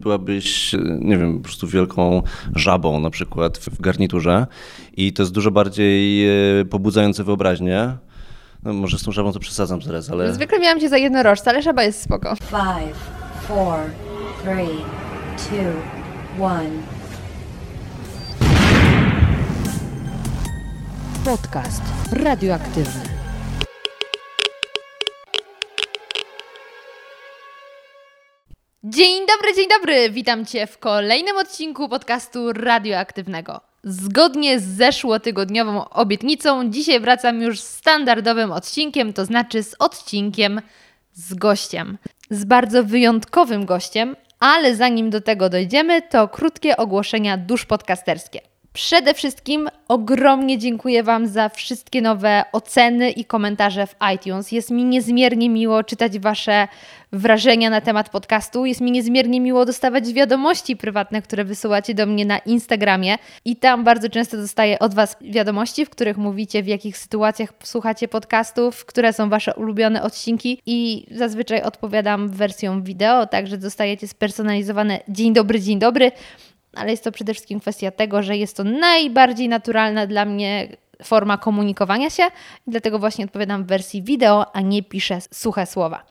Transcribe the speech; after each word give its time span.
byłabyś, 0.00 0.76
nie 1.00 1.18
wiem, 1.18 1.38
po 1.38 1.44
prostu 1.44 1.66
wielką 1.66 2.22
żabą 2.54 3.00
na 3.00 3.10
przykład 3.10 3.58
w 3.58 3.80
garniturze 3.80 4.46
i 4.96 5.12
to 5.12 5.22
jest 5.22 5.32
dużo 5.32 5.50
bardziej 5.50 6.28
e, 6.28 6.64
pobudzające 6.64 7.24
wyobraźnię. 7.24 7.96
No, 8.62 8.72
może 8.72 8.98
z 8.98 9.02
tą 9.02 9.12
żabą 9.12 9.32
to 9.32 9.40
przesadzam 9.40 9.80
teraz, 9.80 10.10
ale... 10.10 10.34
Zwykle 10.34 10.58
miałam 10.58 10.80
cię 10.80 10.88
za 10.88 10.98
jednorożca, 10.98 11.50
ale 11.50 11.62
żaba 11.62 11.82
jest 11.82 12.02
spoko. 12.02 12.36
Five, 12.36 12.96
four, 13.48 13.78
three, 14.42 14.78
two, 15.36 16.44
one. 16.44 16.70
Podcast 21.24 21.82
radioaktywny. 22.12 23.19
Dzień 28.94 29.26
dobry, 29.26 29.54
dzień 29.56 29.68
dobry! 29.68 30.10
Witam 30.10 30.46
Cię 30.46 30.66
w 30.66 30.78
kolejnym 30.78 31.36
odcinku 31.36 31.88
podcastu 31.88 32.52
radioaktywnego. 32.52 33.60
Zgodnie 33.84 34.60
z 34.60 34.64
zeszłotygodniową 34.64 35.88
obietnicą, 35.88 36.70
dzisiaj 36.70 37.00
wracam 37.00 37.42
już 37.42 37.60
z 37.60 37.68
standardowym 37.68 38.52
odcinkiem, 38.52 39.12
to 39.12 39.24
znaczy 39.24 39.62
z 39.62 39.76
odcinkiem 39.78 40.60
z 41.12 41.34
gościem. 41.34 41.98
Z 42.30 42.44
bardzo 42.44 42.84
wyjątkowym 42.84 43.66
gościem, 43.66 44.16
ale 44.40 44.76
zanim 44.76 45.10
do 45.10 45.20
tego 45.20 45.48
dojdziemy, 45.48 46.02
to 46.02 46.28
krótkie 46.28 46.76
ogłoszenia 46.76 47.36
dusz 47.36 47.64
podcasterskie. 47.64 48.49
Przede 48.72 49.14
wszystkim 49.14 49.68
ogromnie 49.88 50.58
dziękuję 50.58 51.02
Wam 51.02 51.26
za 51.26 51.48
wszystkie 51.48 52.02
nowe 52.02 52.44
oceny 52.52 53.10
i 53.10 53.24
komentarze 53.24 53.86
w 53.86 53.94
iTunes. 54.14 54.52
Jest 54.52 54.70
mi 54.70 54.84
niezmiernie 54.84 55.50
miło 55.50 55.84
czytać 55.84 56.18
Wasze 56.18 56.68
wrażenia 57.12 57.70
na 57.70 57.80
temat 57.80 58.08
podcastu. 58.08 58.66
Jest 58.66 58.80
mi 58.80 58.90
niezmiernie 58.90 59.40
miło 59.40 59.64
dostawać 59.64 60.12
wiadomości 60.12 60.76
prywatne, 60.76 61.22
które 61.22 61.44
wysyłacie 61.44 61.94
do 61.94 62.06
mnie 62.06 62.26
na 62.26 62.38
Instagramie. 62.38 63.18
I 63.44 63.56
tam 63.56 63.84
bardzo 63.84 64.08
często 64.08 64.36
dostaję 64.36 64.78
od 64.78 64.94
Was 64.94 65.16
wiadomości, 65.20 65.86
w 65.86 65.90
których 65.90 66.16
mówicie, 66.16 66.62
w 66.62 66.66
jakich 66.66 66.98
sytuacjach 66.98 67.52
słuchacie 67.62 68.08
podcastów, 68.08 68.84
które 68.84 69.12
są 69.12 69.28
Wasze 69.28 69.54
ulubione 69.54 70.02
odcinki. 70.02 70.62
I 70.66 71.06
zazwyczaj 71.10 71.62
odpowiadam 71.62 72.28
wersją 72.28 72.82
wideo, 72.82 73.26
także 73.26 73.58
dostajecie 73.58 74.08
spersonalizowane 74.08 75.00
dzień 75.08 75.32
dobry, 75.32 75.60
dzień 75.60 75.78
dobry 75.78 76.12
ale 76.74 76.90
jest 76.90 77.04
to 77.04 77.12
przede 77.12 77.34
wszystkim 77.34 77.60
kwestia 77.60 77.90
tego, 77.90 78.22
że 78.22 78.36
jest 78.36 78.56
to 78.56 78.64
najbardziej 78.64 79.48
naturalna 79.48 80.06
dla 80.06 80.24
mnie 80.24 80.68
forma 81.04 81.38
komunikowania 81.38 82.10
się 82.10 82.22
dlatego 82.66 82.98
właśnie 82.98 83.24
odpowiadam 83.24 83.64
w 83.64 83.66
wersji 83.66 84.02
wideo, 84.02 84.56
a 84.56 84.60
nie 84.60 84.82
piszę 84.82 85.18
suche 85.30 85.66
słowa. 85.66 86.02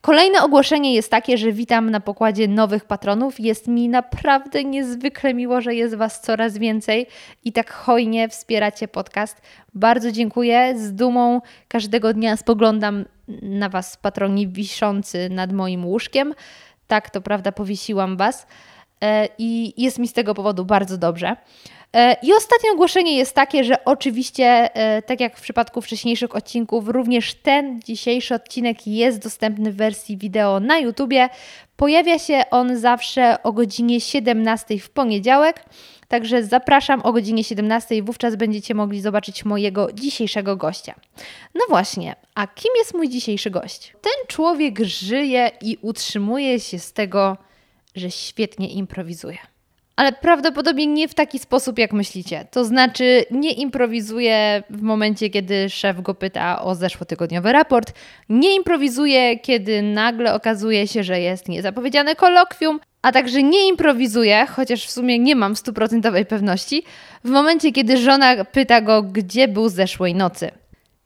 Kolejne 0.00 0.42
ogłoszenie 0.42 0.94
jest 0.94 1.10
takie, 1.10 1.38
że 1.38 1.52
witam 1.52 1.90
na 1.90 2.00
pokładzie 2.00 2.48
nowych 2.48 2.84
patronów. 2.84 3.40
Jest 3.40 3.68
mi 3.68 3.88
naprawdę 3.88 4.64
niezwykle 4.64 5.34
miło, 5.34 5.60
że 5.60 5.74
jest 5.74 5.94
Was 5.94 6.20
coraz 6.20 6.58
więcej 6.58 7.06
i 7.44 7.52
tak 7.52 7.72
hojnie 7.72 8.28
wspieracie 8.28 8.88
podcast. 8.88 9.42
Bardzo 9.74 10.12
dziękuję. 10.12 10.74
Z 10.78 10.92
dumą 10.92 11.40
każdego 11.68 12.14
dnia 12.14 12.36
spoglądam 12.36 13.04
na 13.42 13.68
Was, 13.68 13.96
patroni 13.96 14.48
wiszący 14.48 15.28
nad 15.30 15.52
moim 15.52 15.86
łóżkiem. 15.86 16.34
Tak, 16.86 17.10
to 17.10 17.20
prawda, 17.20 17.52
powiesiłam 17.52 18.16
Was. 18.16 18.46
E, 19.02 19.28
i 19.38 19.82
jest 19.82 19.98
mi 19.98 20.08
z 20.08 20.12
tego 20.12 20.34
powodu 20.34 20.64
bardzo 20.64 20.98
dobrze. 20.98 21.36
E, 21.96 22.16
I 22.22 22.32
ostatnie 22.32 22.72
ogłoszenie 22.72 23.16
jest 23.16 23.34
takie, 23.34 23.64
że 23.64 23.84
oczywiście, 23.84 24.44
e, 24.74 25.02
tak 25.02 25.20
jak 25.20 25.36
w 25.36 25.40
przypadku 25.40 25.80
wcześniejszych 25.80 26.36
odcinków, 26.36 26.88
również 26.88 27.34
ten 27.34 27.80
dzisiejszy 27.82 28.34
odcinek 28.34 28.86
jest 28.86 29.22
dostępny 29.22 29.72
w 29.72 29.76
wersji 29.76 30.16
wideo 30.16 30.60
na 30.60 30.78
YouTubie. 30.78 31.28
Pojawia 31.76 32.18
się 32.18 32.42
on 32.50 32.76
zawsze 32.76 33.42
o 33.42 33.52
godzinie 33.52 34.00
17 34.00 34.78
w 34.78 34.90
poniedziałek. 34.90 35.64
Także 36.08 36.44
zapraszam 36.44 37.02
o 37.02 37.12
godzinie 37.12 37.44
17, 37.44 38.02
wówczas 38.02 38.36
będziecie 38.36 38.74
mogli 38.74 39.00
zobaczyć 39.00 39.44
mojego 39.44 39.92
dzisiejszego 39.92 40.56
gościa. 40.56 40.94
No 41.54 41.60
właśnie, 41.68 42.16
a 42.34 42.46
kim 42.46 42.70
jest 42.78 42.94
mój 42.94 43.08
dzisiejszy 43.08 43.50
gość? 43.50 43.92
Ten 43.92 44.26
człowiek 44.28 44.80
żyje 44.80 45.50
i 45.60 45.78
utrzymuje 45.82 46.60
się 46.60 46.78
z 46.78 46.92
tego, 46.92 47.36
że 47.96 48.10
świetnie 48.10 48.68
improwizuje. 48.72 49.38
Ale 49.96 50.12
prawdopodobnie 50.12 50.86
nie 50.86 51.08
w 51.08 51.14
taki 51.14 51.38
sposób, 51.38 51.78
jak 51.78 51.92
myślicie. 51.92 52.46
To 52.50 52.64
znaczy, 52.64 53.24
nie 53.30 53.52
improwizuje 53.52 54.62
w 54.70 54.82
momencie, 54.82 55.30
kiedy 55.30 55.70
szef 55.70 56.00
go 56.00 56.14
pyta 56.14 56.62
o 56.62 56.74
zeszłotygodniowy 56.74 57.52
raport, 57.52 57.92
nie 58.28 58.54
improwizuje, 58.54 59.38
kiedy 59.38 59.82
nagle 59.82 60.34
okazuje 60.34 60.86
się, 60.86 61.04
że 61.04 61.20
jest 61.20 61.48
niezapowiedziane 61.48 62.16
kolokwium, 62.16 62.80
a 63.02 63.12
także 63.12 63.42
nie 63.42 63.68
improwizuje, 63.68 64.46
chociaż 64.46 64.86
w 64.86 64.90
sumie 64.90 65.18
nie 65.18 65.36
mam 65.36 65.56
stuprocentowej 65.56 66.26
pewności, 66.26 66.84
w 67.24 67.28
momencie, 67.30 67.72
kiedy 67.72 67.96
żona 67.96 68.44
pyta 68.44 68.80
go, 68.80 69.02
gdzie 69.02 69.48
był 69.48 69.68
zeszłej 69.68 70.14
nocy. 70.14 70.50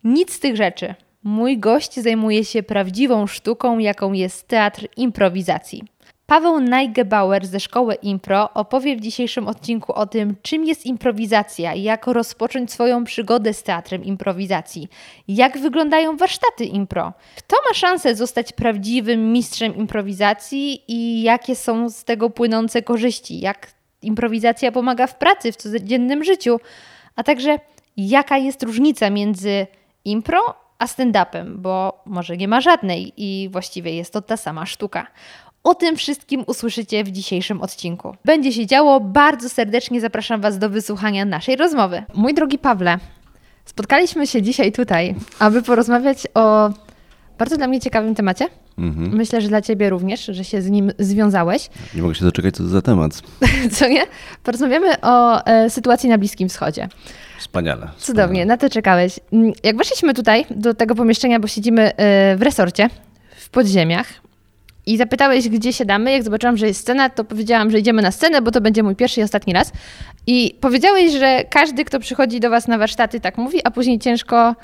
Nic 0.04 0.32
z 0.32 0.40
tych 0.40 0.56
rzeczy. 0.56 0.94
Mój 1.22 1.58
gość 1.58 1.94
zajmuje 2.00 2.44
się 2.44 2.62
prawdziwą 2.62 3.26
sztuką, 3.26 3.78
jaką 3.78 4.12
jest 4.12 4.48
teatr 4.48 4.86
improwizacji. 4.96 5.82
Paweł 6.30 6.60
Najgebauer 6.60 7.46
ze 7.46 7.60
Szkoły 7.60 7.94
Impro 7.94 8.54
opowie 8.54 8.96
w 8.96 9.00
dzisiejszym 9.00 9.48
odcinku 9.48 9.92
o 9.92 10.06
tym, 10.06 10.36
czym 10.42 10.64
jest 10.64 10.86
improwizacja, 10.86 11.74
jak 11.74 12.06
rozpocząć 12.06 12.72
swoją 12.72 13.04
przygodę 13.04 13.54
z 13.54 13.62
teatrem 13.62 14.04
improwizacji, 14.04 14.88
jak 15.28 15.58
wyglądają 15.58 16.16
warsztaty 16.16 16.64
impro, 16.64 17.12
kto 17.36 17.56
ma 17.69 17.74
szansę 17.74 18.14
zostać 18.14 18.52
prawdziwym 18.52 19.32
mistrzem 19.32 19.76
improwizacji 19.76 20.82
i 20.88 21.22
jakie 21.22 21.56
są 21.56 21.88
z 21.88 22.04
tego 22.04 22.30
płynące 22.30 22.82
korzyści, 22.82 23.40
jak 23.40 23.72
improwizacja 24.02 24.72
pomaga 24.72 25.06
w 25.06 25.19
pracy, 25.19 25.52
w 25.52 25.56
codziennym 25.56 26.24
życiu, 26.24 26.60
a 27.16 27.22
także 27.22 27.58
jaka 27.96 28.38
jest 28.38 28.62
różnica 28.62 29.10
między 29.10 29.66
impro 30.04 30.54
a 30.78 30.86
stand-upem, 30.86 31.56
bo 31.56 32.02
może 32.06 32.36
nie 32.36 32.48
ma 32.48 32.60
żadnej 32.60 33.12
i 33.16 33.48
właściwie 33.48 33.94
jest 33.94 34.12
to 34.12 34.22
ta 34.22 34.36
sama 34.36 34.66
sztuka. 34.66 35.06
O 35.65 35.75
tym 35.75 35.97
wszystkim 35.97 36.44
usłyszycie 36.47 37.04
w 37.04 37.10
dzisiejszym 37.10 37.60
odcinku. 37.60 38.16
Będzie 38.25 38.53
się 38.53 38.66
działo, 38.66 39.00
bardzo 39.00 39.48
serdecznie 39.48 40.00
zapraszam 40.00 40.41
Was 40.41 40.59
do 40.59 40.71
wysłuchania 40.71 41.25
naszej 41.25 41.56
rozmowy. 41.56 42.03
Mój 42.15 42.34
drogi 42.34 42.59
Pawle, 42.59 42.98
spotkaliśmy 43.65 44.26
się 44.26 44.43
dzisiaj 44.43 44.72
tutaj, 44.72 45.15
aby 45.38 45.62
porozmawiać 45.62 46.26
o 46.34 46.70
bardzo 47.38 47.56
dla 47.56 47.66
mnie 47.66 47.81
ciekawym 47.81 48.15
temacie. 48.15 48.49
Mhm. 48.78 49.16
Myślę, 49.16 49.41
że 49.41 49.49
dla 49.49 49.62
Ciebie 49.62 49.91
również, 49.91 50.25
że 50.25 50.44
się 50.44 50.62
z 50.62 50.70
nim 50.70 50.93
związałeś. 50.99 51.70
Nie 51.94 52.03
mogę 52.03 52.15
się 52.15 52.25
doczekać, 52.25 52.54
co 52.56 52.62
to 52.62 52.69
za 52.69 52.82
temat. 52.82 53.22
co 53.76 53.88
nie? 53.88 54.03
Porozmawiamy 54.43 55.00
o 55.00 55.47
e, 55.47 55.70
sytuacji 55.70 56.09
na 56.09 56.19
Bliskim 56.19 56.49
Wschodzie. 56.49 56.88
Wspaniale. 57.38 57.88
Cudownie, 57.99 58.47
na 58.47 58.56
to 58.56 58.70
czekałeś. 58.70 59.20
Mm, 59.32 59.53
jak 59.65 59.76
weszliśmy 59.76 60.15
tutaj 60.15 60.47
do 60.50 60.75
tego 60.75 60.94
pomieszczenia, 60.94 61.41
bo 61.41 61.49
siedzimy 61.49 61.97
e, 61.97 62.37
w 62.37 62.43
resorcie, 62.43 62.91
w 63.37 63.50
podziemiach, 63.50 64.06
i 64.90 64.96
zapytałeś, 64.96 65.48
gdzie 65.48 65.72
siadamy. 65.72 66.12
Jak 66.12 66.22
zobaczyłam, 66.22 66.56
że 66.56 66.66
jest 66.66 66.80
scena, 66.80 67.10
to 67.10 67.24
powiedziałam, 67.24 67.70
że 67.70 67.78
idziemy 67.78 68.02
na 68.02 68.10
scenę, 68.10 68.42
bo 68.42 68.50
to 68.50 68.60
będzie 68.60 68.82
mój 68.82 68.96
pierwszy 68.96 69.20
i 69.20 69.22
ostatni 69.22 69.52
raz. 69.52 69.72
I 70.26 70.54
powiedziałeś, 70.60 71.12
że 71.12 71.44
każdy, 71.50 71.84
kto 71.84 72.00
przychodzi 72.00 72.40
do 72.40 72.50
Was 72.50 72.68
na 72.68 72.78
warsztaty, 72.78 73.20
tak 73.20 73.38
mówi, 73.38 73.58
a 73.64 73.70
później 73.70 73.98
ciężko 73.98 74.54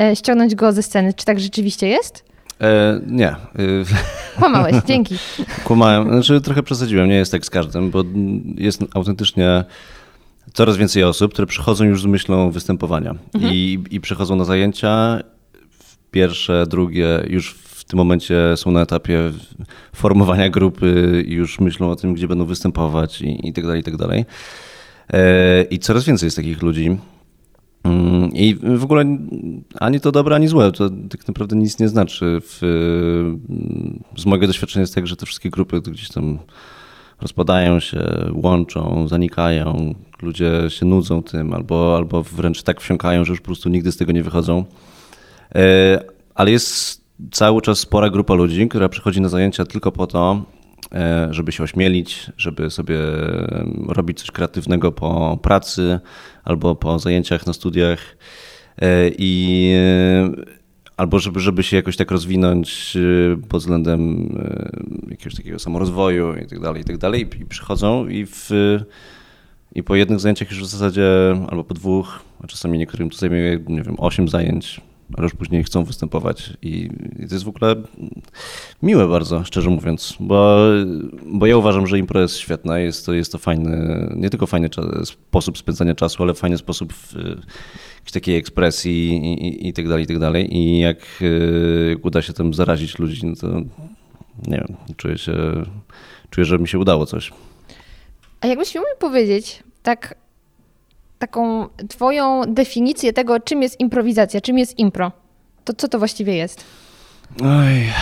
e, 0.00 0.16
ściągnąć 0.16 0.54
go 0.54 0.72
ze 0.72 0.82
sceny. 0.82 1.14
Czy 1.14 1.24
tak 1.24 1.40
rzeczywiście 1.40 1.88
jest? 1.88 2.24
E, 2.60 3.00
nie. 3.06 3.36
Kłamałeś, 4.38 4.76
dzięki. 4.86 5.16
Kłamałem, 5.64 6.08
znaczy 6.08 6.40
trochę 6.40 6.62
przesadziłem, 6.62 7.08
nie 7.08 7.16
jest 7.16 7.32
tak 7.32 7.46
z 7.46 7.50
każdym, 7.50 7.90
bo 7.90 8.04
jest 8.56 8.80
autentycznie 8.94 9.64
coraz 10.54 10.76
więcej 10.76 11.04
osób, 11.04 11.32
które 11.32 11.46
przychodzą 11.46 11.84
już 11.84 12.02
z 12.02 12.06
myślą 12.06 12.50
występowania 12.50 13.14
mhm. 13.34 13.54
i, 13.54 13.84
i 13.90 14.00
przychodzą 14.00 14.36
na 14.36 14.44
zajęcia 14.44 15.20
pierwsze, 16.10 16.66
drugie, 16.66 17.24
już 17.26 17.54
w 17.86 17.88
tym 17.88 17.96
momencie 17.96 18.56
są 18.56 18.70
na 18.70 18.82
etapie 18.82 19.32
formowania 19.92 20.50
grupy 20.50 21.22
i 21.26 21.32
już 21.32 21.60
myślą 21.60 21.90
o 21.90 21.96
tym, 21.96 22.14
gdzie 22.14 22.28
będą 22.28 22.44
występować 22.44 23.22
i, 23.22 23.48
i 23.48 23.52
tak 23.52 23.64
dalej, 23.64 23.80
i 23.80 23.84
tak 23.84 23.96
dalej. 23.96 24.24
E, 25.12 25.62
I 25.62 25.78
coraz 25.78 26.04
więcej 26.04 26.26
jest 26.26 26.36
takich 26.36 26.62
ludzi. 26.62 26.96
Mm, 27.84 28.30
I 28.32 28.54
w 28.54 28.84
ogóle 28.84 29.18
ani 29.80 30.00
to 30.00 30.12
dobre, 30.12 30.36
ani 30.36 30.48
złe. 30.48 30.72
To 30.72 30.90
tak 31.10 31.28
naprawdę 31.28 31.56
nic 31.56 31.78
nie 31.78 31.88
znaczy. 31.88 32.40
W, 32.40 32.58
z 34.16 34.26
mojego 34.26 34.46
doświadczenia 34.46 34.80
jest 34.80 34.94
tak, 34.94 35.06
że 35.06 35.16
te 35.16 35.26
wszystkie 35.26 35.50
grupy 35.50 35.80
gdzieś 35.80 36.08
tam 36.08 36.38
rozpadają 37.20 37.80
się, 37.80 38.30
łączą, 38.32 39.08
zanikają. 39.08 39.94
Ludzie 40.22 40.50
się 40.68 40.86
nudzą 40.86 41.22
tym 41.22 41.54
albo, 41.54 41.96
albo 41.96 42.22
wręcz 42.22 42.62
tak 42.62 42.80
wsiąkają, 42.80 43.24
że 43.24 43.32
już 43.32 43.40
po 43.40 43.46
prostu 43.46 43.68
nigdy 43.68 43.92
z 43.92 43.96
tego 43.96 44.12
nie 44.12 44.22
wychodzą. 44.22 44.64
E, 45.54 46.04
ale 46.34 46.50
jest 46.50 47.03
cały 47.32 47.62
czas 47.62 47.78
spora 47.78 48.10
grupa 48.10 48.34
ludzi, 48.34 48.68
która 48.68 48.88
przychodzi 48.88 49.20
na 49.20 49.28
zajęcia 49.28 49.64
tylko 49.64 49.92
po 49.92 50.06
to, 50.06 50.44
e, 50.92 51.28
żeby 51.30 51.52
się 51.52 51.62
ośmielić, 51.62 52.30
żeby 52.36 52.70
sobie 52.70 52.98
robić 53.88 54.18
coś 54.18 54.30
kreatywnego 54.30 54.92
po 54.92 55.38
pracy 55.42 56.00
albo 56.44 56.74
po 56.74 56.98
zajęciach 56.98 57.46
na 57.46 57.52
studiach. 57.52 58.16
E, 58.82 59.10
I 59.18 59.72
albo 60.96 61.18
żeby, 61.18 61.40
żeby 61.40 61.62
się 61.62 61.76
jakoś 61.76 61.96
tak 61.96 62.10
rozwinąć 62.10 62.96
pod 63.48 63.60
względem 63.60 64.28
jakiegoś 65.10 65.34
takiego 65.34 65.58
samorozwoju 65.58 66.34
i 66.36 66.46
tak 66.46 66.60
dalej, 66.60 66.82
i 66.82 66.84
tak 66.84 66.98
dalej. 66.98 67.28
I 67.40 67.46
przychodzą 67.46 68.08
i, 68.08 68.26
w, 68.26 68.50
i 69.74 69.82
po 69.82 69.94
jednych 69.94 70.20
zajęciach 70.20 70.50
już 70.50 70.60
w 70.60 70.66
zasadzie, 70.66 71.08
albo 71.48 71.64
po 71.64 71.74
dwóch, 71.74 72.20
a 72.42 72.46
czasami 72.46 72.78
niektórym 72.78 73.10
to 73.10 73.18
zajmuje, 73.18 73.60
nie 73.68 73.82
wiem, 73.82 73.94
osiem 73.98 74.28
zajęć, 74.28 74.80
ale 75.16 75.24
już 75.24 75.34
później 75.34 75.64
chcą 75.64 75.84
występować. 75.84 76.52
I, 76.62 76.88
to 77.28 77.34
jest 77.34 77.44
w 77.44 77.48
ogóle 77.48 77.74
miłe 78.82 79.08
bardzo, 79.08 79.44
szczerze 79.44 79.70
mówiąc, 79.70 80.16
bo, 80.20 80.58
bo 81.26 81.46
ja 81.46 81.56
uważam, 81.56 81.86
że 81.86 81.98
impro 81.98 82.20
jest 82.20 82.36
świetna, 82.36 82.78
jest 82.78 83.06
to, 83.06 83.12
jest 83.12 83.32
to 83.32 83.38
fajny, 83.38 84.06
nie 84.16 84.30
tylko 84.30 84.46
fajny 84.46 84.70
czas, 84.70 84.86
sposób 85.04 85.58
spędzania 85.58 85.94
czasu, 85.94 86.22
ale 86.22 86.34
fajny 86.34 86.58
sposób 86.58 86.92
w, 86.92 87.14
jakiejś 87.14 88.12
takiej 88.12 88.36
ekspresji 88.36 89.08
i, 89.16 89.48
i, 89.48 89.68
i 89.68 89.72
tak 89.72 89.88
dalej, 89.88 90.04
i 90.04 90.06
tak 90.06 90.18
dalej. 90.18 90.56
I 90.56 90.78
jak, 90.78 90.98
y, 91.22 91.86
jak 91.90 92.04
uda 92.04 92.22
się 92.22 92.32
tym 92.32 92.54
zarazić 92.54 92.98
ludzi, 92.98 93.26
no 93.26 93.36
to 93.36 93.48
nie 94.46 94.56
wiem, 94.56 94.76
czuję 94.96 95.18
się, 95.18 95.32
czuję, 96.30 96.44
że 96.44 96.58
mi 96.58 96.68
się 96.68 96.78
udało 96.78 97.06
coś. 97.06 97.32
A 98.40 98.46
jakbyś 98.46 98.74
miał 98.74 98.84
mi 98.84 98.98
powiedzieć, 98.98 99.62
tak, 99.82 100.14
taką 101.26 101.68
twoją 101.88 102.42
definicję 102.48 103.12
tego, 103.12 103.40
czym 103.40 103.62
jest 103.62 103.80
improwizacja, 103.80 104.40
czym 104.40 104.58
jest 104.58 104.78
impro, 104.78 105.12
to 105.64 105.72
co 105.74 105.88
to 105.88 105.98
właściwie 105.98 106.36
jest? 106.36 106.64
Oj. 107.42 107.92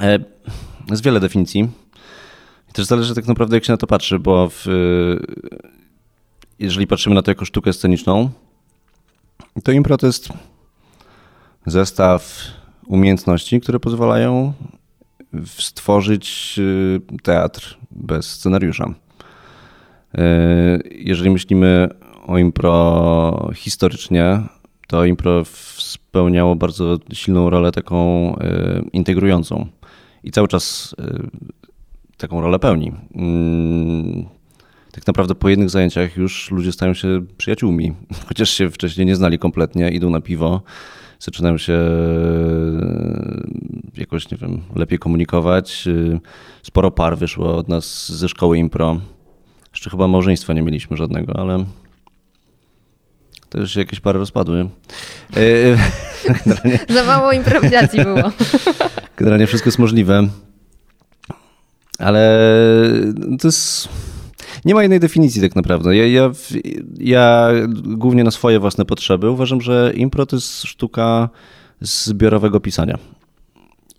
E, 0.00 0.18
Jest 0.90 1.02
wiele 1.04 1.20
definicji. 1.20 1.68
I 2.68 2.72
też 2.72 2.86
zależy 2.86 3.14
tak 3.14 3.26
naprawdę, 3.26 3.56
jak 3.56 3.64
się 3.64 3.72
na 3.72 3.76
to 3.76 3.86
patrzy, 3.86 4.18
bo 4.18 4.48
w, 4.50 4.66
jeżeli 6.58 6.86
patrzymy 6.86 7.14
na 7.14 7.22
to 7.22 7.30
jako 7.30 7.44
sztukę 7.44 7.72
sceniczną, 7.72 8.30
to 9.64 9.72
impro 9.72 9.96
to 9.96 10.06
jest 10.06 10.28
zestaw 11.66 12.36
umiejętności, 12.86 13.60
które 13.60 13.80
pozwalają 13.80 14.52
stworzyć 15.44 16.54
y, 16.58 17.00
teatr 17.22 17.78
bez 17.90 18.30
scenariusza. 18.30 18.94
E, 20.18 20.78
Jeżeli 20.90 21.30
myślimy 21.30 21.88
o 22.26 22.38
impro 22.38 23.50
historycznie, 23.54 24.40
to 24.88 25.04
impro 25.04 25.42
spełniało 25.76 26.56
bardzo 26.56 26.98
silną 27.12 27.50
rolę 27.50 27.72
taką 27.72 27.96
e, 28.36 28.82
integrującą 28.92 29.66
i 30.24 30.30
cały 30.30 30.48
czas 30.48 30.94
e, 30.98 31.28
taką 32.16 32.40
rolę 32.40 32.58
pełni. 32.58 32.92
Mm, 33.14 34.24
Tak 34.92 35.06
naprawdę 35.06 35.34
po 35.34 35.48
jednych 35.48 35.70
zajęciach 35.70 36.16
już 36.16 36.50
ludzie 36.50 36.72
stają 36.72 36.94
się 36.94 37.24
przyjaciółmi, 37.36 37.92
chociaż 38.28 38.50
się 38.50 38.70
wcześniej 38.70 39.06
nie 39.06 39.16
znali 39.16 39.38
kompletnie, 39.38 39.90
idą 39.90 40.10
na 40.10 40.20
piwo, 40.20 40.62
zaczynają 41.18 41.58
się 41.58 41.78
jakoś, 43.96 44.30
nie 44.30 44.38
wiem, 44.38 44.60
lepiej 44.76 44.98
komunikować. 44.98 45.88
Sporo 46.62 46.90
par 46.90 47.18
wyszło 47.18 47.56
od 47.56 47.68
nas 47.68 48.12
ze 48.12 48.28
szkoły 48.28 48.58
impro. 48.58 49.00
Jeszcze 49.80 49.90
chyba 49.90 50.08
małżeństwa 50.08 50.52
nie 50.52 50.62
mieliśmy 50.62 50.96
żadnego, 50.96 51.36
ale 51.36 51.64
też 53.48 53.72
się 53.72 53.80
jakieś 53.80 54.00
pary 54.00 54.18
rozpadły. 54.18 54.68
E, 55.36 55.76
Generalnie, 56.44 56.78
Za 56.94 57.04
mało 57.04 57.32
improwizacji 57.32 58.04
było. 58.04 58.22
generalnie 59.16 59.46
wszystko 59.46 59.68
jest 59.68 59.78
możliwe, 59.78 60.28
ale 61.98 62.40
to 63.40 63.48
jest... 63.48 63.88
Nie 64.64 64.74
ma 64.74 64.82
jednej 64.82 65.00
definicji 65.00 65.42
tak 65.42 65.56
naprawdę. 65.56 65.96
Ja, 65.96 66.06
ja, 66.06 66.30
ja 66.98 67.50
głównie 67.82 68.24
na 68.24 68.30
swoje 68.30 68.60
własne 68.60 68.84
potrzeby 68.84 69.30
uważam, 69.30 69.60
że 69.60 69.92
impro 69.94 70.26
to 70.26 70.36
jest 70.36 70.62
sztuka 70.62 71.28
zbiorowego 71.80 72.60
pisania. 72.60 72.98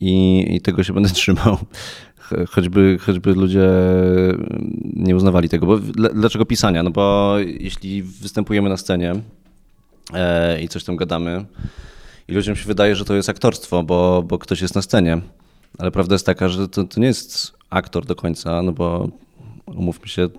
I, 0.01 0.45
i 0.55 0.61
tego 0.61 0.83
się 0.83 0.93
będę 0.93 1.09
trzymał. 1.19 1.57
Cho- 2.31 2.45
Choćby, 2.51 2.97
choćby 3.01 3.33
ludzie 3.33 3.69
nie 4.93 5.15
uznawali 5.15 5.49
tego. 5.49 5.65
Bo 5.65 5.77
dla- 5.77 6.09
dlaczego 6.09 6.45
pisania? 6.45 6.83
No 6.83 6.89
bo 6.91 7.35
jeśli 7.59 8.03
występujemy 8.03 8.69
na 8.69 8.77
scenie 8.77 9.13
e, 10.13 10.61
i 10.61 10.67
coś 10.67 10.83
tam 10.83 10.95
gadamy, 10.95 11.45
i 12.27 12.33
ludziom 12.33 12.55
się 12.55 12.65
wydaje, 12.65 12.95
że 12.95 13.05
to 13.05 13.15
jest 13.15 13.29
aktorstwo, 13.29 13.83
bo, 13.83 14.23
bo 14.27 14.37
ktoś 14.39 14.61
jest 14.61 14.75
na 14.75 14.81
scenie. 14.81 15.21
Ale 15.77 15.91
prawda 15.91 16.15
jest 16.15 16.25
taka, 16.25 16.49
że 16.49 16.67
to, 16.67 16.83
to 16.83 16.99
nie 16.99 17.07
jest 17.07 17.53
aktor 17.69 18.05
do 18.05 18.15
końca, 18.15 18.61
no 18.61 18.71
bo 18.71 19.09
umówmy 19.65 20.07
się, 20.07 20.29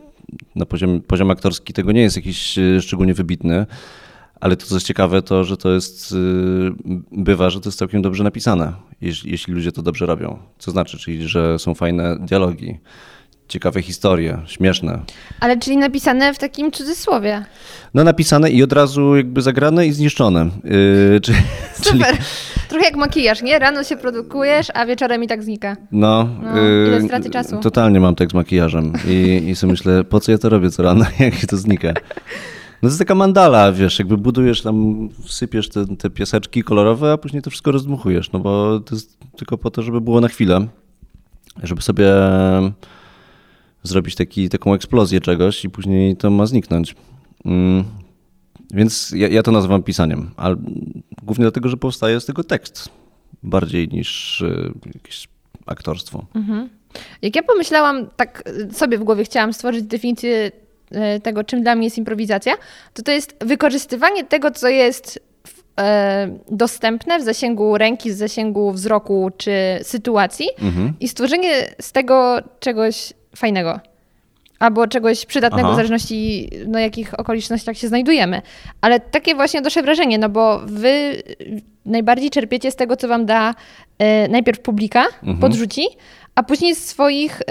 na 0.55 0.67
poziom, 0.67 1.01
poziom 1.01 1.31
aktorski 1.31 1.73
tego 1.73 1.93
nie 1.93 2.01
jest 2.03 2.17
jakiś 2.17 2.59
e, 2.59 2.81
szczególnie 2.81 3.15
wybitny, 3.15 3.67
ale 4.43 4.57
to 4.57 4.67
co 4.67 4.75
jest 4.75 4.87
ciekawe, 4.87 5.23
to 5.23 5.45
że 5.45 5.57
to 5.57 5.73
jest, 5.73 6.13
y, 6.13 6.17
bywa, 7.13 7.51
że 7.51 7.61
to 7.61 7.69
jest 7.69 7.79
całkiem 7.79 8.03
dobrze 8.03 8.25
napisane, 8.25 8.73
jeśli, 9.01 9.31
jeśli 9.31 9.55
ludzie 9.55 9.73
to 9.73 9.83
dobrze 9.83 10.07
robią. 10.07 10.39
Co 10.59 10.71
znaczy, 10.71 10.99
czyli 10.99 11.29
że 11.29 11.59
są 11.59 11.75
fajne 11.75 12.17
dialogi, 12.21 12.79
ciekawe 13.49 13.83
historie, 13.83 14.39
śmieszne. 14.47 15.01
Ale 15.41 15.59
czyli 15.59 15.77
napisane 15.77 16.35
w 16.35 16.39
takim 16.39 16.73
cudzysłowie. 16.73 17.45
No 17.95 18.05
napisane 18.05 18.51
i 18.51 18.63
od 18.63 18.73
razu 18.73 19.17
jakby 19.17 19.43
zagrane 19.43 19.87
i 19.87 19.93
zniszczone. 19.93 20.51
Yy, 20.65 21.21
czy, 21.25 21.33
czyli, 21.83 21.99
Super. 21.99 22.17
Trochę 22.69 22.85
jak 22.85 22.97
makijaż, 22.97 23.43
nie? 23.43 23.59
Rano 23.59 23.85
się 23.85 23.97
produkujesz, 23.97 24.67
a 24.75 24.87
wieczorem 24.87 25.25
i 25.25 25.29
tak 25.29 25.43
znika. 25.43 25.77
no, 25.93 26.29
No, 26.43 26.61
yy, 26.61 26.87
ile 26.89 27.03
straty 27.03 27.31
czasu. 27.31 27.61
Totalnie 27.61 28.01
mam 28.01 28.15
tak 28.15 28.31
z 28.31 28.35
makijażem 28.35 28.93
i, 29.09 29.45
i 29.49 29.57
sobie 29.57 29.71
myślę, 29.71 30.05
po 30.05 30.21
co 30.21 30.33
ja 30.33 30.39
to 30.39 30.49
robię 30.49 30.71
co 30.71 30.83
rano, 30.83 31.05
jak 31.19 31.47
to 31.47 31.57
znika. 31.57 31.93
No 32.83 32.89
to 32.89 32.91
jest 32.93 32.99
taka 32.99 33.15
mandala, 33.15 33.73
wiesz, 33.73 33.99
jakby 33.99 34.17
budujesz 34.17 34.63
tam, 34.63 35.09
wsypiesz 35.25 35.69
te, 35.69 35.97
te 35.97 36.11
piaseczki 36.11 36.63
kolorowe, 36.63 37.13
a 37.13 37.19
później 37.19 37.43
to 37.43 37.51
wszystko 37.51 37.73
rozdmuchujesz, 37.73 38.33
no 38.33 38.39
bo 38.39 38.81
to 38.81 38.95
jest 38.95 39.19
tylko 39.37 39.59
po 39.59 39.71
to, 39.71 39.83
żeby 39.83 40.01
było 40.01 40.21
na 40.21 40.29
chwilę, 40.29 40.67
żeby 41.63 41.83
sobie 41.83 42.13
zrobić 43.83 44.15
taki, 44.15 44.49
taką 44.49 44.75
eksplozję 44.75 45.21
czegoś 45.21 45.65
i 45.65 45.71
później 45.71 46.17
to 46.17 46.31
ma 46.31 46.47
zniknąć. 46.47 46.95
Mm. 47.45 47.85
Więc 48.71 49.13
ja, 49.17 49.29
ja 49.29 49.43
to 49.43 49.53
nazywam 49.53 49.83
pisaniem, 49.83 50.31
ale 50.37 50.57
głównie 51.23 51.45
dlatego, 51.45 51.69
że 51.69 51.77
powstaje 51.77 52.21
z 52.21 52.27
tego 52.27 52.45
tekst 52.45 52.89
bardziej 53.43 53.89
niż 53.89 54.41
y, 54.41 54.73
jakieś 54.95 55.29
aktorstwo. 55.67 56.25
Jak 57.23 57.37
ja 57.37 57.43
pomyślałam, 57.43 58.07
tak 58.17 58.51
sobie 58.73 58.99
w 58.99 59.05
głowie 59.05 59.25
chciałam 59.25 59.53
stworzyć 59.53 59.83
definicję 59.83 60.53
tego, 61.23 61.45
czym 61.45 61.63
dla 61.63 61.75
mnie 61.75 61.87
jest 61.87 61.99
improwizacja, 61.99 62.55
to 62.95 63.03
to 63.03 63.13
jest 63.13 63.35
wykorzystywanie 63.41 64.25
tego, 64.25 64.51
co 64.51 64.69
jest 64.69 65.21
e, 65.81 66.39
dostępne 66.51 67.19
w 67.19 67.23
zasięgu 67.23 67.79
ręki, 67.79 68.11
w 68.11 68.15
zasięgu 68.15 68.73
wzroku 68.73 69.31
czy 69.37 69.53
sytuacji 69.83 70.47
i 71.01 71.09
stworzenie 71.09 71.75
z 71.81 71.93
tego 71.93 72.39
czegoś 72.61 73.13
fajnego. 73.37 73.81
Albo 74.59 74.87
czegoś 74.87 75.27
przydatnego 75.27 75.69
Aha. 75.69 75.73
w 75.73 75.77
zależności 75.77 76.49
na 76.67 76.81
jakich 76.81 77.21
okolicznościach 77.21 77.77
się 77.77 77.89
znajdujemy. 77.89 78.43
Ale 78.81 79.01
takie 79.01 79.35
właśnie 79.35 79.59
odnoszę 79.59 79.83
wrażenie, 79.83 80.19
no 80.19 80.29
bo 80.29 80.61
wy 80.67 81.23
najbardziej 81.87 82.31
czerpiecie 82.31 82.71
z 82.71 82.77
tego, 82.77 82.97
co 82.97 83.09
wam 83.09 83.27
da 83.27 83.55
e, 83.99 84.29
najpierw 84.29 84.61
publika, 84.61 85.05
podrzuci, 85.41 85.83
a 86.35 86.43
później 86.43 86.75
z 86.75 86.85
swoich, 86.87 87.43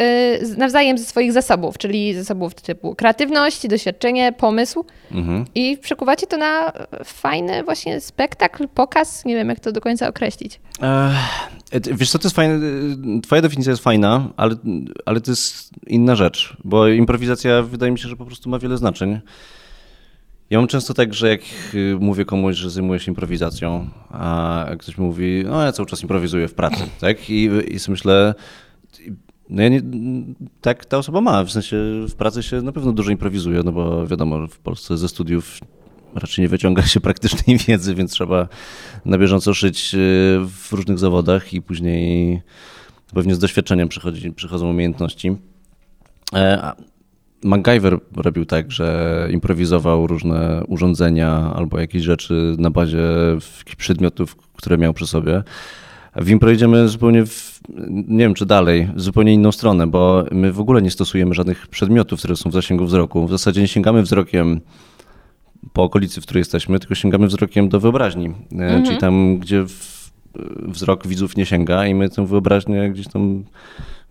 z- 0.41 0.57
nawzajem 0.57 0.97
ze 0.97 1.05
swoich 1.05 1.31
zasobów, 1.33 1.77
czyli 1.77 2.13
zasobów 2.13 2.53
typu 2.53 2.95
kreatywność, 2.95 3.67
doświadczenie, 3.67 4.33
pomysł 4.33 4.85
Mhm. 5.11 5.45
i 5.55 5.77
przekuwacie 5.77 6.27
to 6.27 6.37
na 6.37 6.71
fajny 7.05 7.63
właśnie 7.63 8.01
spektakl, 8.01 8.67
pokaz, 8.67 9.25
nie 9.25 9.35
wiem 9.35 9.49
jak 9.49 9.59
to 9.59 9.71
do 9.71 9.81
końca 9.81 10.07
określić. 10.07 10.59
Ech, 11.71 11.97
Wiesz 11.97 12.11
co, 12.11 12.19
to 12.19 12.25
jest 12.27 12.35
fajne, 12.35 12.59
twoja 13.23 13.41
definicja 13.41 13.71
jest 13.71 13.83
fajna, 13.83 14.29
ale, 14.37 14.55
ale 15.05 15.21
to 15.21 15.31
jest 15.31 15.69
inna 15.87 16.15
rzecz, 16.15 16.57
bo 16.63 16.87
improwizacja 16.87 17.61
wydaje 17.61 17.91
mi 17.91 17.99
się, 17.99 18.09
że 18.09 18.15
po 18.15 18.25
prostu 18.25 18.49
ma 18.49 18.59
wiele 18.59 18.77
znaczeń. 18.77 19.19
Ja 20.49 20.57
mam 20.59 20.67
często 20.67 20.93
tak, 20.93 21.13
że 21.13 21.29
jak 21.29 21.41
y, 21.73 21.97
mówię 21.99 22.25
komuś, 22.25 22.55
że 22.55 22.69
zajmuję 22.69 22.99
się 22.99 23.11
improwizacją, 23.11 23.87
a 24.09 24.65
ktoś 24.79 24.97
mówi, 24.97 25.43
no 25.45 25.65
ja 25.65 25.71
cały 25.71 25.85
czas 25.89 26.01
improwizuję 26.01 26.47
w 26.47 26.53
pracy, 26.53 26.83
tak? 27.01 27.29
I, 27.29 27.49
i 27.67 27.79
sobie 27.79 27.93
myślę, 27.93 28.33
no 29.49 29.61
ja 29.61 29.69
nie, 29.69 29.81
tak 30.61 30.85
ta 30.85 30.97
osoba 30.97 31.21
ma, 31.21 31.43
w 31.43 31.51
sensie 31.51 31.77
w 32.09 32.15
pracy 32.15 32.43
się 32.43 32.61
na 32.61 32.71
pewno 32.71 32.91
dużo 32.91 33.11
improwizuje, 33.11 33.61
no 33.65 33.71
bo 33.71 34.07
wiadomo, 34.07 34.47
w 34.47 34.59
Polsce 34.59 34.97
ze 34.97 35.09
studiów 35.09 35.59
raczej 36.15 36.43
nie 36.43 36.49
wyciąga 36.49 36.81
się 36.81 36.99
praktycznej 37.09 37.57
wiedzy, 37.57 37.95
więc 37.95 38.11
trzeba 38.11 38.47
na 39.05 39.17
bieżąco 39.17 39.53
szyć 39.53 39.95
y, 39.95 39.97
w 40.47 40.67
różnych 40.71 40.99
zawodach 40.99 41.53
i 41.53 41.61
później 41.61 42.41
pewnie 43.13 43.35
z 43.35 43.39
doświadczeniem 43.39 43.89
przychodzi, 43.89 44.31
przychodzą 44.31 44.69
umiejętności. 44.69 45.37
E, 46.33 46.71
MacGyver 47.43 47.99
robił 48.15 48.45
tak, 48.45 48.71
że 48.71 49.27
improwizował 49.31 50.07
różne 50.07 50.63
urządzenia 50.67 51.53
albo 51.55 51.79
jakieś 51.79 52.03
rzeczy 52.03 52.55
na 52.57 52.69
bazie 52.69 53.03
przedmiotów, 53.77 54.35
które 54.35 54.77
miał 54.77 54.93
przy 54.93 55.07
sobie. 55.07 55.43
W 56.15 56.29
impro 56.29 56.51
idziemy 56.51 56.87
zupełnie, 56.87 57.25
w, 57.25 57.60
nie 57.89 58.17
wiem 58.17 58.33
czy 58.33 58.45
dalej, 58.45 58.87
w 58.95 59.01
zupełnie 59.01 59.33
inną 59.33 59.51
stronę, 59.51 59.87
bo 59.87 60.25
my 60.31 60.51
w 60.51 60.59
ogóle 60.59 60.81
nie 60.81 60.91
stosujemy 60.91 61.33
żadnych 61.33 61.67
przedmiotów, 61.67 62.19
które 62.19 62.35
są 62.35 62.49
w 62.49 62.53
zasięgu 62.53 62.85
wzroku. 62.85 63.27
W 63.27 63.31
zasadzie 63.31 63.61
nie 63.61 63.67
sięgamy 63.67 64.01
wzrokiem 64.01 64.61
po 65.73 65.83
okolicy, 65.83 66.21
w 66.21 66.23
której 66.23 66.41
jesteśmy, 66.41 66.79
tylko 66.79 66.95
sięgamy 66.95 67.27
wzrokiem 67.27 67.69
do 67.69 67.79
wyobraźni. 67.79 68.25
E, 68.27 68.31
Mhm. 68.51 68.85
Czyli 68.85 68.97
tam, 68.97 69.37
gdzie 69.37 69.63
w, 69.63 70.11
wzrok 70.67 71.07
widzów 71.07 71.37
nie 71.37 71.45
sięga 71.45 71.87
i 71.87 71.95
my 71.95 72.09
tę 72.09 72.27
wyobraźnię 72.27 72.91
gdzieś 72.91 73.07
tam 73.07 73.43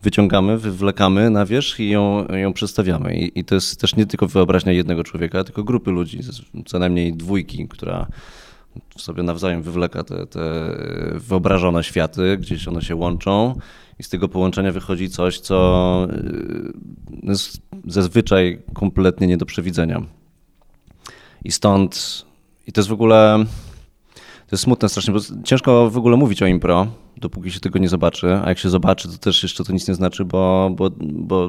wyciągamy, 0.02 0.58
wywlekamy 0.58 1.30
na 1.30 1.46
wierzch 1.46 1.80
i 1.80 1.88
ją, 1.90 2.26
ją 2.28 2.52
przedstawiamy. 2.52 3.16
I, 3.16 3.38
I 3.38 3.44
to 3.44 3.54
jest 3.54 3.80
też 3.80 3.96
nie 3.96 4.06
tylko 4.06 4.26
wyobraźnia 4.26 4.72
jednego 4.72 5.04
człowieka, 5.04 5.44
tylko 5.44 5.64
grupy 5.64 5.90
ludzi, 5.90 6.18
co 6.66 6.78
najmniej 6.78 7.12
dwójki, 7.12 7.68
która 7.68 8.06
sobie 8.96 9.22
nawzajem 9.22 9.62
wywleka 9.62 10.04
te, 10.04 10.26
te 10.26 10.40
wyobrażone 11.14 11.84
światy, 11.84 12.36
gdzieś 12.36 12.68
one 12.68 12.82
się 12.82 12.96
łączą 12.96 13.54
i 13.98 14.02
z 14.02 14.08
tego 14.08 14.28
połączenia 14.28 14.72
wychodzi 14.72 15.10
coś, 15.10 15.40
co 15.40 16.06
y, 16.10 16.72
jest 17.22 17.60
zazwyczaj 17.86 18.62
kompletnie 18.74 19.26
nie 19.26 19.36
do 19.36 19.46
przewidzenia. 19.46 20.02
I 21.44 21.52
stąd, 21.52 22.24
i 22.66 22.72
to 22.72 22.80
jest 22.80 22.88
w 22.88 22.92
ogóle, 22.92 23.44
to 24.16 24.52
jest 24.52 24.64
smutne 24.64 24.88
strasznie, 24.88 25.14
bo 25.14 25.20
ciężko 25.44 25.90
w 25.90 25.96
ogóle 25.96 26.16
mówić 26.16 26.42
o 26.42 26.46
impro, 26.46 26.86
dopóki 27.16 27.50
się 27.50 27.60
tego 27.60 27.78
nie 27.78 27.88
zobaczy, 27.88 28.40
a 28.44 28.48
jak 28.48 28.58
się 28.58 28.70
zobaczy, 28.70 29.08
to 29.08 29.18
też 29.18 29.42
jeszcze 29.42 29.64
to 29.64 29.72
nic 29.72 29.88
nie 29.88 29.94
znaczy, 29.94 30.24
bo, 30.24 30.70
bo, 30.76 30.90
bo 31.00 31.48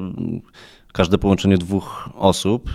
każde 0.92 1.18
połączenie 1.18 1.58
dwóch 1.58 2.08
osób 2.14 2.70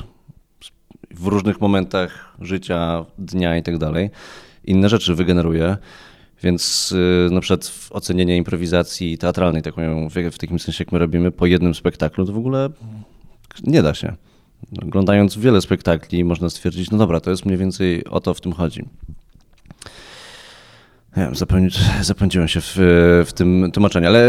w 1.20 1.28
różnych 1.28 1.62
momentach 1.62 2.36
życia, 2.42 3.06
dnia 3.18 3.58
i 3.58 3.64
tak 3.64 3.78
dalej, 3.78 4.10
inne 4.66 4.90
rzeczy 4.90 5.16
wygeneruje. 5.16 5.78
Więc 6.44 6.94
yy, 7.26 7.36
na 7.36 7.42
przykład 7.42 7.72
ocenienie 7.90 8.38
improwizacji 8.38 9.18
teatralnej, 9.18 9.62
taką 9.62 9.82
ją 9.82 10.10
w, 10.10 10.38
takim 10.38 10.60
sensie, 10.60 10.84
jak 10.84 10.92
my 10.92 11.00
robimy 11.00 11.32
po 11.32 11.46
jednym 11.46 11.76
spektaklu, 11.76 12.26
to 12.26 12.34
w 12.34 12.38
ogóle 12.38 12.70
nie 13.64 13.84
da 13.84 13.94
się. 13.94 14.16
Oglądając 14.84 15.38
wiele 15.38 15.62
spektakli, 15.62 16.24
można 16.24 16.50
stwierdzić, 16.50 16.92
no 16.92 16.98
dobra, 16.98 17.20
to 17.20 17.30
jest 17.30 17.46
mniej 17.46 17.58
więcej 17.58 18.06
o 18.06 18.20
to 18.20 18.34
w 18.34 18.42
tym 18.42 18.54
chodzi. 18.54 18.86
Nie 21.18 21.24
wiem, 21.24 21.36
zapędzi, 21.36 21.80
zapędziłem 22.02 22.48
się 22.48 22.62
w, 22.62 22.76
w 23.28 23.34
tym 23.34 23.72
tłumaczeniu, 23.74 24.08
ale... 24.08 24.20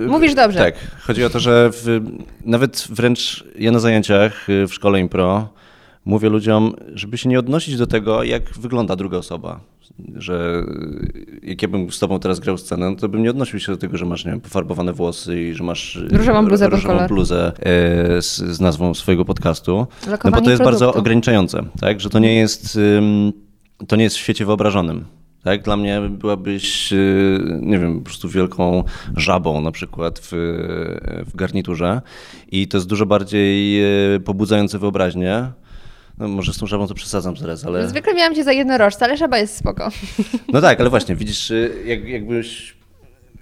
yy, 0.00 0.06
Mówisz 0.06 0.34
dobrze. 0.34 0.58
Tak, 0.58 0.74
chodzi 1.00 1.24
o 1.24 1.30
to, 1.30 1.40
że 1.40 1.70
w, 1.72 2.00
nawet 2.44 2.86
wręcz 2.90 3.44
ja 3.58 3.72
na 3.72 3.78
zajęciach 3.78 4.48
y, 4.50 4.66
w 4.66 4.74
szkole 4.74 5.00
impro 5.00 5.48
mówię 6.08 6.28
ludziom, 6.28 6.74
żeby 6.94 7.18
się 7.18 7.28
nie 7.28 7.38
odnosić 7.38 7.76
do 7.76 7.86
tego, 7.86 8.22
jak 8.22 8.50
wygląda 8.50 8.96
druga 8.96 9.18
osoba. 9.18 9.60
Że 10.16 10.64
jak 11.42 11.62
ja 11.62 11.68
bym 11.68 11.92
z 11.92 11.98
tobą 11.98 12.18
teraz 12.18 12.40
grał 12.40 12.58
scenę, 12.58 12.90
no 12.90 12.96
to 12.96 13.08
bym 13.08 13.22
nie 13.22 13.30
odnosił 13.30 13.60
się 13.60 13.72
do 13.72 13.78
tego, 13.78 13.96
że 13.96 14.04
masz 14.06 14.24
nie 14.24 14.30
wiem, 14.30 14.40
pofarbowane 14.40 14.92
włosy 14.92 15.42
i 15.42 15.54
że 15.54 15.64
masz 15.64 15.96
y, 15.96 16.08
Różową 16.12 16.44
bluzę 16.44 16.68
różową 16.68 17.06
bluzę 17.06 17.52
e, 17.58 18.22
z, 18.22 18.36
z 18.36 18.60
nazwą 18.60 18.94
swojego 18.94 19.24
podcastu. 19.24 19.76
No 19.76 19.86
bo 20.06 20.10
Lokowanie 20.10 20.44
to 20.44 20.50
jest 20.50 20.62
bardzo 20.62 20.78
produktu. 20.78 21.00
ograniczające, 21.00 21.62
tak? 21.80 22.00
Że 22.00 22.10
to 22.10 22.18
nie 22.18 22.34
jest, 22.34 22.78
to 23.88 23.96
nie 23.96 24.04
jest 24.04 24.16
w 24.16 24.20
świecie 24.20 24.46
wyobrażonym. 24.46 25.04
Tak? 25.42 25.62
Dla 25.62 25.76
mnie 25.76 26.00
byłabyś, 26.10 26.92
y, 26.92 27.58
nie 27.60 27.78
wiem, 27.78 27.98
po 27.98 28.04
prostu 28.04 28.28
wielką 28.28 28.84
żabą 29.16 29.60
na 29.60 29.70
przykład 29.70 30.18
w, 30.22 30.30
w 31.26 31.36
garniturze 31.36 32.00
i 32.52 32.68
to 32.68 32.76
jest 32.76 32.88
dużo 32.88 33.06
bardziej 33.06 33.84
y, 34.14 34.20
pobudzające 34.20 34.78
wyobraźnię. 34.78 35.52
No, 36.18 36.28
może 36.28 36.52
z 36.52 36.58
tą 36.58 36.66
żabą 36.66 36.86
to 36.86 36.94
przesadzam 36.94 37.36
teraz, 37.36 37.64
ale... 37.64 37.88
Zwykle 37.88 38.14
miałam 38.14 38.34
cię 38.34 38.44
za 38.44 38.52
jednorożca, 38.52 39.04
ale 39.04 39.16
żaba 39.16 39.38
jest 39.38 39.56
spoko. 39.56 39.88
No 40.52 40.60
tak, 40.60 40.80
ale 40.80 40.90
właśnie, 40.90 41.16
widzisz, 41.16 41.50
y, 41.50 41.82
jak, 41.86 42.08
jakbyś, 42.08 42.76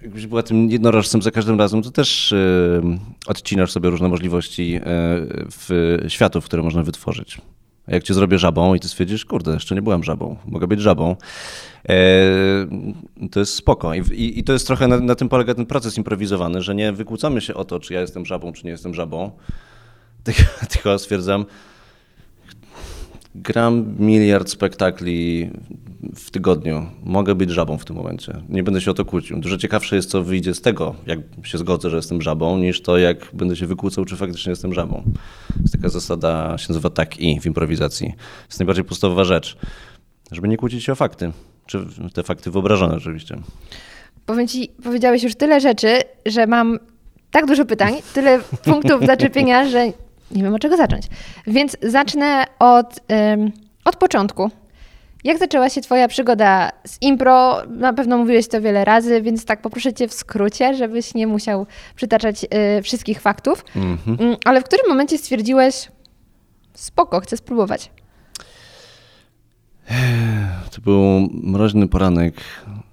jakbyś 0.01 0.27
była 0.27 0.43
tym 0.43 0.69
jednorożcem 0.69 1.21
za 1.21 1.31
każdym 1.31 1.59
razem, 1.59 1.81
to 1.81 1.91
też 1.91 2.31
y, 2.31 2.81
odcinasz 3.27 3.71
sobie 3.71 3.89
różne 3.89 4.07
możliwości 4.07 4.75
y, 4.75 4.81
w 5.51 5.97
światów, 6.07 6.45
które 6.45 6.63
można 6.63 6.83
wytworzyć. 6.83 7.37
A 7.87 7.93
jak 7.93 8.03
cię 8.03 8.13
zrobię 8.13 8.37
żabą 8.37 8.75
i 8.75 8.79
ty 8.79 8.87
stwierdzisz, 8.87 9.25
kurde, 9.25 9.53
jeszcze 9.53 9.75
nie 9.75 9.81
byłam 9.81 10.03
żabą, 10.03 10.35
mogę 10.45 10.67
być 10.67 10.81
żabą, 10.81 11.15
to 13.31 13.39
jest 13.39 13.53
spoko. 13.53 13.93
I, 13.93 13.99
i, 13.99 14.39
i 14.39 14.43
to 14.43 14.53
jest 14.53 14.67
trochę, 14.67 14.87
na, 14.87 14.99
na 14.99 15.15
tym 15.15 15.29
polega 15.29 15.55
ten 15.55 15.65
proces 15.65 15.97
improwizowany, 15.97 16.61
że 16.61 16.75
nie 16.75 16.91
wykłócamy 16.91 17.41
się 17.41 17.53
o 17.53 17.65
to, 17.65 17.79
czy 17.79 17.93
ja 17.93 18.01
jestem 18.01 18.25
żabą, 18.25 18.53
czy 18.53 18.65
nie 18.65 18.71
jestem 18.71 18.93
żabą, 18.93 19.31
tylko, 20.23 20.41
tylko 20.73 20.99
stwierdzam, 20.99 21.45
Gram 23.43 23.95
miliard 23.99 24.49
spektakli 24.49 25.49
w 26.15 26.31
tygodniu. 26.31 26.85
Mogę 27.03 27.35
być 27.35 27.49
żabą 27.49 27.77
w 27.77 27.85
tym 27.85 27.95
momencie. 27.95 28.41
Nie 28.49 28.63
będę 28.63 28.81
się 28.81 28.91
o 28.91 28.93
to 28.93 29.05
kłócił. 29.05 29.39
Dużo 29.39 29.57
ciekawsze 29.57 29.95
jest, 29.95 30.09
co 30.09 30.23
wyjdzie 30.23 30.53
z 30.53 30.61
tego, 30.61 30.95
jak 31.05 31.19
się 31.43 31.57
zgodzę, 31.57 31.89
że 31.89 31.95
jestem 31.95 32.21
żabą, 32.21 32.57
niż 32.57 32.81
to, 32.81 32.97
jak 32.97 33.17
będę 33.33 33.55
się 33.55 33.67
wykłócał, 33.67 34.05
czy 34.05 34.15
faktycznie 34.15 34.49
jestem 34.49 34.73
żabą. 34.73 35.03
Jest 35.61 35.73
taka 35.73 35.89
zasada, 35.89 36.57
się 36.57 36.65
nazywa 36.69 36.89
tak 36.89 37.19
i 37.19 37.39
w 37.39 37.45
improwizacji. 37.45 38.13
Jest 38.47 38.59
najbardziej 38.59 38.83
podstawowa 38.83 39.23
rzecz. 39.23 39.57
Żeby 40.31 40.47
nie 40.47 40.57
kłócić 40.57 40.83
się 40.83 40.91
o 40.91 40.95
fakty. 40.95 41.31
Czy 41.65 41.85
te 42.13 42.23
fakty 42.23 42.51
wyobrażone 42.51 42.95
oczywiście. 42.95 43.37
Powiem 44.25 44.47
ci, 44.47 44.71
powiedziałeś 44.83 45.23
już 45.23 45.35
tyle 45.35 45.61
rzeczy, 45.61 45.87
że 46.25 46.47
mam 46.47 46.79
tak 47.31 47.45
dużo 47.45 47.65
pytań, 47.65 47.93
tyle 48.13 48.39
punktów 48.63 49.05
zaczepienia, 49.05 49.69
że 49.69 49.91
nie 50.31 50.43
wiem 50.43 50.53
od 50.53 50.61
czego 50.61 50.77
zacząć. 50.77 51.07
Więc 51.47 51.77
zacznę 51.81 52.45
od, 52.59 52.99
ym, 53.33 53.51
od 53.85 53.95
początku. 53.95 54.51
Jak 55.23 55.37
zaczęła 55.37 55.69
się 55.69 55.81
Twoja 55.81 56.07
przygoda 56.07 56.71
z 56.87 56.97
impro? 57.01 57.61
Na 57.69 57.93
pewno 57.93 58.17
mówiłeś 58.17 58.47
to 58.47 58.61
wiele 58.61 58.85
razy, 58.85 59.21
więc 59.21 59.45
tak 59.45 59.61
poproszę 59.61 59.93
Cię 59.93 60.07
w 60.07 60.13
skrócie, 60.13 60.75
żebyś 60.75 61.13
nie 61.13 61.27
musiał 61.27 61.65
przytaczać 61.95 62.45
y, 62.79 62.81
wszystkich 62.81 63.21
faktów. 63.21 63.65
Mm, 63.75 64.37
ale 64.45 64.61
w 64.61 64.63
którym 64.63 64.89
momencie 64.89 65.17
stwierdziłeś, 65.17 65.87
spoko, 66.73 67.19
chcę 67.19 67.37
spróbować? 67.37 67.91
To 70.71 70.81
był 70.81 71.29
mroźny 71.31 71.87
poranek 71.87 72.35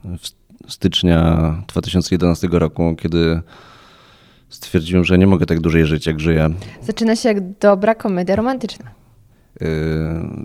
w 0.05 0.73
stycznia 0.73 1.55
2011 1.69 2.49
roku, 2.51 2.97
kiedy 2.99 3.43
stwierdziłem, 4.49 5.05
że 5.05 5.19
nie 5.19 5.27
mogę 5.27 5.47
tak 5.47 5.61
dłużej 5.61 5.87
żyć, 5.87 6.07
jak 6.07 6.21
żyję. 6.21 6.51
Zaczyna 6.83 7.17
się 7.17 7.29
jak 7.29 7.59
dobra 7.59 7.95
komedia 7.95 8.37
romantyczna. 8.37 8.91
Yy, 9.61 9.67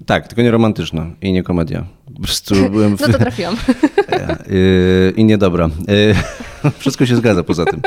tak, 0.05 0.27
tylko 0.27 0.41
nie 0.41 0.51
romantyczna 0.51 1.11
i 1.21 1.33
nie 1.33 1.43
komedia. 1.43 1.85
Po 2.15 2.21
prostu 2.21 2.55
byłem 2.71 2.97
w... 2.97 3.01
No 3.01 3.07
to 3.07 3.17
trafiłam. 3.17 3.57
Yy, 4.49 5.13
I 5.15 5.25
niedobra. 5.25 5.69
Yy, 5.87 6.71
wszystko 6.79 7.05
się 7.05 7.15
zgadza 7.15 7.43
poza 7.43 7.65
tym. 7.65 7.81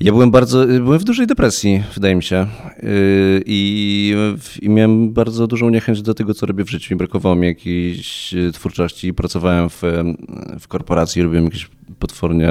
Ja 0.00 0.12
byłem 0.12 0.30
bardzo, 0.30 0.66
byłem 0.66 0.98
w 0.98 1.04
dużej 1.04 1.26
depresji, 1.26 1.82
wydaje 1.94 2.16
mi 2.16 2.22
się. 2.22 2.46
Yy, 2.82 3.42
I, 3.46 4.14
I 4.62 4.68
miałem 4.68 5.12
bardzo 5.12 5.46
dużą 5.46 5.70
niechęć 5.70 6.02
do 6.02 6.14
tego, 6.14 6.34
co 6.34 6.46
robię 6.46 6.64
w 6.64 6.70
życiu. 6.70 6.94
I 6.94 6.96
brakowało 6.96 7.34
mi 7.34 7.46
jakiejś 7.46 8.34
twórczości. 8.52 9.14
Pracowałem 9.14 9.70
w, 9.70 9.82
w 10.60 10.68
korporacji, 10.68 11.22
robiłem 11.22 11.44
jakieś 11.44 11.70
potwornie 11.98 12.48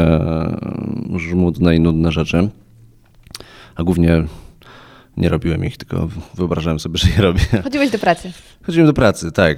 żmudne 1.16 1.75
i 1.75 1.80
nudne 1.80 2.12
rzeczy. 2.12 2.50
A 3.75 3.84
głównie 3.84 4.24
nie 5.18 5.30
robiłem 5.30 5.66
ich, 5.66 5.78
tylko 5.78 6.10
wyobrażałem 6.36 6.80
sobie, 6.80 6.98
że 6.98 7.10
je 7.10 7.22
robię. 7.22 7.42
Chodziłeś 7.64 7.90
do 7.90 8.00
pracy. 8.00 8.32
Chodziłem 8.64 8.88
do 8.88 8.94
pracy, 8.94 9.32
tak. 9.32 9.58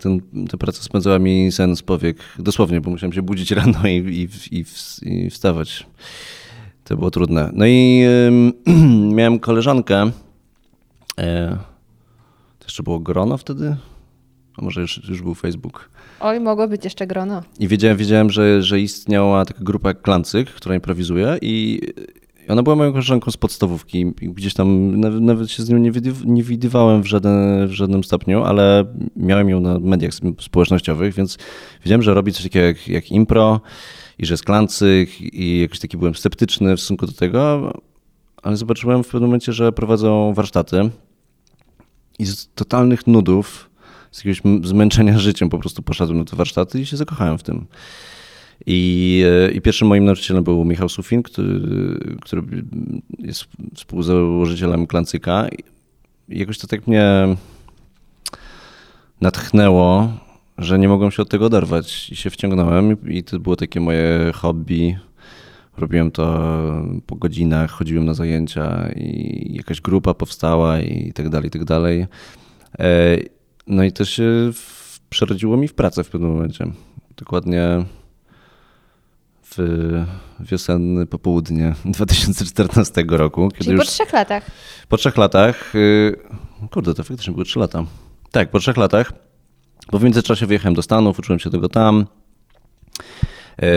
Ten, 0.00 0.20
ta 0.48 0.56
praca 0.56 0.82
spędzała 0.82 1.18
mi 1.18 1.52
sen 1.52 1.76
z 1.76 1.82
powiek, 1.82 2.16
dosłownie, 2.38 2.80
bo 2.80 2.90
musiałem 2.90 3.12
się 3.12 3.22
budzić 3.22 3.50
rano 3.50 3.78
i, 3.88 4.28
i, 4.50 4.64
i 5.02 5.30
wstawać. 5.30 5.86
To 6.90 6.96
było 6.96 7.10
trudne. 7.10 7.50
No 7.52 7.66
i 7.66 8.04
y, 8.66 8.72
miałem 9.16 9.38
koleżankę, 9.38 10.10
e, 11.18 11.56
to 12.58 12.64
jeszcze 12.64 12.82
było 12.82 12.98
grono 12.98 13.36
wtedy? 13.36 13.76
A 14.56 14.64
może 14.64 14.80
już, 14.80 15.08
już 15.08 15.22
był 15.22 15.34
Facebook. 15.34 15.90
Oj, 16.20 16.40
mogło 16.40 16.68
być 16.68 16.84
jeszcze 16.84 17.06
grono. 17.06 17.42
I 17.58 17.68
wiedziałem, 17.68 17.96
wiedziałem 17.96 18.30
że, 18.30 18.62
że 18.62 18.80
istniała 18.80 19.44
taka 19.44 19.64
grupa 19.64 19.88
jak 19.88 20.02
Klancyk, 20.02 20.50
która 20.50 20.74
improwizuje 20.74 21.38
i 21.42 21.80
ona 22.48 22.62
była 22.62 22.76
moją 22.76 22.90
koleżanką 22.90 23.30
z 23.30 23.36
podstawówki. 23.36 24.06
Gdzieś 24.06 24.54
tam 24.54 25.00
nawet, 25.00 25.20
nawet 25.20 25.50
się 25.50 25.62
z 25.62 25.68
nią 25.68 25.78
nie, 25.78 25.92
widyw, 25.92 26.24
nie 26.24 26.42
widywałem 26.42 27.02
w, 27.02 27.06
żaden, 27.06 27.68
w 27.68 27.72
żadnym 27.72 28.04
stopniu, 28.04 28.44
ale 28.44 28.84
miałem 29.16 29.48
ją 29.48 29.60
na 29.60 29.78
mediach 29.78 30.10
społecznościowych, 30.40 31.14
więc 31.14 31.38
wiedziałem, 31.84 32.02
że 32.02 32.14
robi 32.14 32.32
coś 32.32 32.42
takiego 32.42 32.66
jak, 32.66 32.88
jak 32.88 33.10
impro 33.10 33.60
i 34.20 34.26
że 34.26 34.34
jest 34.34 34.44
Klancyk 34.44 35.20
i 35.20 35.60
jakoś 35.60 35.78
taki 35.78 35.96
byłem 35.96 36.14
sceptyczny 36.14 36.76
w 36.76 36.80
stosunku 36.80 37.06
do 37.06 37.12
tego, 37.12 37.72
ale 38.42 38.56
zobaczyłem 38.56 39.04
w 39.04 39.06
pewnym 39.06 39.22
momencie, 39.22 39.52
że 39.52 39.72
prowadzą 39.72 40.34
warsztaty 40.34 40.90
i 42.18 42.26
z 42.26 42.48
totalnych 42.54 43.06
nudów, 43.06 43.70
z 44.10 44.24
jakiegoś 44.24 44.68
zmęczenia 44.68 45.18
życiem 45.28 45.48
po 45.48 45.58
prostu 45.58 45.82
poszedłem 45.82 46.18
na 46.18 46.24
te 46.24 46.36
warsztaty 46.36 46.80
i 46.80 46.86
się 46.86 46.96
zakochałem 46.96 47.38
w 47.38 47.42
tym. 47.42 47.66
I, 48.66 49.22
I, 49.54 49.60
pierwszym 49.60 49.88
moim 49.88 50.04
nauczycielem 50.04 50.44
był 50.44 50.64
Michał 50.64 50.88
Sufin, 50.88 51.22
który, 51.22 51.60
który 52.20 52.42
jest 53.18 53.44
współzałożycielem 53.74 54.86
Klancyka. 54.86 55.48
I 56.28 56.38
jakoś 56.38 56.58
to 56.58 56.66
tak 56.66 56.86
mnie 56.86 57.36
natchnęło, 59.20 60.12
że 60.60 60.78
nie 60.78 60.88
mogłem 60.88 61.10
się 61.10 61.22
od 61.22 61.28
tego 61.28 61.46
oderwać 61.46 62.10
i 62.10 62.16
się 62.16 62.30
wciągnąłem 62.30 63.10
i 63.10 63.24
to 63.24 63.38
było 63.38 63.56
takie 63.56 63.80
moje 63.80 64.32
hobby. 64.34 64.98
Robiłem 65.76 66.10
to 66.10 66.52
po 67.06 67.16
godzinach, 67.16 67.70
chodziłem 67.70 68.04
na 68.04 68.14
zajęcia 68.14 68.88
i 68.96 69.54
jakaś 69.56 69.80
grupa 69.80 70.14
powstała 70.14 70.80
i 70.80 71.12
tak 71.12 71.28
dalej, 71.28 71.48
i 71.48 71.50
tak 71.50 71.64
dalej. 71.64 72.06
E, 72.78 73.16
No 73.66 73.84
i 73.84 73.92
to 73.92 74.04
się 74.04 74.50
przerodziło 75.10 75.56
mi 75.56 75.68
w 75.68 75.74
pracę 75.74 76.04
w 76.04 76.10
pewnym 76.10 76.30
momencie. 76.32 76.66
Dokładnie 77.16 77.84
w 79.56 79.58
wiosenne 80.40 81.06
popołudnie 81.06 81.74
2014 81.84 83.04
roku. 83.08 83.48
Kiedy 83.48 83.64
Czyli 83.64 83.76
już 83.76 83.84
po 83.86 83.90
trzech 83.92 84.12
latach. 84.12 84.46
po 84.88 84.96
trzech 84.96 85.16
latach, 85.16 85.74
y, 85.74 86.16
kurde, 86.70 86.94
to 86.94 87.04
faktycznie 87.04 87.32
były 87.32 87.44
trzy 87.44 87.58
lata. 87.58 87.84
Tak, 88.30 88.50
po 88.50 88.58
trzech 88.58 88.76
latach, 88.76 89.12
bo 89.92 89.98
w 89.98 90.04
międzyczasie 90.04 90.46
wyjechałem 90.46 90.74
do 90.74 90.82
Stanów, 90.82 91.18
uczyłem 91.18 91.38
się 91.38 91.50
tego 91.50 91.68
tam. 91.68 92.06
Yy, 93.62 93.68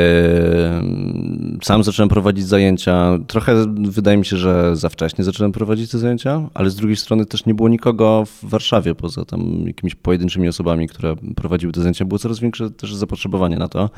Sam 1.64 1.84
zacząłem 1.84 2.10
prowadzić 2.10 2.48
zajęcia. 2.48 3.20
Trochę 3.28 3.66
wydaje 3.78 4.18
mi 4.18 4.26
się, 4.26 4.38
że 4.38 4.76
za 4.76 4.90
wcześnie 4.90 5.24
zacząłem 5.24 5.52
prowadzić 5.52 5.92
te 5.92 5.98
zajęcia, 5.98 6.50
ale 6.54 6.70
z 6.70 6.76
drugiej 6.76 6.98
strony 6.98 7.26
też 7.26 7.46
nie 7.46 7.54
było 7.54 7.70
nikogo 7.70 8.26
w 8.26 8.50
Warszawie 8.50 8.96
poza 8.96 9.26
tam 9.26 9.64
jakimiś 9.68 9.96
pojedynczymi 9.96 10.48
osobami, 10.48 10.88
które 10.88 11.16
prowadziły 11.36 11.74
te 11.74 11.82
zajęcia. 11.82 12.06
Było 12.06 12.20
coraz 12.20 12.40
większe 12.40 12.72
też 12.72 12.96
zapotrzebowanie 12.96 13.58
na 13.58 13.68
to. 13.68 13.90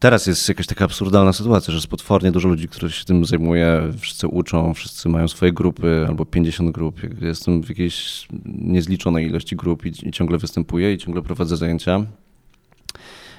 Teraz 0.00 0.26
jest 0.26 0.48
jakaś 0.48 0.66
taka 0.66 0.84
absurdalna 0.84 1.32
sytuacja, 1.32 1.72
że 1.72 1.76
jest 1.76 1.86
potwornie 1.86 2.32
dużo 2.32 2.48
ludzi, 2.48 2.68
którzy 2.68 2.92
się 2.92 3.04
tym 3.04 3.24
zajmuje, 3.24 3.92
wszyscy 3.98 4.28
uczą, 4.28 4.74
wszyscy 4.74 5.08
mają 5.08 5.28
swoje 5.28 5.52
grupy 5.52 6.04
albo 6.08 6.24
50 6.26 6.70
grup. 6.70 7.00
Jestem 7.20 7.62
w 7.62 7.68
jakiejś 7.68 8.28
niezliczonej 8.44 9.26
ilości 9.26 9.56
grup 9.56 9.86
i, 9.86 10.08
i 10.08 10.12
ciągle 10.12 10.38
występuję 10.38 10.94
i 10.94 10.98
ciągle 10.98 11.22
prowadzę 11.22 11.56
zajęcia. 11.56 12.06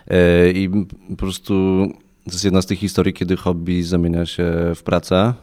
E, 0.07 0.51
I 0.51 0.69
po 1.09 1.15
prostu 1.15 1.53
to 2.25 2.31
jest 2.31 2.45
jedna 2.45 2.61
z 2.61 2.65
tych 2.65 2.79
historii, 2.79 3.13
kiedy 3.13 3.37
hobby 3.37 3.83
zamienia 3.83 4.25
się 4.25 4.43
w 4.75 4.83
pracę 4.83 5.15
e, 5.17 5.33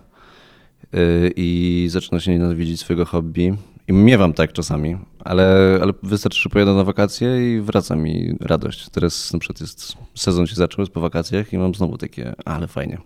i 1.37 1.87
zaczyna 1.90 2.20
się 2.20 2.30
nienawidzić 2.30 2.80
swojego 2.80 3.04
hobby. 3.04 3.54
I 3.88 3.92
miewam 3.92 4.33
tak 4.33 4.52
czasami, 4.52 4.99
ale, 5.25 5.78
ale 5.83 5.92
wystarczy, 6.02 6.40
że 6.40 6.49
pojadę 6.50 6.75
na 6.75 6.85
wakacje 6.85 7.57
i 7.57 7.61
wraca 7.61 7.97
mi 7.97 8.37
radość. 8.40 8.88
Teraz 8.88 9.33
na 9.33 9.38
przykład 9.38 9.61
jest, 9.61 9.95
sezon 10.14 10.47
się 10.47 10.54
zaczął, 10.54 10.83
jest 10.83 10.92
po 10.92 11.00
wakacjach 11.00 11.52
i 11.52 11.59
mam 11.59 11.75
znowu 11.75 11.99
takie, 11.99 12.35
ale 12.45 12.66
fajnie. 12.66 12.99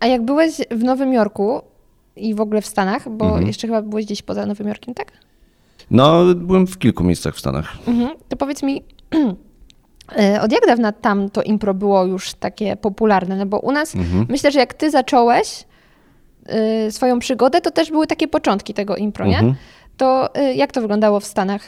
A 0.00 0.06
jak 0.06 0.24
byłeś 0.24 0.52
w 0.70 0.82
Nowym 0.84 1.12
Jorku 1.12 1.62
i 2.16 2.34
w 2.34 2.40
ogóle 2.40 2.62
w 2.62 2.66
Stanach, 2.66 3.08
bo 3.08 3.24
Mhm. 3.26 3.46
jeszcze 3.46 3.66
chyba 3.66 3.82
byłeś 3.82 4.04
gdzieś 4.04 4.22
poza 4.22 4.46
Nowym 4.46 4.68
Jorkiem, 4.68 4.94
tak? 4.94 5.12
No, 5.90 6.34
byłem 6.34 6.66
w 6.66 6.78
kilku 6.78 7.04
miejscach 7.04 7.34
w 7.34 7.38
Stanach. 7.38 7.76
Mhm. 7.88 8.10
To 8.28 8.36
powiedz 8.36 8.62
mi, 8.62 8.82
e, 10.18 10.42
od 10.42 10.52
jak 10.52 10.66
dawna 10.66 10.92
tam 10.92 11.30
to 11.30 11.42
impro 11.42 11.74
było 11.74 12.04
już 12.06 12.34
takie 12.34 12.76
popularne? 12.76 13.36
No 13.36 13.46
bo 13.46 13.58
u 13.58 13.72
nas, 13.72 13.94
Mhm. 13.96 14.26
myślę, 14.28 14.52
że 14.52 14.58
jak 14.58 14.74
ty 14.74 14.90
zacząłeś 14.90 15.64
swoją 16.90 17.18
przygodę, 17.18 17.60
to 17.60 17.70
też 17.70 17.90
były 17.90 18.06
takie 18.06 18.28
początki 18.28 18.74
tego 18.74 18.96
impro, 18.96 19.26
nie? 19.26 19.38
Mhm. 19.38 19.54
To 19.96 20.36
y, 20.36 20.54
jak 20.54 20.72
to 20.72 20.80
wyglądało 20.80 21.20
w 21.20 21.24
Stanach? 21.24 21.62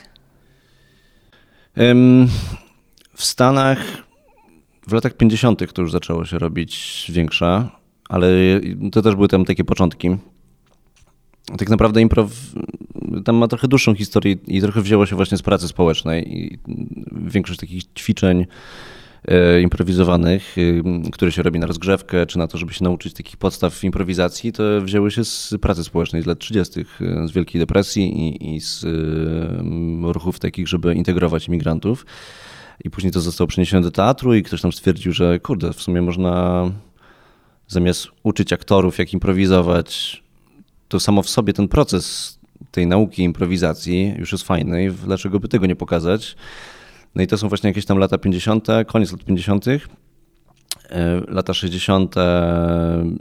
W 3.14 3.24
Stanach 3.24 3.78
w 4.86 4.92
latach 4.92 5.14
50. 5.14 5.72
to 5.72 5.82
już 5.82 5.92
zaczęło 5.92 6.24
się 6.24 6.38
robić 6.38 7.04
większe, 7.14 7.68
ale 8.08 8.28
to 8.92 9.02
też 9.02 9.14
były 9.14 9.28
tam 9.28 9.44
takie 9.44 9.64
początki. 9.64 10.16
Tak 11.58 11.70
naprawdę 11.70 12.00
improv 12.00 12.30
tam 13.24 13.36
ma 13.36 13.48
trochę 13.48 13.68
dłuższą 13.68 13.94
historię 13.94 14.36
i 14.46 14.60
trochę 14.60 14.82
wzięło 14.82 15.06
się 15.06 15.16
właśnie 15.16 15.38
z 15.38 15.42
pracy 15.42 15.68
społecznej. 15.68 16.38
I 16.38 16.58
większość 17.12 17.60
takich 17.60 17.82
ćwiczeń 17.98 18.46
improwizowanych, 19.62 20.58
y, 20.58 20.82
które 21.12 21.32
się 21.32 21.42
robi 21.42 21.58
na 21.58 21.66
rozgrzewkę, 21.66 22.26
czy 22.26 22.38
na 22.38 22.48
to, 22.48 22.58
żeby 22.58 22.74
się 22.74 22.84
nauczyć 22.84 23.14
takich 23.14 23.36
podstaw 23.36 23.84
improwizacji, 23.84 24.52
to 24.52 24.62
wzięły 24.80 25.10
się 25.10 25.24
z 25.24 25.54
pracy 25.60 25.84
społecznej 25.84 26.22
z 26.22 26.26
lat 26.26 26.38
30., 26.38 26.80
y, 26.80 27.28
z 27.28 27.32
Wielkiej 27.32 27.58
Depresji 27.58 28.28
i, 28.28 28.54
i 28.54 28.60
z 28.60 28.84
y, 28.84 30.12
ruchów 30.12 30.38
takich, 30.38 30.68
żeby 30.68 30.94
integrować 30.94 31.48
imigrantów. 31.48 32.06
I 32.84 32.90
później 32.90 33.12
to 33.12 33.20
zostało 33.20 33.48
przeniesione 33.48 33.82
do 33.82 33.90
teatru 33.90 34.34
i 34.34 34.42
ktoś 34.42 34.60
tam 34.60 34.72
stwierdził, 34.72 35.12
że 35.12 35.38
kurde, 35.40 35.72
w 35.72 35.82
sumie 35.82 36.02
można 36.02 36.64
zamiast 37.68 38.08
uczyć 38.22 38.52
aktorów, 38.52 38.98
jak 38.98 39.12
improwizować, 39.12 40.22
to 40.88 41.00
samo 41.00 41.22
w 41.22 41.28
sobie 41.28 41.52
ten 41.52 41.68
proces 41.68 42.38
tej 42.70 42.86
nauki 42.86 43.22
improwizacji 43.22 44.14
już 44.18 44.32
jest 44.32 44.44
fajny 44.44 44.84
i 44.84 44.90
dlaczego 44.90 45.40
by 45.40 45.48
tego 45.48 45.66
nie 45.66 45.76
pokazać? 45.76 46.36
No 47.14 47.22
i 47.22 47.26
to 47.26 47.38
są 47.38 47.48
właśnie 47.48 47.70
jakieś 47.70 47.84
tam 47.86 47.98
lata 47.98 48.18
50., 48.18 48.66
koniec 48.86 49.12
lat 49.12 49.24
50., 49.24 49.64
E, 50.90 51.20
lata 51.28 51.54
60. 51.54 52.14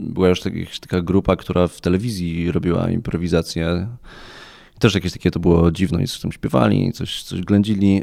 była 0.00 0.28
już 0.28 0.40
tak- 0.40 0.52
taka 0.80 1.02
grupa, 1.02 1.36
która 1.36 1.68
w 1.68 1.80
telewizji 1.80 2.52
robiła 2.52 2.90
improwizację. 2.90 3.88
Też 4.78 4.94
jakieś 4.94 5.12
takie 5.12 5.30
to 5.30 5.40
było 5.40 5.70
dziwne, 5.70 6.06
coś 6.06 6.20
tam 6.20 6.32
śpiewali, 6.32 6.92
coś, 6.92 7.22
coś 7.22 7.40
ględzili. 7.40 8.02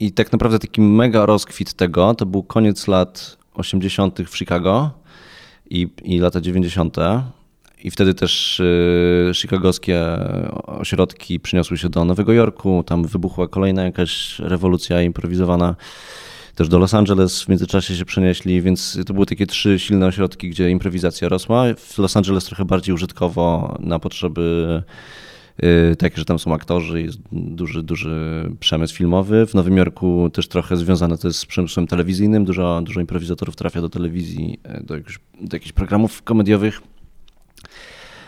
I 0.00 0.12
tak 0.12 0.32
naprawdę 0.32 0.58
taki 0.58 0.80
mega 0.80 1.26
rozkwit 1.26 1.72
tego 1.74 2.14
to 2.14 2.26
był 2.26 2.42
koniec 2.42 2.88
lat 2.88 3.36
80. 3.54 4.18
w 4.26 4.36
Chicago 4.38 4.90
i, 5.70 5.88
i 6.04 6.18
lata 6.18 6.40
90. 6.40 6.96
I 7.84 7.90
wtedy 7.90 8.14
też 8.14 8.60
y, 8.60 9.32
chicagowskie 9.34 10.00
ośrodki 10.66 11.40
przyniosły 11.40 11.78
się 11.78 11.88
do 11.88 12.04
Nowego 12.04 12.32
Jorku. 12.32 12.84
Tam 12.86 13.04
wybuchła 13.04 13.48
kolejna 13.48 13.84
jakaś 13.84 14.38
rewolucja 14.38 15.02
improwizowana. 15.02 15.76
Też 16.54 16.68
do 16.68 16.78
Los 16.78 16.94
Angeles 16.94 17.42
w 17.42 17.48
międzyczasie 17.48 17.96
się 17.96 18.04
przenieśli, 18.04 18.62
więc 18.62 18.98
to 19.06 19.14
były 19.14 19.26
takie 19.26 19.46
trzy 19.46 19.78
silne 19.78 20.06
ośrodki, 20.06 20.50
gdzie 20.50 20.70
improwizacja 20.70 21.28
rosła. 21.28 21.64
W 21.76 21.98
Los 21.98 22.16
Angeles 22.16 22.44
trochę 22.44 22.64
bardziej 22.64 22.94
użytkowo 22.94 23.76
na 23.80 23.98
potrzeby 23.98 24.82
y, 25.92 25.96
takie, 25.96 26.16
że 26.16 26.24
tam 26.24 26.38
są 26.38 26.54
aktorzy, 26.54 27.02
jest 27.02 27.18
duży, 27.32 27.82
duży 27.82 28.50
przemysł 28.60 28.94
filmowy. 28.96 29.46
W 29.46 29.54
Nowym 29.54 29.76
Jorku 29.76 30.30
też 30.32 30.48
trochę 30.48 30.76
związane 30.76 31.18
to 31.18 31.28
jest 31.28 31.38
z 31.38 31.46
przemysłem 31.46 31.86
telewizyjnym. 31.86 32.44
Dużo, 32.44 32.82
dużo 32.84 33.00
improwizatorów 33.00 33.56
trafia 33.56 33.80
do 33.80 33.88
telewizji, 33.88 34.60
y, 34.80 34.84
do 34.84 34.94
do 35.40 35.56
jakichś 35.56 35.72
programów 35.72 36.22
komediowych. 36.22 36.80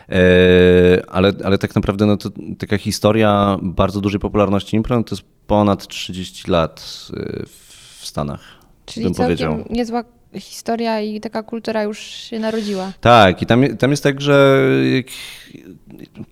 E, 0.09 1.03
Ale, 1.09 1.33
ale 1.45 1.59
tak 1.59 1.75
naprawdę 1.75 2.07
no 2.07 2.17
to 2.17 2.31
taka 2.59 2.79
historia 2.79 3.59
bardzo 3.62 4.01
dużej 4.01 4.21
popularności 4.21 4.77
impro 4.77 4.97
no 4.97 5.05
to 5.05 5.14
jest 5.14 5.27
ponad 5.47 5.87
30 5.87 6.51
lat 6.51 7.07
y, 7.17 7.47
w 7.47 8.07
Stanach. 8.07 8.40
Czyli 8.87 9.07
bym 9.07 9.14
powiedział. 9.14 9.64
niezła 9.71 10.05
historia 10.35 11.01
i 11.01 11.21
taka 11.21 11.43
kultura 11.43 11.83
już 11.83 11.99
się 11.99 12.38
narodziła. 12.38 12.93
Tak, 13.01 13.43
i 13.43 13.47
tam, 13.47 13.77
tam 13.77 13.90
jest 13.90 14.03
tak, 14.03 14.21
że 14.21 14.61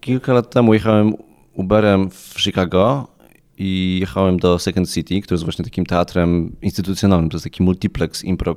kilka 0.00 0.32
lat 0.32 0.50
temu 0.50 0.74
jechałem 0.74 1.14
Uberem 1.54 2.11
w 2.11 2.35
Chicago 2.38 3.06
i 3.64 3.98
jechałem 4.01 4.37
do 4.38 4.59
Second 4.59 4.90
City, 4.90 5.20
który 5.20 5.35
jest 5.35 5.44
właśnie 5.44 5.64
takim 5.64 5.87
teatrem 5.87 6.57
instytucjonalnym. 6.62 7.31
To 7.31 7.37
jest 7.37 7.44
taki 7.44 7.62
multiplex 7.62 8.25
impro 8.25 8.57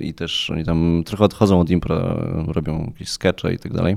i 0.00 0.14
też 0.14 0.50
oni 0.50 0.64
tam 0.64 1.02
trochę 1.06 1.24
odchodzą 1.24 1.60
od 1.60 1.70
impro, 1.70 2.18
robią 2.46 2.84
jakieś 2.86 3.08
skecze 3.08 3.54
i 3.54 3.58
tak 3.58 3.72
dalej. 3.72 3.96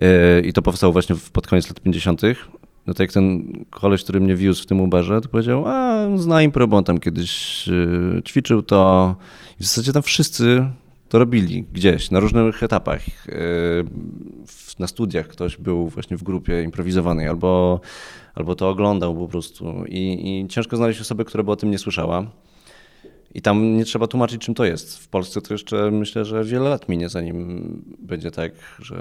Yy, 0.00 0.08
I 0.44 0.52
to 0.52 0.62
powstało 0.62 0.92
właśnie 0.92 1.16
pod 1.32 1.46
koniec 1.46 1.68
lat 1.68 1.80
50. 1.80 2.22
No 2.86 2.94
to 2.94 3.02
jak 3.02 3.12
ten 3.12 3.52
koleś, 3.70 4.02
który 4.02 4.20
mnie 4.20 4.36
wiózł 4.36 4.62
w 4.62 4.66
tym 4.66 4.80
Uberze, 4.80 5.20
to 5.20 5.28
powiedział, 5.28 5.64
a 5.66 6.06
zna 6.16 6.42
impro, 6.42 6.68
bo 6.68 6.76
on 6.76 6.84
tam 6.84 6.98
kiedyś 6.98 7.66
yy, 7.68 8.22
ćwiczył 8.28 8.62
to. 8.62 9.16
I 9.60 9.62
w 9.62 9.66
zasadzie 9.66 9.92
tam 9.92 10.02
wszyscy 10.02 10.66
to 11.08 11.18
robili 11.18 11.64
gdzieś, 11.72 12.10
na 12.10 12.20
różnych 12.20 12.62
etapach. 12.62 13.00
W- 14.46 14.78
Na 14.78 14.86
studiach 14.86 15.28
ktoś 15.28 15.56
był 15.56 15.88
właśnie 15.88 16.16
w 16.16 16.22
grupie 16.22 16.62
improwizowanej 16.62 17.28
albo, 17.28 17.80
albo 18.36 18.54
to 18.54 18.68
oglądał 18.68 19.16
po 19.16 19.28
prostu. 19.28 19.84
I, 19.88 20.30
I 20.40 20.48
ciężko 20.48 20.76
znaleźć 20.76 21.00
osobę, 21.00 21.24
która 21.24 21.44
by 21.44 21.50
o 21.50 21.56
tym 21.56 21.70
nie 21.70 21.78
słyszała. 21.78 22.26
I 23.34 23.42
tam 23.42 23.76
nie 23.76 23.84
trzeba 23.84 24.06
tłumaczyć, 24.06 24.40
czym 24.40 24.54
to 24.54 24.64
jest. 24.64 24.98
W 24.98 25.08
Polsce 25.08 25.40
to 25.40 25.54
jeszcze 25.54 25.90
myślę, 25.90 26.24
że 26.24 26.44
wiele 26.44 26.68
lat 26.68 26.88
minie, 26.88 27.08
zanim 27.08 27.82
będzie 27.98 28.30
tak, 28.30 28.52
że 28.78 28.96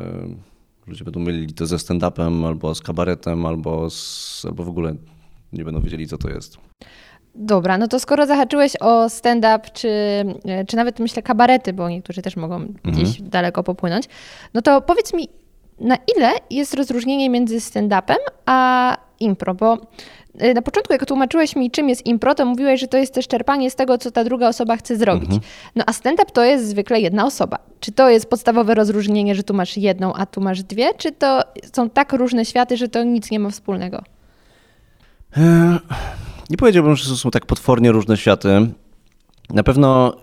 ludzie 0.87 1.03
będą 1.03 1.19
mylili 1.19 1.53
to 1.53 1.65
ze 1.65 1.75
stand-upem, 1.75 2.45
albo 2.45 2.75
z 2.75 2.81
kabaretem, 2.81 3.45
albo, 3.45 3.89
z, 3.89 4.45
albo 4.45 4.63
w 4.63 4.69
ogóle 4.69 4.95
nie 5.53 5.65
będą 5.65 5.81
wiedzieli, 5.81 6.07
co 6.07 6.17
to 6.17 6.29
jest. 6.29 6.57
Dobra, 7.35 7.77
no 7.77 7.87
to 7.87 7.99
skoro 7.99 8.25
zahaczyłeś 8.25 8.73
o 8.81 9.09
stand-up, 9.09 9.59
czy, 9.73 9.89
czy 10.67 10.75
nawet 10.75 10.99
myślę 10.99 11.23
kabarety, 11.23 11.73
bo 11.73 11.89
niektórzy 11.89 12.21
też 12.21 12.35
mogą 12.35 12.73
gdzieś 12.83 13.21
daleko 13.21 13.63
popłynąć, 13.63 14.05
no 14.53 14.61
to 14.61 14.81
powiedz 14.81 15.13
mi, 15.13 15.27
na 15.79 15.97
ile 16.17 16.31
jest 16.49 16.73
rozróżnienie 16.73 17.29
między 17.29 17.57
stand-upem 17.57 18.17
a 18.45 18.97
impro? 19.19 19.53
Bo 19.55 19.77
y, 20.41 20.53
na 20.53 20.61
początku, 20.61 20.93
jak 20.93 21.05
tłumaczyłeś 21.05 21.55
mi, 21.55 21.71
czym 21.71 21.89
jest 21.89 22.05
impro, 22.05 22.35
to 22.35 22.45
mówiłeś, 22.45 22.81
że 22.81 22.87
to 22.87 22.97
jest 22.97 23.13
też 23.13 23.27
czerpanie 23.27 23.71
z 23.71 23.75
tego, 23.75 23.97
co 23.97 24.11
ta 24.11 24.23
druga 24.23 24.47
osoba 24.47 24.77
chce 24.77 24.95
zrobić. 24.95 25.29
No 25.75 25.83
a 25.87 25.93
stand-up 25.93 26.31
to 26.31 26.43
jest 26.43 26.67
zwykle 26.67 27.01
jedna 27.01 27.25
osoba. 27.25 27.57
Czy 27.79 27.91
to 27.91 28.09
jest 28.09 28.29
podstawowe 28.29 28.75
rozróżnienie, 28.75 29.35
że 29.35 29.43
tu 29.43 29.53
masz 29.53 29.77
jedną, 29.77 30.13
a 30.13 30.25
tu 30.25 30.41
masz 30.41 30.63
dwie? 30.63 30.93
Czy 30.93 31.11
to 31.11 31.41
są 31.73 31.89
tak 31.89 32.13
różne 32.13 32.45
światy, 32.45 32.77
że 32.77 32.87
to 32.87 33.03
nic 33.03 33.31
nie 33.31 33.39
ma 33.39 33.49
wspólnego? 33.49 34.03
Nie 36.49 36.57
powiedziałbym, 36.57 36.95
że 36.95 37.09
to 37.09 37.15
są 37.15 37.31
tak 37.31 37.45
potwornie 37.45 37.91
różne 37.91 38.17
światy. 38.17 38.69
Na 39.49 39.63
pewno 39.63 40.13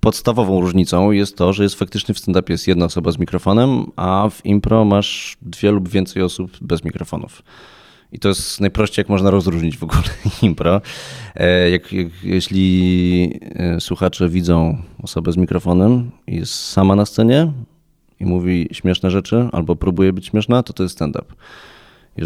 podstawową 0.00 0.60
różnicą 0.60 1.10
jest 1.10 1.36
to, 1.36 1.52
że 1.52 1.62
jest 1.62 1.74
faktycznie 1.74 2.14
w 2.14 2.18
stand-upie 2.18 2.50
jest 2.50 2.68
jedna 2.68 2.84
osoba 2.84 3.10
z 3.10 3.18
mikrofonem, 3.18 3.86
a 3.96 4.28
w 4.30 4.46
impro 4.46 4.84
masz 4.84 5.36
dwie 5.42 5.70
lub 5.70 5.88
więcej 5.88 6.22
osób 6.22 6.50
bez 6.60 6.84
mikrofonów. 6.84 7.42
I 8.12 8.18
to 8.18 8.28
jest 8.28 8.60
najprościej, 8.60 9.02
jak 9.02 9.08
można 9.08 9.30
rozróżnić 9.30 9.78
w 9.78 9.82
ogóle 9.82 10.02
impro. 10.42 10.80
E, 11.34 11.70
jak, 11.70 11.92
jak, 11.92 12.06
jeśli 12.22 13.40
e, 13.54 13.80
słuchacze 13.80 14.28
widzą 14.28 14.82
osobę 15.02 15.32
z 15.32 15.36
mikrofonem 15.36 16.10
i 16.26 16.36
jest 16.36 16.54
sama 16.54 16.96
na 16.96 17.06
scenie 17.06 17.52
i 18.20 18.24
mówi 18.24 18.68
śmieszne 18.72 19.10
rzeczy 19.10 19.48
albo 19.52 19.76
próbuje 19.76 20.12
być 20.12 20.26
śmieszna, 20.26 20.62
to 20.62 20.72
to 20.72 20.82
jest 20.82 20.94
stand-up. 20.94 21.34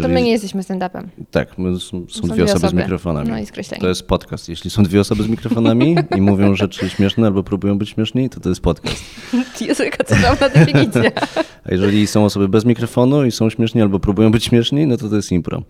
To 0.01 0.07
my 0.07 0.21
nie 0.21 0.31
jesteśmy 0.31 0.61
stand-upem. 0.61 1.07
Tak, 1.31 1.57
my, 1.57 1.79
są, 1.79 2.05
są, 2.09 2.27
dwie 2.27 2.43
osoby, 2.43 2.69
z 2.69 2.73
mikrofonami. 2.73 3.29
No 3.29 3.39
i 3.39 3.45
skreślenie. 3.45 3.81
To 3.81 3.87
jest 3.87 4.07
podcast. 4.07 4.49
Jeśli 4.49 4.69
są 4.69 4.83
dwie 4.83 4.99
osoby 4.99 5.23
z 5.23 5.27
mikrofonami 5.27 5.95
i 6.15 6.21
mówią 6.21 6.55
rzeczy 6.55 6.89
śmieszne 6.89 7.27
albo 7.27 7.43
próbują 7.43 7.77
być 7.77 7.89
śmieszni, 7.89 8.29
to 8.29 8.39
to 8.39 8.49
jest 8.49 8.61
podcast. 8.61 9.03
Jest 9.61 9.79
jaka 9.79 10.03
cudowna 10.03 10.49
definicja. 10.49 11.11
A 11.65 11.71
jeżeli 11.71 12.07
są 12.07 12.25
osoby 12.25 12.47
bez 12.47 12.65
mikrofonu 12.65 13.25
i 13.25 13.31
są 13.31 13.49
śmieszni 13.49 13.81
albo 13.81 13.99
próbują 13.99 14.31
być 14.31 14.45
śmieszni, 14.45 14.87
no 14.87 14.97
to 14.97 15.09
to 15.09 15.15
jest 15.15 15.31
impro. 15.31 15.63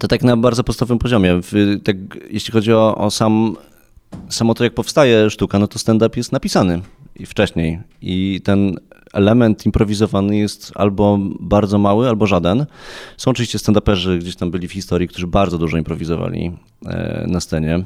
To 0.00 0.08
tak 0.08 0.22
na 0.22 0.36
bardzo 0.36 0.64
podstawowym 0.64 0.98
poziomie. 0.98 1.40
Tak, 1.84 1.96
jeśli 2.30 2.52
chodzi 2.52 2.72
o, 2.72 2.94
o 2.94 3.10
sam, 3.10 3.56
samo 4.28 4.54
to, 4.54 4.64
jak 4.64 4.74
powstaje 4.74 5.30
sztuka, 5.30 5.58
no 5.58 5.68
to 5.68 5.78
stand-up 5.78 6.16
jest 6.16 6.32
napisany 6.32 6.80
i 7.16 7.26
wcześniej. 7.26 7.80
I 8.00 8.40
ten 8.44 8.76
element 9.12 9.66
improwizowany 9.66 10.36
jest 10.36 10.72
albo 10.74 11.18
bardzo 11.40 11.78
mały, 11.78 12.08
albo 12.08 12.26
żaden. 12.26 12.66
Są 13.16 13.30
oczywiście 13.30 13.58
stand-uperzy, 13.58 14.18
gdzieś 14.18 14.36
tam 14.36 14.50
byli 14.50 14.68
w 14.68 14.72
historii, 14.72 15.08
którzy 15.08 15.26
bardzo 15.26 15.58
dużo 15.58 15.78
improwizowali 15.78 16.52
e, 16.86 17.24
na 17.28 17.40
scenie. 17.40 17.84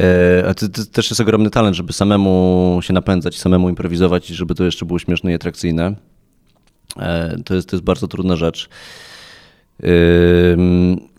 E, 0.00 0.44
a 0.48 0.54
to, 0.54 0.68
to, 0.68 0.84
też 0.84 1.10
jest 1.10 1.20
ogromny 1.20 1.50
talent, 1.50 1.76
żeby 1.76 1.92
samemu 1.92 2.78
się 2.82 2.92
napędzać, 2.92 3.38
samemu 3.38 3.68
improwizować 3.68 4.30
i 4.30 4.34
żeby 4.34 4.54
to 4.54 4.64
jeszcze 4.64 4.86
było 4.86 4.98
śmieszne 4.98 5.32
i 5.32 5.34
atrakcyjne. 5.34 5.94
E, 6.98 7.36
to 7.44 7.54
jest, 7.54 7.68
to 7.68 7.76
jest 7.76 7.84
bardzo 7.84 8.08
trudna 8.08 8.36
rzecz. 8.36 8.68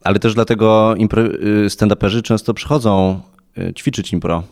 Ale 0.03 0.19
też 0.19 0.33
dlatego 0.33 0.95
y, 0.97 1.69
stand-uperzy 1.69 2.21
często 2.21 2.53
przychodzą 2.53 3.21
ćwiczyć 3.77 4.13
impro, 4.13 4.43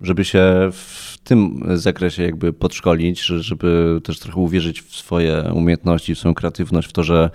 żeby 0.00 0.24
się 0.24 0.42
w 0.72 1.18
tym 1.24 1.62
zakresie 1.74 2.22
jakby 2.22 2.52
podszkolić, 2.52 3.20
żeby 3.20 4.00
też 4.04 4.18
trochę 4.18 4.40
uwierzyć 4.40 4.82
w 4.82 4.96
swoje 4.96 5.50
umiejętności, 5.54 6.14
w 6.14 6.18
swoją 6.18 6.34
kreatywność, 6.34 6.88
w 6.88 6.92
to, 6.92 7.04
że 7.04 7.30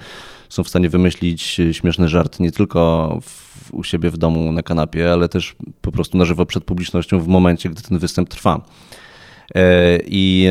są 0.50 0.64
w 0.64 0.70
stanie 0.70 0.90
wymyślić 0.90 1.62
śmieszny 1.72 2.08
żart 2.08 2.40
nie 2.40 2.52
tylko 2.52 3.20
w, 3.22 3.74
u 3.74 3.84
siebie 3.84 4.10
w 4.10 4.18
domu 4.18 4.52
na 4.52 4.64
kanapie, 4.64 5.14
ale 5.14 5.30
też 5.30 5.56
po 5.82 5.92
prostu 5.92 6.18
na 6.18 6.26
żywo 6.26 6.46
przed 6.46 6.64
publicznością 6.64 7.20
w 7.20 7.28
momencie, 7.28 7.70
gdy 7.70 7.82
ten 7.82 8.00
występ 8.00 8.30
trwa. 8.30 8.62
E, 9.56 10.00
I 10.06 10.48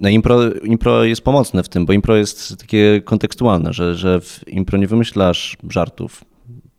no 0.00 0.08
impro, 0.08 0.52
impro 0.52 1.04
jest 1.04 1.22
pomocne 1.22 1.62
w 1.62 1.68
tym, 1.68 1.86
bo 1.86 1.92
impro 1.92 2.16
jest 2.16 2.56
takie 2.58 3.00
kontekstualne, 3.04 3.72
że, 3.72 3.94
że 3.94 4.20
w 4.20 4.48
impro 4.48 4.78
nie 4.78 4.86
wymyślasz 4.86 5.56
żartów 5.70 6.24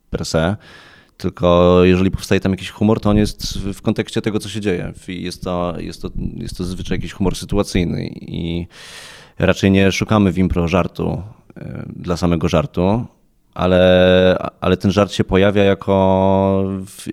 per 0.10 0.26
se, 0.26 0.56
tylko 1.18 1.80
jeżeli 1.84 2.12
powstaje 2.12 2.42
tam 2.42 2.52
jakiś 2.52 2.70
humor, 2.70 3.00
to 3.00 3.10
on 3.10 3.18
jest 3.18 3.60
w 3.60 3.82
kontekście 3.82 4.22
tego, 4.22 4.40
co 4.40 4.50
się 4.50 4.62
dzieje. 4.62 4.94
Jest 5.08 5.44
to, 5.44 5.74
jest 5.78 6.02
to, 6.02 6.10
jest 6.38 6.58
to 6.58 6.64
zazwyczaj 6.64 6.98
jakiś 6.98 7.14
humor 7.14 7.36
sytuacyjny 7.36 8.08
i 8.08 8.68
raczej 9.40 9.72
nie 9.72 9.92
szukamy 9.92 10.32
w 10.32 10.38
impro 10.38 10.68
żartu 10.68 11.22
e, 11.58 11.86
dla 11.96 12.18
samego 12.18 12.50
żartu, 12.50 13.06
ale, 13.54 14.38
ale 14.62 14.78
ten 14.78 14.92
żart 14.92 15.12
się 15.12 15.24
pojawia 15.24 15.64
jako, 15.64 16.64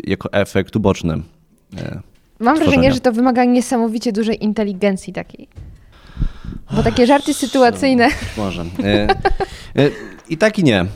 jako 0.04 0.32
efekt 0.32 0.76
uboczny. 0.76 1.22
E, 1.76 2.00
Mam 2.40 2.58
wrażenie, 2.58 2.92
że 2.92 3.00
to 3.00 3.12
wymaga 3.12 3.44
niesamowicie 3.44 4.12
dużej 4.12 4.44
inteligencji 4.44 5.12
takiej. 5.12 5.48
Bo 6.76 6.82
takie 6.82 7.06
żarty 7.06 7.34
sytuacyjne. 7.34 8.08
Może. 8.36 8.64
E, 9.76 9.90
I 10.28 10.36
tak 10.36 10.58
i 10.58 10.64
nie. 10.64 10.86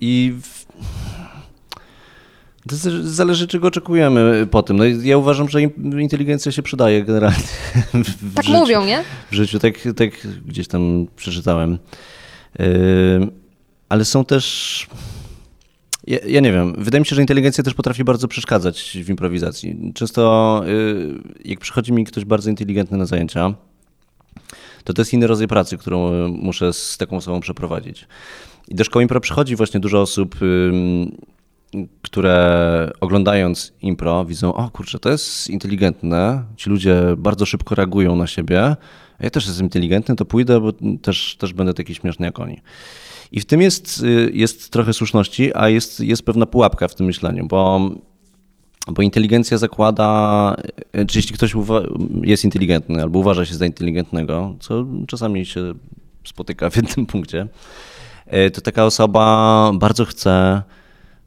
I 0.00 0.34
to 2.68 2.76
zależy, 3.02 3.46
czego 3.46 3.68
oczekujemy 3.68 4.46
po 4.50 4.62
tym. 4.62 4.76
No, 4.76 4.84
ja 4.84 5.18
uważam, 5.18 5.48
że 5.48 5.62
inteligencja 6.00 6.52
się 6.52 6.62
przydaje 6.62 7.04
generalnie. 7.04 7.38
Tak 8.34 8.44
życiu, 8.44 8.58
mówią, 8.58 8.84
nie? 8.84 9.04
W 9.30 9.34
życiu, 9.34 9.58
tak, 9.58 9.74
tak 9.96 10.10
gdzieś 10.46 10.68
tam 10.68 11.06
przeczytałem. 11.16 11.78
Ale 13.88 14.04
są 14.04 14.24
też. 14.24 14.86
Ja, 16.06 16.18
ja, 16.26 16.40
nie 16.40 16.52
wiem. 16.52 16.74
Wydaje 16.78 17.00
mi 17.00 17.06
się, 17.06 17.16
że 17.16 17.22
inteligencja 17.22 17.64
też 17.64 17.74
potrafi 17.74 18.04
bardzo 18.04 18.28
przeszkadzać 18.28 18.98
w 19.04 19.08
improwizacji. 19.10 19.92
Często, 19.94 20.62
yy, 20.66 21.22
jak 21.44 21.58
przychodzi 21.58 21.92
mi 21.92 22.04
ktoś 22.04 22.24
bardzo 22.24 22.50
inteligentny 22.50 22.98
na 22.98 23.06
zajęcia, 23.06 23.54
to 24.84 24.92
to 24.92 25.02
jest 25.02 25.12
inny 25.12 25.26
rodzaj 25.26 25.48
pracy, 25.48 25.78
którą 25.78 26.28
muszę 26.28 26.72
z 26.72 26.96
taką 26.96 27.16
osobą 27.16 27.40
przeprowadzić. 27.40 28.06
I 28.68 28.74
do 28.74 28.84
szkoły 28.84 29.02
impro 29.02 29.20
przychodzi 29.20 29.56
właśnie 29.56 29.80
dużo 29.80 30.00
osób 30.00 30.36
które 32.08 32.90
oglądając 33.00 33.72
impro 33.82 34.24
widzą, 34.24 34.54
o 34.54 34.70
kurczę, 34.70 34.98
to 34.98 35.10
jest 35.10 35.50
inteligentne, 35.50 36.44
ci 36.56 36.70
ludzie 36.70 37.02
bardzo 37.16 37.46
szybko 37.46 37.74
reagują 37.74 38.16
na 38.16 38.26
siebie, 38.26 38.76
ja 39.20 39.30
też 39.30 39.46
jestem 39.46 39.66
inteligentny, 39.66 40.16
to 40.16 40.24
pójdę, 40.24 40.60
bo 40.60 40.72
też, 41.02 41.36
też 41.36 41.52
będę 41.52 41.74
taki 41.74 41.94
śmieszny 41.94 42.26
jak 42.26 42.38
oni. 42.40 42.60
I 43.32 43.40
w 43.40 43.44
tym 43.44 43.62
jest, 43.62 44.04
jest 44.32 44.70
trochę 44.70 44.92
słuszności, 44.92 45.54
a 45.54 45.68
jest, 45.68 46.00
jest 46.00 46.22
pewna 46.22 46.46
pułapka 46.46 46.88
w 46.88 46.94
tym 46.94 47.06
myśleniu, 47.06 47.46
bo, 47.46 47.90
bo 48.86 49.02
inteligencja 49.02 49.58
zakłada, 49.58 50.56
czy 51.08 51.18
jeśli 51.18 51.34
ktoś 51.34 51.52
jest 52.22 52.44
inteligentny 52.44 53.02
albo 53.02 53.18
uważa 53.18 53.44
się 53.44 53.54
za 53.54 53.66
inteligentnego, 53.66 54.54
co 54.60 54.86
czasami 55.06 55.46
się 55.46 55.74
spotyka 56.24 56.70
w 56.70 56.76
jednym 56.76 57.06
punkcie, 57.06 57.48
to 58.52 58.60
taka 58.60 58.84
osoba 58.84 59.70
bardzo 59.74 60.04
chce 60.04 60.62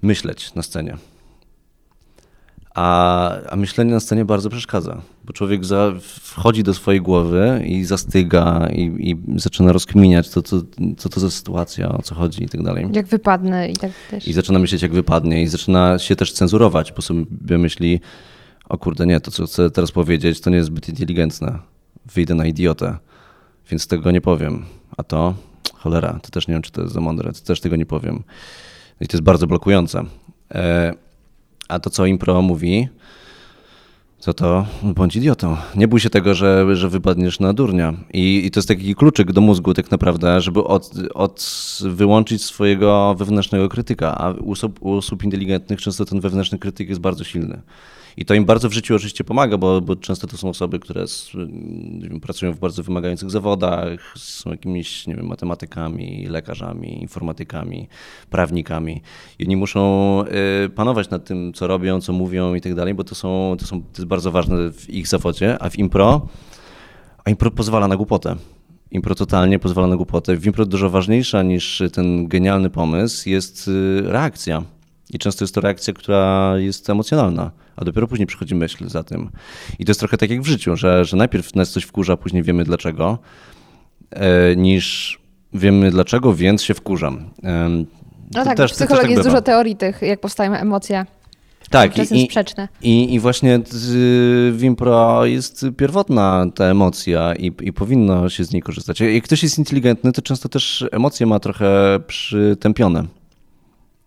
myśleć 0.02 0.54
na 0.54 0.62
scenie. 0.62 0.98
A, 2.76 3.30
a 3.50 3.56
myślenie 3.56 3.92
na 3.92 4.00
scenie 4.00 4.26
bardzo 4.26 4.50
przeszkadza, 4.50 5.02
bo 5.26 5.34
człowiek 5.34 5.66
za, 5.66 5.94
wchodzi 6.02 6.64
do 6.64 6.74
swojej 6.74 7.02
głowy 7.02 7.62
i 7.66 7.86
zastyga 7.86 8.68
i, 8.74 9.10
i 9.10 9.40
zaczyna 9.40 9.72
rozkminiać, 9.72 10.28
co, 10.28 10.42
co, 10.42 10.62
co 10.98 11.10
to 11.10 11.20
za 11.20 11.32
sytuacja, 11.32 11.90
o 11.90 12.02
co 12.02 12.16
chodzi 12.16 12.44
i 12.44 12.50
tak 12.50 12.64
dalej. 12.64 12.88
Jak 12.94 13.08
wypadnę 13.08 13.70
i 13.70 13.76
tak 13.76 13.92
też. 14.10 14.28
I 14.28 14.34
zaczyna 14.34 14.60
myśleć, 14.60 14.82
jak 14.82 14.94
wypadnie 14.94 15.44
i 15.44 15.48
zaczyna 15.48 16.00
się 16.00 16.16
też 16.16 16.34
cenzurować, 16.34 16.92
bo 16.92 17.02
sobie 17.02 17.58
myśli, 17.58 18.00
o 18.70 18.78
kurde, 18.78 19.06
nie, 19.08 19.20
to 19.20 19.32
co 19.32 19.46
chcę 19.46 19.72
teraz 19.72 19.92
powiedzieć, 19.92 20.42
to 20.42 20.50
nie 20.50 20.58
jest 20.58 20.68
zbyt 20.68 20.90
inteligentne. 20.90 21.60
Wyjdę 22.14 22.36
na 22.36 22.46
idiotę, 22.46 22.98
więc 23.72 23.88
tego 23.88 24.12
nie 24.12 24.22
powiem. 24.22 24.66
A 24.98 25.04
to, 25.04 25.36
cholera, 25.74 26.20
to 26.24 26.30
też 26.30 26.48
nie 26.48 26.54
wiem, 26.54 26.62
czy 26.62 26.72
to 26.72 26.82
jest 26.82 26.94
za 26.94 27.02
mądre, 27.02 27.34
to 27.34 27.40
też 27.40 27.62
tego 27.62 27.76
nie 27.76 27.86
powiem. 27.86 28.24
I 29.02 29.08
to 29.08 29.18
jest 29.18 29.24
bardzo 29.24 29.48
blokujące. 29.48 30.04
E, 30.52 30.94
a 31.68 31.80
to, 31.80 31.90
co 31.90 32.06
impro 32.06 32.42
mówi, 32.42 32.88
co 34.20 34.34
to 34.34 34.66
bądź 34.84 35.16
idiotą. 35.16 35.58
Nie 35.76 35.88
bój 35.88 36.00
się 36.00 36.10
tego, 36.10 36.34
że, 36.34 36.76
że 36.76 36.90
wypadniesz 36.90 37.40
na 37.40 37.54
durnia. 37.54 37.94
I, 38.14 38.46
I, 38.46 38.52
to 38.52 38.60
jest 38.60 38.68
taki 38.68 38.96
kluczyk 38.96 39.32
do 39.32 39.42
mózgu 39.42 39.74
tak 39.74 39.92
naprawdę, 39.92 40.42
żeby 40.42 40.64
od, 40.64 40.92
od 41.14 41.48
wyłączyć 41.82 42.46
swojego 42.46 43.16
wewnętrznego 43.18 43.70
krytyka. 43.70 44.18
A 44.18 44.32
u 44.32 44.52
osób, 44.52 44.82
u 44.82 44.94
osób 44.94 45.24
inteligentnych 45.24 45.82
często 45.82 46.06
ten 46.06 46.20
wewnętrzny 46.20 46.60
krytyk 46.60 46.90
jest 46.90 47.02
bardzo 47.02 47.24
silny. 47.24 47.62
I 48.18 48.26
to 48.26 48.34
im 48.34 48.46
bardzo 48.46 48.70
w 48.70 48.74
życiu 48.74 48.96
oczywiście 48.96 49.24
pomaga, 49.24 49.58
bo, 49.58 49.82
bo 49.82 49.96
często 49.96 50.28
to 50.28 50.38
są 50.38 50.50
osoby, 50.50 50.80
które 50.80 51.06
wiem, 52.00 52.20
pracują 52.20 52.54
w 52.54 52.60
bardzo 52.60 52.84
wymagających 52.84 53.30
zawodach, 53.32 54.14
są 54.18 54.52
jakimiś 54.52 55.08
nie 55.08 55.16
wiem, 55.16 55.26
matematykami, 55.26 56.28
lekarzami, 56.28 57.02
informatykami, 57.02 57.88
prawnikami. 58.30 59.02
I 59.40 59.46
oni 59.46 59.56
muszą 59.56 60.24
y, 60.66 60.70
panować 60.70 61.10
nad 61.10 61.26
tym, 61.26 61.54
co 61.54 61.68
robią, 61.68 62.02
co 62.02 62.14
mówią 62.14 62.54
i 62.54 62.62
tak 62.62 62.76
dalej, 62.76 62.94
bo 62.94 63.04
to, 63.04 63.16
są, 63.16 63.56
to, 63.60 63.66
są, 63.66 63.82
to 63.82 63.88
jest 63.98 64.06
bardzo 64.08 64.32
ważne 64.32 64.72
w 64.72 64.90
ich 64.90 65.08
zawodzie, 65.08 65.58
a 65.60 65.70
w 65.70 65.80
impro, 65.80 66.28
a 67.26 67.30
impro 67.30 67.52
pozwala 67.52 67.88
na 67.88 67.98
głupotę. 67.98 68.36
Impro 68.92 69.16
totalnie 69.16 69.60
pozwala 69.60 69.88
na 69.88 69.96
głupotę. 69.96 70.36
W 70.36 70.46
impro 70.46 70.66
dużo 70.66 70.90
ważniejsza 70.90 71.44
niż 71.44 71.84
ten 71.94 72.28
genialny 72.28 72.70
pomysł 72.70 73.30
jest 73.30 73.68
y, 73.68 74.02
reakcja. 74.06 74.64
I 75.12 75.20
często 75.20 75.44
jest 75.44 75.56
to 75.56 75.62
reakcja, 75.62 75.94
która 75.94 76.54
jest 76.58 76.90
emocjonalna, 76.90 77.52
a 77.76 77.86
dopiero 77.86 78.08
później 78.08 78.28
przychodzi 78.28 78.56
myśl 78.56 78.90
za 78.90 79.04
tym. 79.04 79.30
I 79.80 79.86
to 79.86 79.90
jest 79.90 80.00
trochę 80.00 80.18
tak 80.18 80.30
jak 80.30 80.42
w 80.42 80.46
życiu, 80.46 80.76
że, 80.76 81.06
że 81.06 81.18
najpierw 81.18 81.56
nas 81.56 81.72
coś 81.72 81.84
wkurza, 81.84 82.18
później 82.18 82.44
wiemy 82.44 82.64
dlaczego, 82.64 83.18
e, 84.12 84.56
niż 84.56 85.20
wiemy 85.54 85.92
dlaczego, 85.92 86.34
więc 86.34 86.64
się 86.64 86.74
wkurzam. 86.74 87.30
E, 87.44 87.70
no 88.36 88.44
tak, 88.44 88.58
też, 88.58 88.72
w 88.72 88.76
psychologii 88.76 89.08
tak 89.08 89.18
jest 89.18 89.30
dużo 89.30 89.42
teorii 89.42 89.76
tych, 89.76 90.02
jak 90.02 90.20
powstają 90.20 90.54
emocje. 90.54 91.06
Tak, 91.70 92.12
i, 92.12 92.26
sprzeczne. 92.26 92.68
I, 92.82 93.14
I 93.14 93.20
właśnie 93.20 93.60
w 94.52 94.60
impro 94.62 95.26
jest 95.26 95.66
pierwotna 95.78 96.46
ta 96.56 96.66
emocja 96.66 97.36
i, 97.36 97.52
i 97.62 97.74
powinno 97.74 98.30
się 98.30 98.44
z 98.44 98.52
niej 98.52 98.62
korzystać. 98.62 99.00
Jak 99.00 99.24
ktoś 99.24 99.44
jest 99.44 99.58
inteligentny, 99.58 100.12
to 100.12 100.22
często 100.22 100.50
też 100.50 100.86
emocje 100.92 101.26
ma 101.26 101.40
trochę 101.40 102.00
przytępione 102.08 103.21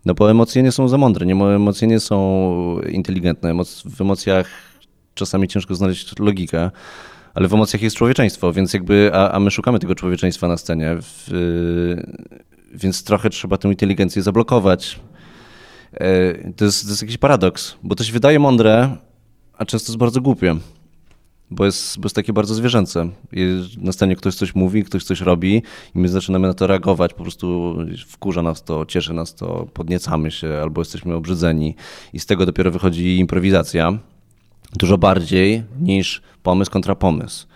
No 0.05 0.13
bo 0.13 0.31
emocje 0.31 0.63
nie 0.63 0.71
są 0.71 0.87
za 0.87 0.97
mądre, 0.97 1.25
nie, 1.25 1.33
emocje 1.33 1.87
nie 1.87 1.99
są 1.99 2.79
inteligentne. 2.81 3.53
W 3.85 4.01
emocjach 4.01 4.49
czasami 5.13 5.47
ciężko 5.47 5.75
znaleźć 5.75 6.19
logikę, 6.19 6.71
ale 7.33 7.47
w 7.47 7.53
emocjach 7.53 7.81
jest 7.81 7.95
człowieczeństwo, 7.95 8.53
więc 8.53 8.73
jakby, 8.73 9.11
a, 9.13 9.31
a 9.31 9.39
my 9.39 9.51
szukamy 9.51 9.79
tego 9.79 9.95
człowieczeństwa 9.95 10.47
na 10.47 10.57
scenie, 10.57 10.97
w, 11.01 11.29
więc 12.73 13.03
trochę 13.03 13.29
trzeba 13.29 13.57
tę 13.57 13.67
inteligencję 13.67 14.21
zablokować. 14.21 14.99
E, 15.93 16.33
to 16.53 16.65
jest, 16.65 16.83
to 16.83 16.89
jest 16.89 17.01
jakiś 17.01 17.17
paradoks, 17.17 17.75
bo 17.83 17.95
to 17.95 18.03
się 18.03 18.13
wydaje 18.13 18.39
mądre, 18.39 18.97
a 19.57 19.65
często 19.65 19.91
jest 19.91 19.99
bardzo 19.99 20.21
głupie 20.21 20.55
bo 21.51 21.65
jest, 21.65 21.99
bo 21.99 22.05
jest 22.05 22.15
takie 22.15 22.33
bardzo 22.33 22.53
zwierzęce. 22.53 23.09
I 23.31 23.63
na 23.77 23.91
scenie 23.91 24.15
ktoś 24.15 24.35
coś 24.35 24.55
mówi, 24.55 24.83
ktoś 24.83 25.03
coś 25.03 25.21
robi 25.21 25.63
i 25.95 25.99
my 25.99 26.09
zaczynamy 26.09 26.47
na 26.47 26.53
to 26.53 26.67
reagować, 26.67 27.13
po 27.13 27.23
prostu 27.23 27.77
wkurza 28.07 28.41
nas 28.41 28.63
to, 28.63 28.85
cieszy 28.85 29.13
nas 29.13 29.35
to, 29.35 29.67
podniecamy 29.73 30.31
się 30.31 30.59
albo 30.61 30.81
jesteśmy 30.81 31.15
obrzydzeni 31.15 31.75
i 32.13 32.19
z 32.19 32.25
tego 32.25 32.45
dopiero 32.45 32.71
wychodzi 32.71 33.17
improwizacja. 33.17 33.99
Dużo 34.73 34.97
bardziej 34.97 35.63
niż 35.81 36.21
pomysł 36.43 36.71
kontra 36.71 36.95
pomysł. 36.95 37.47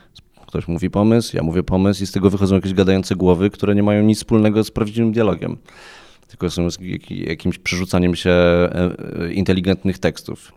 Ktoś 0.47 0.67
mówi 0.67 0.89
pomysł, 0.89 1.37
ja 1.37 1.43
mówię 1.43 1.63
pomysł 1.63 2.03
i 2.03 2.07
z 2.07 2.11
tego 2.11 2.29
wychodzą 2.29 2.55
jakieś 2.55 2.73
gadające 2.73 3.15
głowy, 3.15 3.49
które 3.49 3.75
nie 3.75 3.83
mają 3.83 4.03
nic 4.03 4.17
wspólnego 4.17 4.63
z 4.63 4.71
prawdziwym 4.71 5.11
dialogiem. 5.11 5.57
Tylko 6.27 6.49
są 6.49 6.67
jakimś 7.09 7.57
przerzucaniem 7.57 8.15
się 8.15 8.29
e, 8.29 8.91
e, 9.19 9.33
inteligentnych 9.33 9.99
tekstów. 9.99 10.51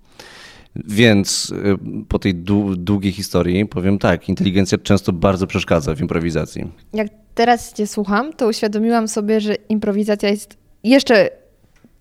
Więc 0.77 1.51
y, 1.51 1.79
po 2.09 2.19
tej 2.19 2.35
długiej 2.77 3.13
historii 3.13 3.67
powiem 3.67 3.99
tak, 3.99 4.29
inteligencja 4.29 4.79
często 4.79 5.13
bardzo 5.13 5.47
przeszkadza 5.47 5.95
w 5.95 6.01
improwizacji. 6.01 6.71
Jak 6.93 7.09
teraz 7.35 7.73
Cię 7.73 7.87
słucham, 7.87 8.33
to 8.33 8.49
uświadomiłam 8.49 9.09
sobie, 9.09 9.41
że 9.41 9.55
improwizacja 9.69 10.29
jest 10.29 10.57
jeszcze 10.85 11.31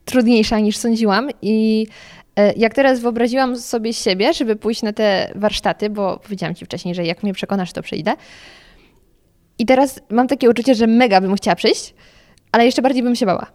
trudniejsza 0.05 0.59
niż 0.59 0.77
sądziłam 0.77 1.29
i 1.41 1.87
e, 2.35 2.53
jak 2.53 2.73
teraz 2.73 2.99
wyobraziłam 2.99 3.57
sobie 3.57 3.93
siebie, 3.93 4.33
żeby 4.33 4.55
pójść 4.55 4.81
na 4.81 4.93
te 4.93 5.31
warsztaty, 5.35 5.89
bo 5.89 6.19
powiedziałam 6.23 6.55
Ci 6.55 6.65
wcześniej, 6.65 6.95
że 6.95 7.05
jak 7.05 7.23
mnie 7.23 7.33
przekonasz, 7.33 7.73
to 7.73 7.81
przyjdę. 7.81 8.13
I 9.59 9.65
teraz 9.65 9.99
mam 10.09 10.27
takie 10.27 10.49
uczucie, 10.49 10.75
że 10.75 10.87
mega 10.87 11.21
bym 11.21 11.35
chciała 11.35 11.55
przyjść, 11.55 11.93
ale 12.51 12.65
jeszcze 12.65 12.81
bardziej 12.81 13.03
bym 13.03 13.15
się 13.15 13.25
bała. 13.25 13.47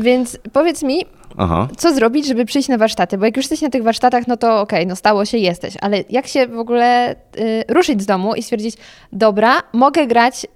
Więc 0.00 0.38
powiedz 0.52 0.82
mi, 0.82 1.04
Aha. 1.36 1.68
co 1.76 1.94
zrobić, 1.94 2.26
żeby 2.26 2.44
przyjść 2.44 2.68
na 2.68 2.78
warsztaty? 2.78 3.18
Bo 3.18 3.24
jak 3.24 3.36
już 3.36 3.44
jesteś 3.44 3.62
na 3.62 3.70
tych 3.70 3.82
warsztatach, 3.82 4.26
no 4.26 4.36
to 4.36 4.60
okej, 4.60 4.78
okay, 4.78 4.86
no 4.86 4.96
stało 4.96 5.24
się, 5.24 5.38
jesteś. 5.38 5.74
Ale 5.80 6.04
jak 6.10 6.26
się 6.26 6.46
w 6.46 6.58
ogóle 6.58 7.12
y, 7.12 7.64
ruszyć 7.68 8.02
z 8.02 8.06
domu 8.06 8.34
i 8.34 8.42
stwierdzić, 8.42 8.76
dobra, 9.12 9.62
mogę 9.72 10.06
grać 10.06 10.46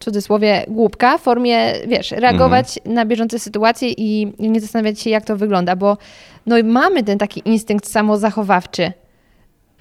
w 0.00 0.04
cudzysłowie 0.04 0.64
głupka 0.68 1.18
w 1.18 1.20
formie, 1.20 1.72
wiesz, 1.86 2.10
reagować 2.10 2.78
mhm. 2.78 2.94
na 2.94 3.04
bieżące 3.04 3.38
sytuacje 3.38 3.88
i 3.90 4.32
nie 4.38 4.60
zastanawiać 4.60 5.00
się, 5.00 5.10
jak 5.10 5.24
to 5.24 5.36
wygląda, 5.36 5.76
bo 5.76 5.96
no 6.46 6.56
mamy 6.64 7.02
ten 7.02 7.18
taki 7.18 7.42
instynkt 7.44 7.88
samozachowawczy 7.88 8.92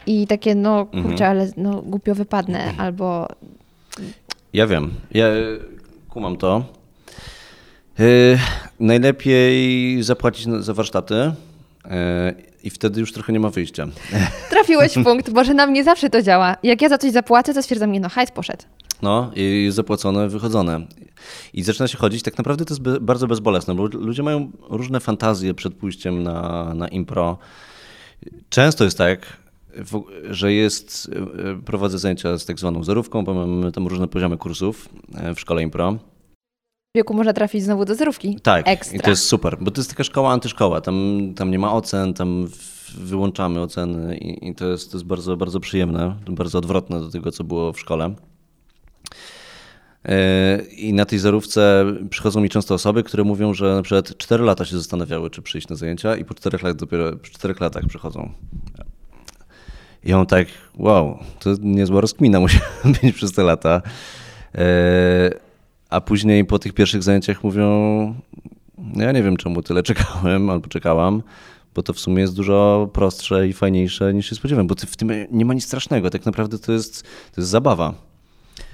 i 0.07 0.27
takie, 0.27 0.55
no 0.55 0.85
kurczę, 0.85 1.09
mhm. 1.09 1.31
ale 1.31 1.47
no 1.57 1.81
głupio 1.81 2.15
wypadnę, 2.15 2.63
mhm. 2.63 2.81
albo... 2.81 3.27
Ja 4.53 4.67
wiem, 4.67 4.93
ja 5.11 5.25
kumam 6.09 6.37
to. 6.37 6.63
Yy, 7.99 8.39
najlepiej 8.79 10.03
zapłacić 10.03 10.47
za 10.59 10.73
warsztaty. 10.73 11.13
Yy, 11.15 11.91
I 12.63 12.69
wtedy 12.69 12.99
już 12.99 13.13
trochę 13.13 13.33
nie 13.33 13.39
ma 13.39 13.49
wyjścia. 13.49 13.87
Trafiłeś 14.49 14.93
w 14.93 15.03
punkt, 15.03 15.29
bo 15.29 15.43
że 15.43 15.53
nam 15.53 15.73
nie 15.73 15.83
zawsze 15.83 16.09
to 16.09 16.21
działa. 16.21 16.55
Jak 16.63 16.81
ja 16.81 16.89
za 16.89 16.97
coś 16.97 17.11
zapłacę, 17.11 17.53
to 17.53 17.63
stwierdzam, 17.63 17.91
nie 17.91 17.99
no, 17.99 18.09
hajs 18.09 18.31
poszedł. 18.31 18.63
No 19.01 19.31
i 19.35 19.67
zapłacone, 19.71 20.27
wychodzone. 20.27 20.81
I 21.53 21.63
zaczyna 21.63 21.87
się 21.87 21.97
chodzić. 21.97 22.23
Tak 22.23 22.37
naprawdę 22.37 22.65
to 22.65 22.73
jest 22.73 22.81
be, 22.81 22.99
bardzo 22.99 23.27
bezbolesne, 23.27 23.75
bo 23.75 23.85
ludzie 23.85 24.23
mają 24.23 24.51
różne 24.69 24.99
fantazje 24.99 25.53
przed 25.53 25.73
pójściem 25.73 26.23
na, 26.23 26.73
na 26.73 26.87
impro. 26.87 27.37
Często 28.49 28.83
jest 28.83 28.97
tak, 28.97 29.37
że 30.29 30.53
jest, 30.53 31.11
prowadzę 31.65 31.99
zajęcia 31.99 32.37
z 32.37 32.45
tak 32.45 32.59
zwaną 32.59 32.83
zerówką, 32.83 33.23
bo 33.23 33.33
mamy 33.33 33.71
tam 33.71 33.87
różne 33.87 34.07
poziomy 34.07 34.37
kursów 34.37 34.89
w 35.35 35.39
szkole 35.39 35.63
impro 35.63 35.97
wieku 36.95 37.13
można 37.13 37.33
trafić 37.33 37.63
znowu 37.63 37.85
do 37.85 37.95
zerówki. 37.95 38.39
Tak, 38.43 38.67
Ekstra. 38.67 38.97
i 38.97 38.99
to 38.99 39.09
jest 39.09 39.23
super, 39.23 39.57
bo 39.61 39.71
to 39.71 39.81
jest 39.81 39.89
taka 39.89 40.03
szkoła, 40.03 40.31
antyszkoła. 40.31 40.81
Tam, 40.81 41.27
tam 41.35 41.51
nie 41.51 41.59
ma 41.59 41.73
ocen, 41.73 42.13
tam 42.13 42.47
wyłączamy 42.97 43.61
oceny 43.61 44.17
i, 44.17 44.49
i 44.49 44.55
to, 44.55 44.67
jest, 44.67 44.91
to 44.91 44.97
jest 44.97 45.05
bardzo, 45.05 45.37
bardzo 45.37 45.59
przyjemne, 45.59 46.15
bardzo 46.27 46.57
odwrotne 46.57 46.99
do 46.99 47.09
tego, 47.09 47.31
co 47.31 47.43
było 47.43 47.73
w 47.73 47.79
szkole. 47.79 48.15
E, 50.05 50.57
I 50.77 50.93
na 50.93 51.05
tej 51.05 51.19
zerówce 51.19 51.85
przychodzą 52.09 52.41
mi 52.41 52.49
często 52.49 52.75
osoby, 52.75 53.03
które 53.03 53.23
mówią, 53.23 53.53
że 53.53 53.75
na 53.75 53.81
przykład 53.81 54.17
4 54.17 54.43
lata 54.43 54.65
się 54.65 54.77
zastanawiały, 54.77 55.29
czy 55.29 55.41
przyjść 55.41 55.67
na 55.67 55.75
zajęcia 55.75 56.15
i 56.15 56.25
po 56.25 56.33
4 56.33 56.57
latach 56.57 56.75
dopiero 56.75 57.11
po 57.11 57.27
4 57.27 57.55
latach 57.59 57.85
przychodzą. 57.85 58.31
I 60.03 60.13
on 60.13 60.25
tak, 60.25 60.47
wow, 60.77 61.19
to 61.39 61.49
niezła 61.61 62.01
rozkmina 62.01 62.39
musi 62.39 62.59
być 63.01 63.15
przez 63.15 63.31
te 63.31 63.43
lata. 63.43 63.81
A 65.93 66.01
później 66.01 66.45
po 66.45 66.59
tych 66.59 66.73
pierwszych 66.73 67.03
zajęciach 67.03 67.43
mówią, 67.43 67.69
ja 68.95 69.11
nie 69.11 69.23
wiem 69.23 69.37
czemu 69.37 69.61
tyle 69.61 69.83
czekałem 69.83 70.49
albo 70.49 70.67
czekałam, 70.67 71.23
bo 71.75 71.83
to 71.83 71.93
w 71.93 71.99
sumie 71.99 72.21
jest 72.21 72.35
dużo 72.35 72.89
prostsze 72.93 73.47
i 73.47 73.53
fajniejsze 73.53 74.13
niż 74.13 74.29
się 74.29 74.35
spodziewałem, 74.35 74.67
bo 74.67 74.75
w 74.75 74.95
tym 74.95 75.11
nie 75.31 75.45
ma 75.45 75.53
nic 75.53 75.65
strasznego, 75.65 76.09
tak 76.09 76.25
naprawdę 76.25 76.59
to 76.59 76.71
jest, 76.71 77.03
to 77.03 77.41
jest 77.41 77.49
zabawa. 77.49 77.93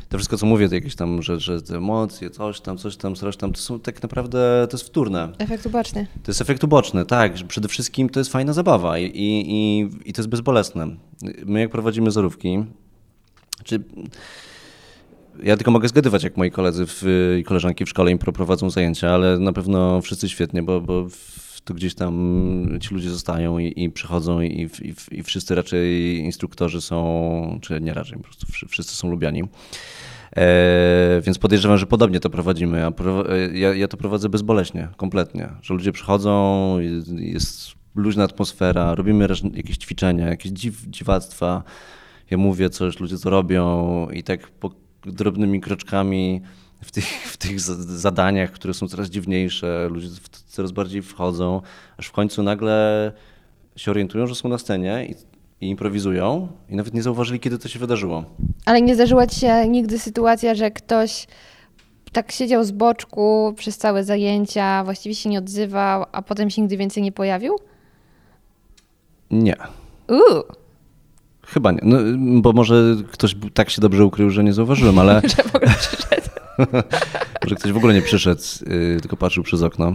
To 0.09 0.17
wszystko, 0.17 0.37
co 0.37 0.45
mówię, 0.45 0.69
to 0.69 0.75
jakieś 0.75 0.95
tam, 0.95 1.21
że, 1.21 1.39
że 1.39 1.61
te 1.61 1.77
emocje, 1.77 2.29
coś 2.29 2.61
tam, 2.61 2.77
coś 2.77 2.97
tam, 2.97 3.15
coś 3.15 3.37
tam, 3.37 3.53
to 3.53 3.59
są 3.59 3.79
tak 3.79 4.03
naprawdę, 4.03 4.67
to 4.69 4.77
jest 4.77 4.87
wtórne. 4.87 5.29
Efekt 5.37 5.65
uboczny. 5.65 6.07
To 6.23 6.31
jest 6.31 6.41
efekt 6.41 6.63
uboczny, 6.63 7.05
tak. 7.05 7.33
Przede 7.47 7.67
wszystkim 7.67 8.09
to 8.09 8.19
jest 8.19 8.31
fajna 8.31 8.53
zabawa 8.53 8.99
i, 8.99 9.05
i, 9.05 9.79
i 10.09 10.13
to 10.13 10.21
jest 10.21 10.29
bezbolesne. 10.29 10.87
My 11.45 11.59
jak 11.59 11.69
prowadzimy 11.69 12.11
zorówki, 12.11 12.63
czy 13.63 13.83
ja 15.43 15.57
tylko 15.57 15.71
mogę 15.71 15.87
zgadywać, 15.87 16.23
jak 16.23 16.37
moi 16.37 16.51
koledzy 16.51 16.85
i 17.39 17.43
koleżanki 17.43 17.85
w 17.85 17.89
szkole 17.89 18.11
im 18.11 18.17
prowadzą 18.17 18.69
zajęcia, 18.69 19.11
ale 19.11 19.39
na 19.39 19.53
pewno 19.53 20.01
wszyscy 20.01 20.29
świetnie, 20.29 20.63
bo, 20.63 20.81
bo 20.81 21.07
tu 21.63 21.73
gdzieś 21.73 21.95
tam 21.95 22.77
ci 22.81 22.93
ludzie 22.93 23.09
zostają 23.09 23.59
i, 23.59 23.83
i 23.83 23.89
przychodzą 23.89 24.41
i, 24.41 24.69
i, 24.81 25.19
i, 25.19 25.23
wszyscy 25.23 25.55
raczej 25.55 26.17
instruktorzy 26.17 26.81
są, 26.81 27.59
czy 27.61 27.81
nie 27.81 27.93
raczej, 27.93 28.17
po 28.17 28.23
prostu 28.23 28.47
wszyscy 28.67 28.95
są 28.95 29.09
lubiani. 29.11 29.43
E, 30.35 31.21
więc 31.21 31.39
podejrzewam, 31.39 31.77
że 31.77 31.85
podobnie 31.85 32.19
to 32.19 32.29
prowadzimy. 32.29 32.79
Ja, 32.79 32.91
ja, 33.53 33.73
ja 33.73 33.87
to 33.87 33.97
prowadzę 33.97 34.29
bezboleśnie, 34.29 34.87
kompletnie. 34.97 35.49
Że 35.61 35.73
ludzie 35.73 35.91
przychodzą, 35.91 36.79
jest 37.15 37.71
luźna 37.95 38.23
atmosfera, 38.23 38.95
robimy 38.95 39.27
jakieś 39.53 39.77
ćwiczenia, 39.77 40.27
jakieś 40.27 40.51
dziw, 40.51 40.81
dziwactwa. 40.87 41.63
Ja 42.31 42.37
mówię 42.37 42.69
coś, 42.69 42.99
ludzie 42.99 43.17
to 43.17 43.29
robią 43.29 44.07
i 44.09 44.23
tak 44.23 44.47
po 44.51 44.71
drobnymi 45.05 45.61
kroczkami 45.61 46.41
w 46.83 46.91
tych, 46.91 47.05
w 47.05 47.37
tych 47.37 47.59
zadaniach, 47.59 48.51
które 48.51 48.73
są 48.73 48.87
coraz 48.87 49.09
dziwniejsze, 49.09 49.87
ludzie 49.91 50.07
coraz 50.47 50.71
bardziej 50.71 51.01
wchodzą, 51.01 51.61
aż 51.97 52.07
w 52.07 52.11
końcu 52.11 52.43
nagle 52.43 53.11
się 53.75 53.91
orientują, 53.91 54.27
że 54.27 54.35
są 54.35 54.49
na 54.49 54.57
scenie 54.57 55.07
i, 55.09 55.15
i 55.65 55.69
improwizują 55.69 56.47
i 56.69 56.75
nawet 56.75 56.93
nie 56.93 57.03
zauważyli, 57.03 57.39
kiedy 57.39 57.57
to 57.57 57.67
się 57.67 57.79
wydarzyło. 57.79 58.23
Ale 58.65 58.81
nie 58.81 58.95
zdarzyła 58.95 59.27
ci 59.27 59.39
się 59.39 59.67
nigdy 59.67 59.99
sytuacja, 59.99 60.55
że 60.55 60.71
ktoś 60.71 61.27
tak 62.11 62.31
siedział 62.31 62.63
z 62.63 62.71
boczku 62.71 63.53
przez 63.57 63.77
całe 63.77 64.03
zajęcia, 64.03 64.83
właściwie 64.83 65.15
się 65.15 65.29
nie 65.29 65.39
odzywał, 65.39 66.05
a 66.11 66.21
potem 66.21 66.49
się 66.49 66.61
nigdy 66.61 66.77
więcej 66.77 67.03
nie 67.03 67.11
pojawił? 67.11 67.55
Nie. 69.31 69.55
Uuu. 70.07 70.43
Chyba 71.53 71.71
nie, 71.71 71.79
no, 71.83 71.97
bo 72.41 72.53
może 72.53 72.95
ktoś 73.11 73.35
tak 73.53 73.69
się 73.69 73.81
dobrze 73.81 74.05
ukrył, 74.05 74.29
że 74.29 74.43
nie 74.43 74.53
zauważyłem, 74.53 74.99
ale... 74.99 75.21
że 75.37 75.43
w 75.43 75.55
ogóle 75.55 75.71
przyszedł. 75.79 76.29
może 77.43 77.55
ktoś 77.55 77.71
w 77.71 77.77
ogóle 77.77 77.93
nie 77.93 78.01
przyszedł, 78.01 78.41
yy, 78.67 78.97
tylko 79.01 79.17
patrzył 79.17 79.43
przez 79.43 79.63
okno. 79.63 79.93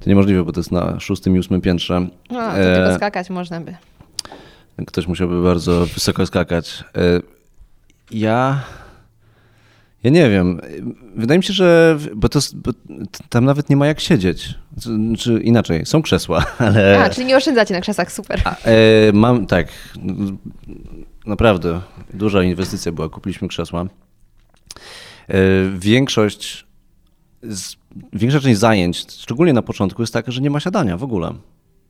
To 0.00 0.10
niemożliwe, 0.10 0.44
bo 0.44 0.52
to 0.52 0.60
jest 0.60 0.72
na 0.72 1.00
szóstym 1.00 1.36
i 1.36 1.38
ósmym 1.38 1.60
piętrze. 1.60 2.06
No, 2.30 2.38
to 2.38 2.58
e... 2.58 2.76
tylko 2.76 2.96
skakać 2.96 3.30
można 3.30 3.60
by. 3.60 3.74
Ktoś 4.86 5.06
musiałby 5.06 5.42
bardzo 5.42 5.86
wysoko 5.86 6.26
skakać. 6.26 6.84
E... 6.96 7.00
Ja... 8.10 8.60
Ja 10.02 10.10
nie 10.10 10.30
wiem. 10.30 10.60
Wydaje 11.16 11.38
mi 11.38 11.44
się, 11.44 11.52
że. 11.52 11.98
Bo, 12.14 12.28
to, 12.28 12.40
bo 12.54 12.70
tam 13.28 13.44
nawet 13.44 13.70
nie 13.70 13.76
ma 13.76 13.86
jak 13.86 14.00
siedzieć. 14.00 14.54
Czy 15.18 15.40
inaczej, 15.42 15.86
są 15.86 16.02
krzesła, 16.02 16.44
ale. 16.58 17.04
A, 17.04 17.10
czyli 17.10 17.26
nie 17.26 17.36
oszczędzacie 17.36 17.74
na 17.74 17.80
krzesłach, 17.80 18.12
super. 18.12 18.42
A, 18.44 18.56
e, 18.56 19.12
mam, 19.12 19.46
tak. 19.46 19.68
Naprawdę 21.26 21.80
duża 22.14 22.42
inwestycja 22.42 22.92
była. 22.92 23.08
Kupiliśmy 23.08 23.48
krzesła. 23.48 23.86
E, 25.28 25.38
większość. 25.78 26.66
Z, 27.42 27.76
większa 28.12 28.40
część 28.40 28.60
zajęć, 28.60 29.06
szczególnie 29.12 29.52
na 29.52 29.62
początku, 29.62 30.02
jest 30.02 30.12
taka, 30.12 30.32
że 30.32 30.40
nie 30.40 30.50
ma 30.50 30.60
siadania 30.60 30.96
w 30.96 31.02
ogóle. 31.02 31.34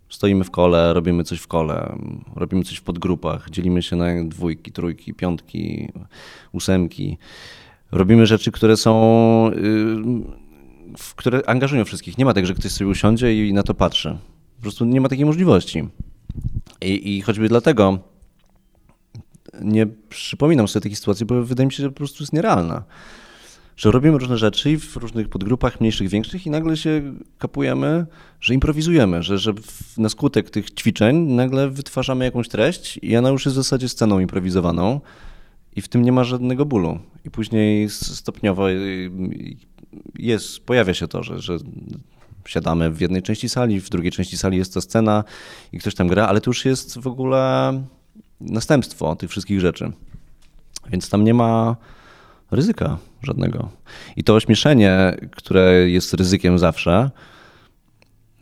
Stoimy 0.09 0.45
w 0.45 0.51
kole, 0.51 0.93
robimy 0.93 1.25
coś 1.25 1.39
w 1.39 1.47
kole, 1.47 1.99
robimy 2.37 2.65
coś 2.65 2.77
w 2.77 2.83
podgrupach, 2.83 3.51
dzielimy 3.51 3.83
się 3.83 3.97
na 3.97 4.07
dwójki, 4.25 4.73
trójki, 4.73 5.15
piątki, 5.15 5.93
ósemki 6.53 7.19
robimy 7.93 8.27
rzeczy, 8.27 8.53
które 8.53 8.77
są 8.77 9.51
y, 9.57 10.43
które 11.17 11.43
angażują 11.47 11.85
wszystkich. 11.85 12.19
Nie 12.19 12.25
ma 12.25 12.35
tak, 12.35 12.47
że 12.47 12.55
ktoś 12.55 12.73
sobie 12.73 12.91
usiądzie 12.91 13.49
i 13.49 13.53
na 13.53 13.63
to 13.63 13.75
patrzy. 13.75 14.17
Po 14.57 14.63
prostu 14.63 14.85
nie 14.85 15.01
ma 15.01 15.09
takiej 15.09 15.25
możliwości. 15.25 15.89
I, 16.81 17.17
i 17.17 17.21
choćby 17.21 17.49
dlatego 17.49 17.99
nie 19.61 19.87
przypominam 20.09 20.69
sobie 20.69 20.83
takiej 20.83 20.97
sytuacji, 20.97 21.27
bo 21.27 21.43
wydaje 21.43 21.67
mi 21.67 21.73
się, 21.73 21.83
że 21.83 21.91
po 21.91 21.97
prostu 21.97 22.23
jest 22.23 22.33
nierealna. 22.33 22.85
Że 23.77 23.91
robimy 23.91 24.19
różne 24.19 24.39
rzeczy 24.39 24.79
w 24.79 24.97
różnych 24.97 25.29
podgrupach, 25.29 25.81
mniejszych, 25.81 26.09
większych, 26.09 26.47
i 26.47 26.51
nagle 26.51 26.77
się 26.77 27.15
kapujemy, 27.39 28.07
że 28.41 28.55
improwizujemy, 28.55 29.23
że, 29.23 29.39
że 29.39 29.53
na 29.99 30.09
skutek 30.09 30.51
tych 30.51 30.71
ćwiczeń 30.71 31.17
nagle 31.17 31.71
wytwarzamy 31.71 32.25
jakąś 32.25 32.49
treść 32.49 32.99
i 33.03 33.17
ona 33.17 33.29
już 33.29 33.45
jest 33.45 33.55
w 33.55 33.63
zasadzie 33.63 33.89
sceną 33.89 34.19
improwizowaną 34.21 35.01
i 35.77 35.83
w 35.83 35.89
tym 35.89 36.03
nie 36.03 36.13
ma 36.13 36.25
żadnego 36.25 36.67
bólu. 36.67 36.99
I 37.25 37.31
później 37.31 37.91
stopniowo 37.91 38.71
y, 38.71 39.11
jest, 40.19 40.61
pojawia 40.61 40.95
się 40.95 41.09
to, 41.09 41.23
że, 41.23 41.39
że 41.39 41.59
siadamy 42.47 42.91
w 42.91 43.01
jednej 43.01 43.23
części 43.23 43.49
sali, 43.49 43.81
w 43.81 43.91
drugiej 43.91 44.13
części 44.13 44.39
sali 44.39 44.59
jest 44.59 44.75
ta 44.75 44.81
scena 44.81 45.25
i 45.73 45.79
ktoś 45.79 45.95
tam 45.95 46.09
gra, 46.09 46.27
ale 46.27 46.41
to 46.41 46.51
już 46.51 46.65
jest 46.65 46.99
w 46.99 47.07
ogóle 47.07 47.73
następstwo 48.41 49.17
tych 49.17 49.31
wszystkich 49.31 49.61
rzeczy. 49.61 49.93
Więc 50.91 51.11
tam 51.11 51.25
nie 51.25 51.35
ma 51.35 51.77
ryzyka 52.51 52.99
żadnego. 53.23 53.69
I 54.17 54.25
to 54.25 54.35
ośmieszenie, 54.35 55.17
które 55.31 55.91
jest 55.91 56.15
ryzykiem 56.15 56.59
zawsze, 56.59 57.11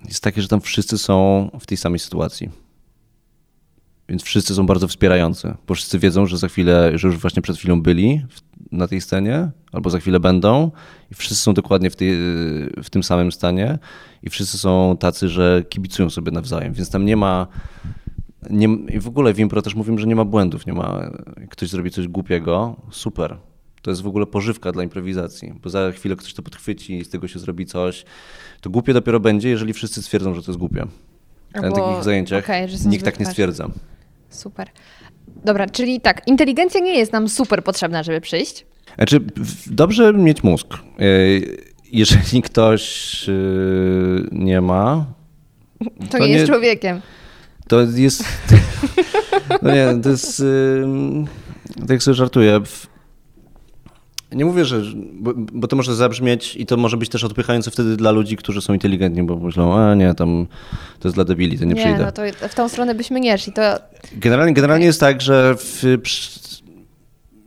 jest 0.04 0.22
takie, 0.22 0.42
że 0.42 0.48
tam 0.48 0.60
wszyscy 0.60 0.98
są 0.98 1.48
w 1.60 1.66
tej 1.66 1.76
samej 1.76 1.98
sytuacji. 1.98 2.50
Więc 4.10 4.22
wszyscy 4.22 4.54
są 4.54 4.66
bardzo 4.66 4.88
wspierający, 4.88 5.54
bo 5.66 5.74
wszyscy 5.74 5.98
wiedzą, 5.98 6.26
że 6.26 6.38
za 6.38 6.48
chwilę, 6.48 6.92
że 6.94 7.08
już 7.08 7.18
właśnie 7.18 7.42
przed 7.42 7.56
chwilą 7.56 7.82
byli 7.82 8.22
na 8.72 8.88
tej 8.88 9.00
scenie, 9.00 9.50
albo 9.72 9.90
za 9.90 9.98
chwilę 9.98 10.20
będą, 10.20 10.70
i 11.10 11.14
wszyscy 11.14 11.42
są 11.42 11.54
dokładnie 11.54 11.90
w, 11.90 11.96
tej, 11.96 12.10
w 12.82 12.90
tym 12.90 13.02
samym 13.02 13.32
stanie, 13.32 13.78
i 14.22 14.30
wszyscy 14.30 14.58
są 14.58 14.96
tacy, 15.00 15.28
że 15.28 15.64
kibicują 15.68 16.10
sobie 16.10 16.32
nawzajem. 16.32 16.72
Więc 16.72 16.90
tam 16.90 17.04
nie 17.04 17.16
ma 17.16 17.46
nie, 18.50 18.68
I 18.88 19.00
w 19.00 19.08
ogóle 19.08 19.34
w 19.34 19.38
impro 19.38 19.62
też 19.62 19.74
mówimy, 19.74 19.98
że 19.98 20.06
nie 20.06 20.16
ma 20.16 20.24
błędów, 20.24 20.66
nie 20.66 20.72
ma, 20.72 21.10
ktoś 21.50 21.68
zrobi 21.68 21.90
coś 21.90 22.08
głupiego, 22.08 22.76
super. 22.90 23.36
To 23.82 23.90
jest 23.90 24.02
w 24.02 24.06
ogóle 24.06 24.26
pożywka 24.26 24.72
dla 24.72 24.82
improwizacji, 24.82 25.54
bo 25.62 25.70
za 25.70 25.92
chwilę 25.92 26.16
ktoś 26.16 26.34
to 26.34 26.42
podchwyci 26.42 26.98
i 26.98 27.04
z 27.04 27.08
tego 27.08 27.28
się 27.28 27.38
zrobi 27.38 27.66
coś. 27.66 28.04
To 28.60 28.70
głupie 28.70 28.92
dopiero 28.92 29.20
będzie, 29.20 29.48
jeżeli 29.48 29.72
wszyscy 29.72 30.02
stwierdzą, 30.02 30.34
że 30.34 30.42
to 30.42 30.50
jest 30.50 30.58
głupie. 30.58 30.86
Na 31.54 31.60
Albo- 31.62 31.76
takich 31.76 32.04
zajęciach 32.04 32.46
są 32.76 32.88
nikt 32.88 33.04
tak 33.04 33.20
nie 33.20 33.26
stwierdza. 33.26 33.70
Super. 34.30 34.68
Dobra, 35.44 35.66
czyli 35.66 36.00
tak, 36.00 36.22
inteligencja 36.28 36.80
nie 36.80 36.98
jest 36.98 37.12
nam 37.12 37.28
super 37.28 37.64
potrzebna, 37.64 38.02
żeby 38.02 38.20
przyjść. 38.20 38.66
Znaczy, 38.96 39.20
dobrze 39.66 40.12
mieć 40.12 40.42
mózg. 40.42 40.66
Yy, 40.98 41.56
Jeżeli 41.92 42.42
ktoś 42.48 43.24
yy, 43.28 44.28
nie 44.32 44.60
ma, 44.60 45.06
To, 45.78 46.06
To 46.10 46.18
nie, 46.18 46.26
nie- 46.26 46.32
jest 46.32 46.46
człowiekiem. 46.46 47.00
to 47.68 47.80
jest. 47.80 48.24
No 49.62 49.74
nie, 49.74 50.02
to 50.02 50.08
jest. 50.10 50.42
Tak 51.88 52.02
sobie 52.02 52.14
żartuję. 52.14 52.60
Nie 54.32 54.44
mówię, 54.44 54.64
że. 54.64 54.82
Bo, 55.12 55.32
bo 55.34 55.68
to 55.68 55.76
może 55.76 55.94
zabrzmieć 55.94 56.56
i 56.56 56.66
to 56.66 56.76
może 56.76 56.96
być 56.96 57.08
też 57.08 57.24
odpychające 57.24 57.70
wtedy 57.70 57.96
dla 57.96 58.10
ludzi, 58.10 58.36
którzy 58.36 58.62
są 58.62 58.72
inteligentni, 58.74 59.22
bo 59.22 59.36
myślą, 59.36 59.74
a 59.74 59.94
nie, 59.94 60.14
tam 60.14 60.46
to 61.00 61.08
jest 61.08 61.16
dla 61.16 61.24
debili, 61.24 61.58
to 61.58 61.64
nie, 61.64 61.74
Nie, 61.74 61.82
przyjdę. 61.82 62.04
no 62.04 62.12
to 62.12 62.22
w 62.48 62.54
tą 62.54 62.68
stronę 62.68 62.94
byśmy 62.94 63.20
nie 63.20 63.38
szli. 63.38 63.52
To 63.52 63.62
Generalnie, 64.12 64.54
generalnie 64.54 64.86
jest 64.86 65.00
tak, 65.00 65.20
że 65.20 65.54
w, 65.58 65.84
przy, 66.02 66.40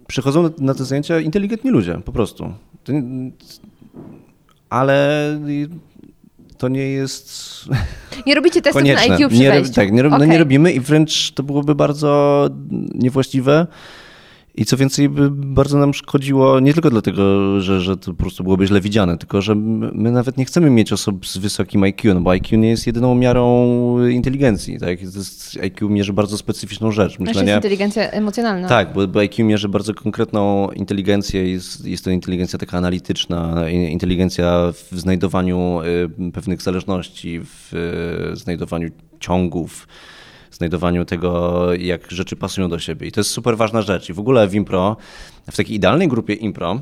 przychodzą 0.08 0.50
na, 0.58 0.74
te 0.74 0.86
zajęcia 0.86 1.20
inteligentni 1.20 1.72
ludzie, 1.72 2.00
po 2.06 2.12
prostu. 2.12 2.54
Nie, 2.88 3.04
ale 4.70 5.40
to 6.58 6.68
nie 6.68 6.90
jest 6.90 7.66
nie 8.28 8.36
robicie 8.36 8.62
testów 8.62 8.82
konieczne. 8.82 9.08
na 9.08 9.16
IQ 9.16 9.30
przy 9.30 9.40
nie, 9.40 9.62
tak, 9.76 9.92
nie, 9.92 10.04
rob- 10.04 10.20
no 10.20 10.26
nie 10.26 10.38
robimy 10.38 10.72
i 10.72 10.80
wręcz 10.80 11.32
to 11.32 11.44
byłoby 11.44 11.76
bardzo 11.76 12.50
niewłaściwe. 12.96 13.68
I 14.56 14.66
co 14.66 14.78
więcej, 14.78 15.10
by 15.10 15.30
bardzo 15.32 15.78
nam 15.78 15.94
szkodziło 15.94 16.60
nie 16.60 16.74
tylko 16.74 16.90
dlatego, 16.90 17.22
że, 17.62 17.82
że 17.82 17.98
to 17.98 18.12
po 18.12 18.18
prostu 18.18 18.44
byłoby 18.44 18.68
źle 18.68 18.82
widziane, 18.82 19.18
tylko 19.18 19.42
że 19.42 19.56
my 19.56 20.12
nawet 20.12 20.38
nie 20.38 20.46
chcemy 20.46 20.70
mieć 20.70 20.94
osób 20.94 21.28
z 21.28 21.38
wysokim 21.38 21.84
IQ, 21.84 22.14
no 22.14 22.22
bo 22.22 22.32
IQ 22.32 22.60
nie 22.60 22.70
jest 22.70 22.88
jedyną 22.88 23.16
miarą 23.16 24.08
inteligencji. 24.08 24.80
Tak? 24.80 25.00
To 25.00 25.06
jest, 25.06 25.58
IQ 25.62 25.90
mierzy 25.90 26.14
bardzo 26.14 26.38
specyficzną 26.38 26.92
rzecz. 26.92 27.12
Znaczy 27.12 27.22
jest 27.22 27.36
Myślenia, 27.36 27.56
inteligencja 27.56 28.12
emocjonalna. 28.12 28.68
tak, 28.68 28.94
bo, 28.94 29.08
bo 29.08 29.20
IQ 29.20 29.46
mierzy 29.46 29.70
bardzo 29.70 29.94
konkretną 29.94 30.72
inteligencję. 30.72 31.52
Jest, 31.52 31.86
jest 31.86 32.04
to 32.04 32.12
inteligencja 32.12 32.60
taka 32.60 32.78
analityczna, 32.78 33.70
inteligencja 33.70 34.72
w 34.92 35.00
znajdowaniu 35.00 35.82
y, 36.28 36.32
pewnych 36.32 36.62
zależności, 36.62 37.40
w 37.44 37.74
y, 38.34 38.36
znajdowaniu 38.36 38.90
ciągów, 39.20 39.88
znajdowaniu 40.64 41.06
tego, 41.06 41.74
jak 41.74 42.12
rzeczy 42.12 42.36
pasują 42.36 42.70
do 42.70 42.80
siebie. 42.80 43.08
I 43.08 43.12
to 43.12 43.20
jest 43.20 43.30
super 43.30 43.58
ważna 43.58 43.82
rzecz. 43.82 44.10
I 44.10 44.14
w 44.14 44.20
ogóle 44.20 44.48
w 44.48 44.56
impro, 44.56 44.98
w 45.52 45.58
takiej 45.58 45.76
idealnej 45.76 46.08
grupie 46.08 46.34
impro, 46.34 46.82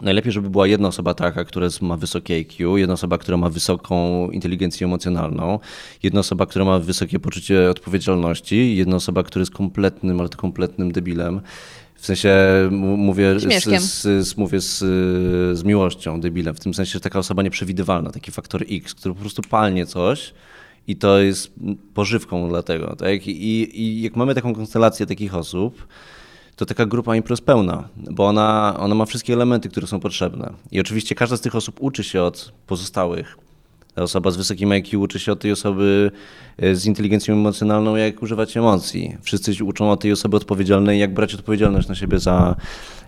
Najlepiej, 0.00 0.32
żeby 0.32 0.50
była 0.50 0.66
jedna 0.66 0.88
osoba 0.88 1.14
taka, 1.14 1.44
która 1.44 1.68
ma 1.80 1.96
wysokie 1.96 2.34
IQ, 2.34 2.76
jedna 2.76 2.94
osoba, 2.94 3.18
która 3.18 3.36
ma 3.36 3.50
wysoką 3.50 4.30
inteligencję 4.30 4.86
emocjonalną, 4.86 5.58
jedna 6.02 6.20
osoba, 6.20 6.46
która 6.46 6.64
ma 6.64 6.78
wysokie 6.78 7.20
poczucie 7.20 7.70
odpowiedzialności, 7.70 8.76
jedna 8.76 8.96
osoba, 8.96 9.22
która 9.22 9.40
jest 9.40 9.52
kompletnym, 9.52 10.20
ale 10.20 10.28
to 10.28 10.36
kompletnym 10.36 10.92
debilem. 10.92 11.40
W 11.94 12.06
sensie 12.06 12.36
mówię, 12.70 13.40
z, 13.40 13.64
z, 13.82 14.26
z, 14.26 14.36
mówię 14.36 14.60
z, 14.60 14.78
z 15.58 15.64
miłością 15.64 16.20
debilem, 16.20 16.54
w 16.54 16.60
tym 16.60 16.74
sensie, 16.74 16.92
że 16.92 17.00
taka 17.00 17.18
osoba 17.18 17.42
nieprzewidywalna, 17.42 18.10
taki 18.10 18.30
faktor 18.30 18.64
X, 18.70 18.94
który 18.94 19.14
po 19.14 19.20
prostu 19.20 19.42
palnie 19.42 19.86
coś 19.86 20.34
i 20.86 20.96
to 20.96 21.18
jest 21.18 21.52
pożywką 21.94 22.48
dla 22.48 22.62
tego. 22.62 22.96
Tak? 22.96 23.26
I, 23.26 23.80
I 23.82 24.02
jak 24.02 24.16
mamy 24.16 24.34
taką 24.34 24.54
konstelację 24.54 25.06
takich 25.06 25.34
osób, 25.34 25.86
to 26.56 26.66
taka 26.66 26.86
grupa 26.86 27.16
impro 27.16 27.32
jest 27.32 27.44
pełna, 27.44 27.88
bo 27.96 28.26
ona, 28.26 28.76
ona 28.78 28.94
ma 28.94 29.04
wszystkie 29.04 29.32
elementy, 29.32 29.68
które 29.68 29.86
są 29.86 30.00
potrzebne. 30.00 30.52
I 30.72 30.80
oczywiście 30.80 31.14
każda 31.14 31.36
z 31.36 31.40
tych 31.40 31.54
osób 31.54 31.76
uczy 31.80 32.04
się 32.04 32.22
od 32.22 32.52
pozostałych. 32.66 33.38
Osoba 33.96 34.30
z 34.30 34.36
wysokim 34.36 34.72
IQ 34.72 35.00
uczy 35.00 35.18
się 35.18 35.32
od 35.32 35.40
tej 35.40 35.52
osoby 35.52 36.10
e, 36.58 36.74
z 36.74 36.86
inteligencją 36.86 37.34
emocjonalną, 37.34 37.96
jak 37.96 38.22
używać 38.22 38.56
emocji. 38.56 39.16
Wszyscy 39.22 39.64
uczą 39.64 39.90
od 39.90 40.00
tej 40.00 40.12
osoby 40.12 40.36
odpowiedzialnej, 40.36 41.00
jak 41.00 41.14
brać 41.14 41.34
odpowiedzialność 41.34 41.88
na 41.88 41.94
siebie 41.94 42.18
za 42.18 42.56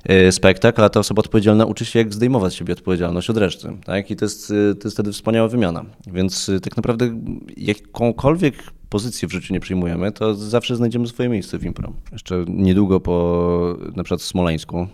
e, 0.04 0.32
spektakl, 0.32 0.82
a 0.82 0.88
ta 0.88 1.00
osoba 1.00 1.20
odpowiedzialna 1.20 1.64
uczy 1.64 1.84
się, 1.84 1.98
jak 1.98 2.14
zdejmować 2.14 2.54
siebie 2.54 2.72
odpowiedzialność 2.72 3.30
od 3.30 3.36
reszty. 3.36 3.68
Tak? 3.84 4.10
I 4.10 4.16
to 4.16 4.24
jest, 4.24 4.50
e, 4.50 4.74
to 4.74 4.88
jest 4.88 4.96
wtedy 4.96 5.12
wspaniała 5.12 5.48
wymiana. 5.48 5.84
Więc 6.06 6.50
tak 6.62 6.76
naprawdę 6.76 7.20
jakąkolwiek 7.56 8.54
pozycję 8.88 9.28
w 9.28 9.32
życiu 9.32 9.54
nie 9.54 9.60
przyjmujemy, 9.60 10.12
to 10.12 10.34
zawsze 10.34 10.76
znajdziemy 10.76 11.06
swoje 11.06 11.28
miejsce 11.28 11.58
w 11.58 11.64
impro. 11.64 11.92
Jeszcze 12.12 12.44
niedługo 12.48 13.00
po 13.00 13.76
na 13.96 14.04
przykład 14.04 14.22
Smoleńsku 14.22 14.88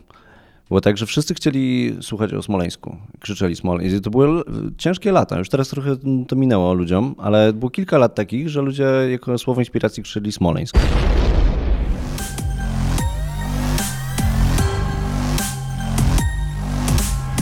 było 0.72 0.80
tak, 0.80 0.96
że 0.96 1.06
wszyscy 1.06 1.34
chcieli 1.34 1.96
słuchać 2.00 2.34
o 2.34 2.42
Smoleńsku. 2.42 2.96
Krzyczeli 3.20 3.56
Smoleńsk. 3.56 4.04
To 4.04 4.10
były 4.10 4.42
ciężkie 4.78 5.12
lata. 5.12 5.38
Już 5.38 5.48
teraz 5.48 5.68
trochę 5.68 5.96
to 6.28 6.36
minęło 6.36 6.74
ludziom, 6.74 7.14
ale 7.18 7.52
było 7.52 7.70
kilka 7.70 7.98
lat 7.98 8.14
takich, 8.14 8.48
że 8.48 8.62
ludzie 8.62 8.84
jako 9.10 9.38
słowo 9.38 9.60
inspiracji 9.60 10.02
krzyczeli 10.02 10.32
Smoleńsk. 10.32 10.78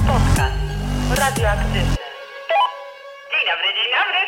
Podcast 0.07 0.55
radioaktywny. 1.11 1.97
Dzień 3.31 3.45
dobry, 3.51 3.69
dzień 3.77 3.91
dobry. 3.99 4.21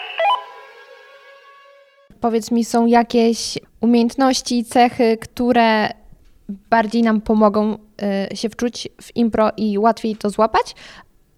Powiedz 2.21 2.51
mi, 2.51 2.65
są 2.65 2.87
jakieś 2.87 3.59
umiejętności, 3.81 4.65
cechy, 4.65 5.17
które 5.17 6.02
bardziej 6.71 7.03
nam 7.03 7.21
pomogą 7.21 7.79
y, 8.33 8.37
się 8.37 8.49
wczuć 8.49 8.89
w 9.03 9.17
impro 9.17 9.51
i 9.57 9.79
łatwiej 9.79 10.17
to 10.17 10.31
złapać? 10.31 10.75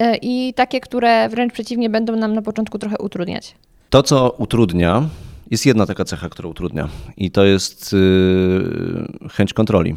Y, 0.02 0.16
I 0.22 0.54
takie, 0.54 0.80
które 0.80 1.28
wręcz 1.28 1.52
przeciwnie 1.52 1.90
będą 1.90 2.16
nam 2.16 2.34
na 2.34 2.42
początku 2.42 2.78
trochę 2.78 2.98
utrudniać. 2.98 3.54
To, 3.90 4.02
co 4.02 4.30
utrudnia, 4.30 5.08
jest 5.50 5.66
jedna 5.66 5.86
taka 5.86 6.04
cecha, 6.04 6.28
która 6.28 6.48
utrudnia 6.48 6.88
i 7.16 7.30
to 7.30 7.44
jest 7.44 7.92
yy, 7.92 9.28
chęć 9.32 9.52
kontroli. 9.52 9.94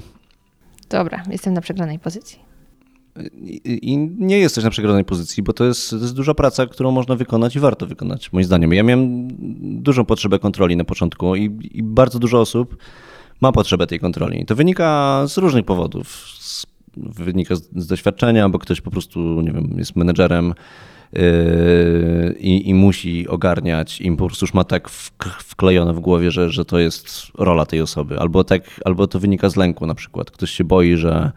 Dobra, 0.89 1.23
jestem 1.31 1.53
na 1.53 1.61
przegranej 1.61 1.99
pozycji. 1.99 2.39
I, 3.43 3.91
I 3.91 3.97
nie 4.17 4.39
jesteś 4.39 4.63
na 4.63 4.69
przegranej 4.69 5.05
pozycji, 5.05 5.43
bo 5.43 5.53
to 5.53 5.65
jest, 5.65 5.89
to 5.89 5.95
jest 5.95 6.15
duża 6.15 6.33
praca, 6.33 6.65
którą 6.65 6.91
można 6.91 7.15
wykonać 7.15 7.55
i 7.55 7.59
warto 7.59 7.87
wykonać, 7.87 8.33
moim 8.33 8.45
zdaniem. 8.45 8.73
Ja 8.73 8.83
miałem 8.83 9.27
dużą 9.81 10.05
potrzebę 10.05 10.39
kontroli 10.39 10.77
na 10.77 10.83
początku 10.83 11.35
i, 11.35 11.43
i 11.71 11.83
bardzo 11.83 12.19
dużo 12.19 12.41
osób 12.41 12.77
ma 13.41 13.51
potrzebę 13.51 13.87
tej 13.87 13.99
kontroli. 13.99 14.45
To 14.45 14.55
wynika 14.55 15.23
z 15.27 15.37
różnych 15.37 15.65
powodów. 15.65 16.25
Wynika 16.97 17.55
z, 17.55 17.87
doświadczenia, 17.87 18.49
bo 18.49 18.59
ktoś 18.59 18.81
po 18.81 18.91
prostu, 18.91 19.41
nie 19.41 19.51
wiem, 19.51 19.75
jest 19.77 19.95
menedżerem 19.95 20.53
yy, 21.13 21.21
i, 22.39 22.69
i 22.69 22.73
musi 22.73 23.27
ogarniać, 23.27 24.01
i 24.01 24.11
po 24.11 24.27
prostu 24.27 24.45
już 24.45 24.53
ma 24.53 24.63
tak 24.63 24.89
wk- 24.89 25.29
wklejone 25.39 25.93
w 25.93 25.99
głowie, 25.99 26.31
że, 26.31 26.49
że 26.49 26.65
to 26.65 26.79
jest 26.79 27.09
rola 27.37 27.65
tej 27.65 27.81
osoby. 27.81 28.19
Albo, 28.19 28.43
tak, 28.43 28.81
albo 28.85 29.07
to 29.07 29.19
wynika 29.19 29.49
z 29.49 29.55
lęku 29.55 29.85
na 29.85 29.95
przykład. 29.95 30.31
Ktoś 30.31 30.51
się 30.51 30.63
boi, 30.63 30.95
że 30.95 31.31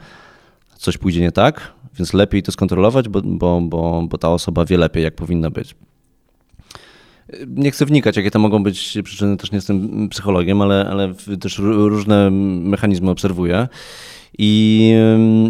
coś 0.76 0.98
pójdzie 0.98 1.20
nie 1.20 1.32
tak, 1.32 1.72
więc 1.98 2.12
lepiej 2.12 2.42
to 2.42 2.52
skontrolować, 2.52 3.08
bo, 3.08 3.22
bo, 3.24 3.60
bo, 3.60 4.06
bo 4.08 4.18
ta 4.18 4.28
osoba 4.28 4.64
wie 4.64 4.78
lepiej, 4.78 5.02
jak 5.04 5.14
powinna 5.14 5.50
być. 5.50 5.74
Nie 7.46 7.70
chcę 7.70 7.86
wnikać, 7.86 8.16
jakie 8.16 8.30
to 8.30 8.38
mogą 8.38 8.62
być 8.62 8.98
przyczyny, 9.04 9.36
też 9.36 9.52
nie 9.52 9.56
jestem 9.56 10.08
psychologiem, 10.08 10.62
ale, 10.62 10.88
ale 10.90 11.14
też 11.40 11.58
różne 11.58 12.30
mechanizmy 12.30 13.10
obserwuję. 13.10 13.68
I, 14.38 14.94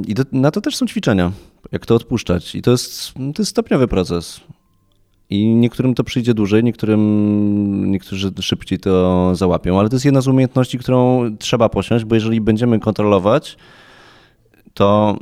i 0.08 0.14
na 0.32 0.50
to 0.50 0.60
też 0.60 0.76
są 0.76 0.86
ćwiczenia, 0.86 1.32
jak 1.72 1.86
to 1.86 1.94
odpuszczać. 1.94 2.54
I 2.54 2.62
to 2.62 2.70
jest, 2.70 3.14
to 3.14 3.42
jest 3.42 3.50
stopniowy 3.50 3.88
proces. 3.88 4.40
I 5.30 5.46
niektórym 5.46 5.94
to 5.94 6.04
przyjdzie 6.04 6.34
dłużej, 6.34 6.64
niektórym, 6.64 7.90
niektórzy 7.90 8.32
szybciej 8.40 8.78
to 8.78 9.34
załapią, 9.34 9.78
ale 9.78 9.88
to 9.88 9.94
jest 9.94 10.04
jedna 10.04 10.20
z 10.20 10.28
umiejętności, 10.28 10.78
którą 10.78 11.30
trzeba 11.38 11.68
posiąść, 11.68 12.04
bo 12.04 12.14
jeżeli 12.14 12.40
będziemy 12.40 12.80
kontrolować, 12.80 13.56
to, 14.74 15.16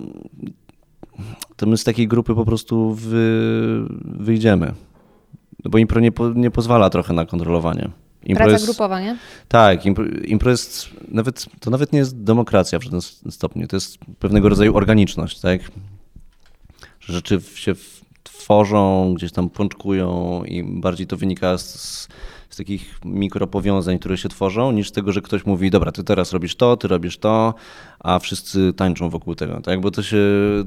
to 1.56 1.66
my 1.66 1.76
z 1.76 1.84
takiej 1.84 2.08
grupy 2.08 2.34
po 2.34 2.44
prostu 2.44 2.94
wy, 2.94 3.86
wyjdziemy. 4.04 4.72
Bo 5.64 5.78
impro 5.78 6.00
nie, 6.00 6.12
po, 6.12 6.28
nie 6.28 6.50
pozwala 6.50 6.90
trochę 6.90 7.14
na 7.14 7.26
kontrolowanie. 7.26 7.90
Impro 8.24 8.44
Praca 8.44 8.52
jest, 8.52 8.64
grupowa, 8.64 9.00
nie? 9.00 9.16
Tak, 9.48 9.86
impro, 9.86 10.04
impro 10.24 10.50
jest, 10.50 10.88
nawet, 11.08 11.46
to 11.60 11.70
nawet 11.70 11.92
nie 11.92 11.98
jest 11.98 12.22
demokracja 12.22 12.78
w 12.78 12.82
żadnym 12.82 13.02
stopniu, 13.30 13.66
to 13.66 13.76
jest 13.76 13.98
pewnego 14.18 14.48
rodzaju 14.48 14.76
organiczność, 14.76 15.40
tak? 15.40 15.60
Że 17.00 17.12
rzeczy 17.12 17.40
się 17.54 17.74
tworzą, 18.22 19.14
gdzieś 19.14 19.32
tam 19.32 19.50
pączkują 19.50 20.42
i 20.44 20.80
bardziej 20.80 21.06
to 21.06 21.16
wynika 21.16 21.58
z, 21.58 21.64
z 21.80 22.08
takich 22.58 23.00
mikropowiązań, 23.04 23.98
które 23.98 24.18
się 24.18 24.28
tworzą, 24.28 24.72
niż 24.72 24.90
tego, 24.90 25.12
że 25.12 25.22
ktoś 25.22 25.46
mówi, 25.46 25.70
dobra, 25.70 25.92
ty 25.92 26.04
teraz 26.04 26.32
robisz 26.32 26.56
to, 26.56 26.76
ty 26.76 26.88
robisz 26.88 27.18
to, 27.18 27.54
a 28.00 28.18
wszyscy 28.18 28.72
tańczą 28.72 29.10
wokół 29.10 29.34
tego, 29.34 29.60
tak? 29.60 29.80
Bo 29.80 29.90
to 29.90 30.02
się, 30.02 30.18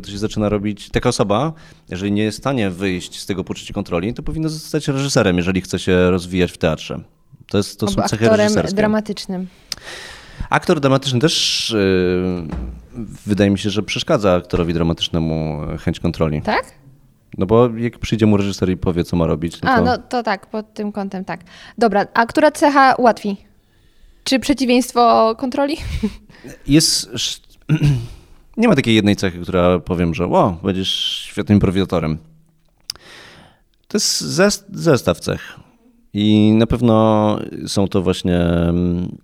to 0.03 0.11
się 0.11 0.17
zaczyna 0.17 0.49
robić... 0.49 0.89
Taka 0.89 1.09
osoba, 1.09 1.53
jeżeli 1.89 2.11
nie 2.11 2.23
jest 2.23 2.37
w 2.37 2.41
stanie 2.41 2.69
wyjść 2.69 3.19
z 3.19 3.25
tego 3.25 3.43
poczucia 3.43 3.73
kontroli, 3.73 4.13
to 4.13 4.23
powinna 4.23 4.49
zostać 4.49 4.87
reżyserem, 4.87 5.37
jeżeli 5.37 5.61
chce 5.61 5.79
się 5.79 6.11
rozwijać 6.11 6.51
w 6.51 6.57
teatrze. 6.57 6.99
To, 7.47 7.57
jest, 7.57 7.79
to 7.79 7.87
są 7.87 8.01
cechy 8.01 8.25
aktorem 8.25 8.53
dramatycznym. 8.73 9.47
Aktor 10.49 10.79
dramatyczny 10.79 11.19
też 11.19 11.75
yy, 12.95 13.05
wydaje 13.25 13.49
mi 13.49 13.59
się, 13.59 13.69
że 13.69 13.83
przeszkadza 13.83 14.33
aktorowi 14.33 14.73
dramatycznemu 14.73 15.61
chęć 15.79 15.99
kontroli. 15.99 16.41
Tak? 16.41 16.80
No 17.37 17.45
bo 17.45 17.69
jak 17.77 17.99
przyjdzie 17.99 18.25
mu 18.25 18.37
reżyser 18.37 18.69
i 18.69 18.77
powie, 18.77 19.03
co 19.03 19.15
ma 19.15 19.25
robić, 19.27 19.61
no 19.61 19.69
A, 19.71 19.77
to... 19.77 19.85
no 19.85 19.97
to 19.97 20.23
tak, 20.23 20.47
pod 20.47 20.73
tym 20.73 20.91
kątem 20.91 21.25
tak. 21.25 21.43
Dobra, 21.77 22.07
a 22.13 22.25
która 22.25 22.51
cecha 22.51 22.95
łatwiej? 22.99 23.37
Czy 24.23 24.39
przeciwieństwo 24.39 25.35
kontroli? 25.37 25.77
Jest... 26.67 27.09
Nie 28.57 28.67
ma 28.67 28.75
takiej 28.75 28.95
jednej 28.95 29.15
cechy, 29.15 29.39
która 29.39 29.79
powiem, 29.79 30.13
że 30.13 30.27
wow, 30.27 30.57
będziesz 30.63 30.89
świetnym 31.27 31.55
improwizatorem. 31.55 32.17
To 33.87 33.97
jest 33.97 34.21
zes- 34.21 34.63
zestaw 34.73 35.19
cech. 35.19 35.59
I 36.13 36.51
na 36.51 36.67
pewno 36.67 37.39
są 37.67 37.87
to 37.87 38.01
właśnie 38.01 38.37
mm, 38.39 39.17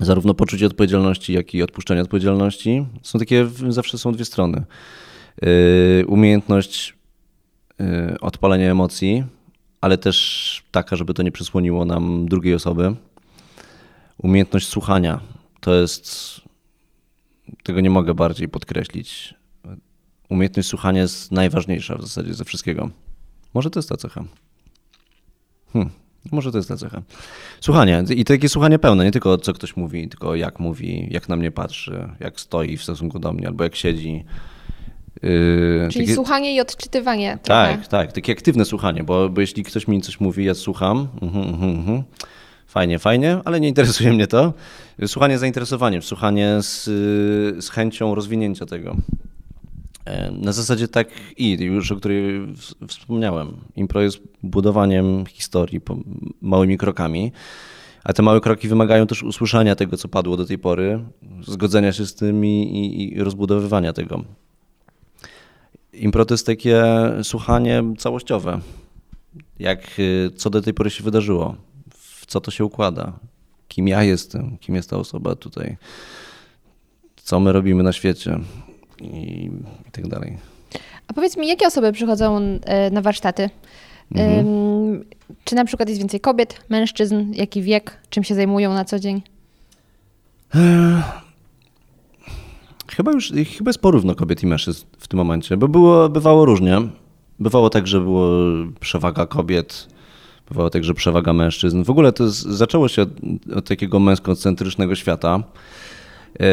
zarówno 0.00 0.34
poczucie 0.34 0.66
odpowiedzialności, 0.66 1.32
jak 1.32 1.54
i 1.54 1.62
odpuszczenie 1.62 2.02
odpowiedzialności. 2.02 2.86
Są 3.02 3.18
takie, 3.18 3.46
zawsze 3.68 3.98
są 3.98 4.12
dwie 4.12 4.24
strony. 4.24 4.64
Yy, 5.42 6.06
umiejętność 6.06 6.94
yy, 7.78 8.20
odpalenia 8.20 8.70
emocji, 8.70 9.24
ale 9.80 9.98
też 9.98 10.62
taka, 10.70 10.96
żeby 10.96 11.14
to 11.14 11.22
nie 11.22 11.32
przysłoniło 11.32 11.84
nam 11.84 12.28
drugiej 12.28 12.54
osoby. 12.54 12.94
Umiejętność 14.18 14.68
słuchania. 14.68 15.20
To 15.60 15.74
jest, 15.74 16.40
tego 17.62 17.80
nie 17.80 17.90
mogę 17.90 18.14
bardziej 18.14 18.48
podkreślić. 18.48 19.34
Umiejętność 20.28 20.68
słuchania 20.68 21.02
jest 21.02 21.32
najważniejsza 21.32 21.96
w 21.98 22.02
zasadzie 22.02 22.34
ze 22.34 22.44
wszystkiego. 22.44 22.90
Może 23.54 23.70
to 23.70 23.78
jest 23.78 23.88
ta 23.88 23.96
cecha. 23.96 24.24
Hmm. 25.72 25.90
Może 26.32 26.52
to 26.52 26.58
jest 26.58 26.68
ta 26.68 26.76
cecha. 26.76 27.02
Słuchanie. 27.60 28.04
I 28.10 28.24
takie 28.24 28.48
słuchanie 28.48 28.78
pełne, 28.78 29.04
nie 29.04 29.10
tylko 29.10 29.38
co 29.38 29.52
ktoś 29.52 29.76
mówi, 29.76 30.08
tylko 30.08 30.34
jak 30.34 30.60
mówi, 30.60 31.08
jak 31.10 31.28
na 31.28 31.36
mnie 31.36 31.50
patrzy, 31.50 32.08
jak 32.20 32.40
stoi 32.40 32.76
w 32.76 32.82
stosunku 32.82 33.18
do 33.18 33.32
mnie, 33.32 33.46
albo 33.46 33.64
jak 33.64 33.76
siedzi. 33.76 34.24
Yy, 35.22 35.88
Czyli 35.92 36.04
takie- 36.04 36.14
słuchanie 36.14 36.54
i 36.54 36.60
odczytywanie. 36.60 37.38
trochę. 37.42 37.68
tak, 37.68 37.86
tak, 37.86 38.12
takie 38.12 38.32
aktywne 38.32 38.64
słuchanie, 38.64 39.04
bo, 39.04 39.28
bo 39.28 39.40
jeśli 39.40 39.62
ktoś 39.62 39.88
mi 39.88 40.02
coś 40.02 40.20
mówi, 40.20 40.44
ja 40.44 40.54
słucham, 40.54 41.08
mhm, 41.22 41.64
mhm. 41.64 42.02
fajnie, 42.66 42.98
fajnie, 42.98 43.40
ale 43.44 43.60
nie 43.60 43.68
interesuje 43.68 44.12
mnie 44.12 44.26
to. 44.26 44.52
Słuchanie 45.06 45.38
z 45.38 45.40
zainteresowaniem, 45.40 46.02
słuchanie 46.02 46.56
z, 46.60 46.84
z 47.64 47.70
chęcią 47.70 48.14
rozwinięcia 48.14 48.66
tego. 48.66 48.96
Na 50.32 50.52
zasadzie 50.52 50.88
tak 50.88 51.08
i 51.36 51.52
już 51.52 51.92
o 51.92 51.96
której 51.96 52.46
wspomniałem. 52.88 53.56
Impro 53.76 54.00
jest 54.00 54.18
budowaniem 54.42 55.26
historii 55.26 55.80
małymi 56.40 56.78
krokami, 56.78 57.32
a 58.04 58.12
te 58.12 58.22
małe 58.22 58.40
kroki 58.40 58.68
wymagają 58.68 59.06
też 59.06 59.22
usłyszenia 59.22 59.76
tego, 59.76 59.96
co 59.96 60.08
padło 60.08 60.36
do 60.36 60.46
tej 60.46 60.58
pory, 60.58 61.04
zgodzenia 61.42 61.92
się 61.92 62.06
z 62.06 62.14
tym 62.14 62.44
i, 62.44 62.62
i, 62.62 63.14
i 63.14 63.20
rozbudowywania 63.20 63.92
tego. 63.92 64.24
Impro 65.96 66.24
to 66.24 66.34
jest 66.34 66.46
takie 66.46 66.84
słuchanie 67.22 67.82
całościowe. 67.98 68.60
Jak, 69.58 69.80
y, 69.98 70.30
co 70.36 70.50
do 70.50 70.62
tej 70.62 70.74
pory 70.74 70.90
się 70.90 71.04
wydarzyło, 71.04 71.56
w 71.90 72.26
co 72.26 72.40
to 72.40 72.50
się 72.50 72.64
układa, 72.64 73.12
kim 73.68 73.88
ja 73.88 74.02
jestem, 74.02 74.58
kim 74.58 74.74
jest 74.74 74.90
ta 74.90 74.96
osoba 74.96 75.34
tutaj, 75.34 75.76
co 77.16 77.40
my 77.40 77.52
robimy 77.52 77.82
na 77.82 77.92
świecie 77.92 78.38
i, 79.00 79.50
i 79.88 79.90
tak 79.92 80.08
dalej. 80.08 80.38
A 81.08 81.12
powiedz 81.12 81.36
mi, 81.36 81.48
jakie 81.48 81.66
osoby 81.66 81.92
przychodzą 81.92 82.40
e, 82.64 82.90
na 82.90 83.00
warsztaty? 83.00 83.50
Mhm. 84.14 85.04
Czy 85.44 85.54
na 85.54 85.64
przykład 85.64 85.88
jest 85.88 86.00
więcej 86.00 86.20
kobiet, 86.20 86.60
mężczyzn, 86.68 87.32
jaki 87.32 87.62
wiek, 87.62 87.98
czym 88.10 88.24
się 88.24 88.34
zajmują 88.34 88.74
na 88.74 88.84
co 88.84 88.98
dzień? 88.98 89.22
Chyba 92.88 93.12
już 93.12 93.32
chyba 93.58 93.68
jest 93.68 93.80
porówno 93.80 94.14
kobiet 94.14 94.42
i 94.42 94.46
mężczyzn 94.46 94.86
w 94.98 95.08
tym 95.08 95.16
momencie, 95.16 95.56
bo 95.56 95.68
było, 95.68 96.08
bywało 96.08 96.44
różnie. 96.44 96.78
Bywało 97.40 97.70
tak, 97.70 97.86
że 97.86 98.00
było 98.00 98.30
przewaga 98.80 99.26
kobiet, 99.26 99.88
bywało 100.48 100.70
tak, 100.70 100.84
że 100.84 100.94
przewaga 100.94 101.32
mężczyzn. 101.32 101.82
W 101.82 101.90
ogóle 101.90 102.12
to 102.12 102.30
z, 102.30 102.42
zaczęło 102.42 102.88
się 102.88 103.02
od, 103.02 103.08
od 103.56 103.68
takiego 103.68 104.00
męskocentrycznego 104.00 104.94
świata, 104.94 105.42
yy, 106.40 106.46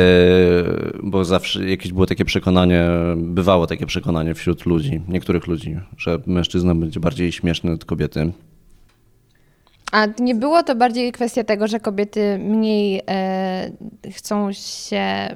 bo 1.03 1.25
zawsze 1.25 1.69
jakieś 1.69 1.93
było 1.93 2.05
takie 2.05 2.25
przekonanie, 2.25 2.89
bywało 3.17 3.67
takie 3.67 3.86
przekonanie 3.86 4.34
wśród 4.34 4.65
ludzi, 4.65 5.01
niektórych 5.07 5.47
ludzi, 5.47 5.77
że 5.97 6.19
mężczyzna 6.25 6.75
będzie 6.75 6.99
bardziej 6.99 7.31
śmieszny 7.31 7.71
od 7.71 7.86
kobiety. 7.86 8.31
A 9.91 10.05
nie 10.19 10.36
było 10.36 10.63
to 10.63 10.75
bardziej 10.75 11.11
kwestia 11.11 11.43
tego, 11.43 11.67
że 11.67 11.79
kobiety 11.79 12.38
mniej 12.38 13.01
e, 13.07 13.71
chcą 14.11 14.51
się, 14.53 15.36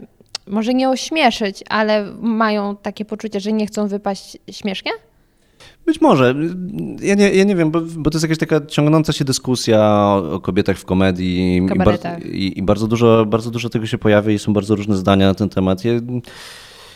może 0.50 0.74
nie 0.74 0.90
ośmieszyć, 0.90 1.64
ale 1.70 2.14
mają 2.22 2.76
takie 2.76 3.06
poczucie, 3.06 3.40
że 3.40 3.54
nie 3.54 3.68
chcą 3.68 3.88
wypaść 3.88 4.38
śmiesznie? 4.52 4.92
Być 5.86 6.02
może. 6.02 6.36
Ja 7.02 7.16
nie, 7.16 7.30
ja 7.34 7.44
nie 7.44 7.56
wiem, 7.56 7.72
bo, 7.72 7.82
bo 7.98 8.10
to 8.10 8.16
jest 8.16 8.24
jakaś 8.24 8.38
taka 8.38 8.66
ciągnąca 8.66 9.14
się 9.14 9.26
dyskusja 9.26 9.80
o, 9.82 10.32
o 10.34 10.40
kobietach 10.40 10.78
w 10.78 10.86
komedii 10.86 11.58
i, 11.58 11.78
bar, 11.78 12.00
i, 12.26 12.60
i 12.60 12.64
bardzo, 12.64 12.88
dużo, 12.88 13.26
bardzo 13.26 13.52
dużo 13.52 13.70
tego 13.70 13.86
się 13.86 13.98
pojawia 13.98 14.32
i 14.32 14.40
są 14.40 14.54
bardzo 14.54 14.76
różne 14.76 14.96
zdania 14.96 15.28
na 15.28 15.34
ten 15.34 15.50
temat. 15.50 15.86
Ja, 15.86 15.92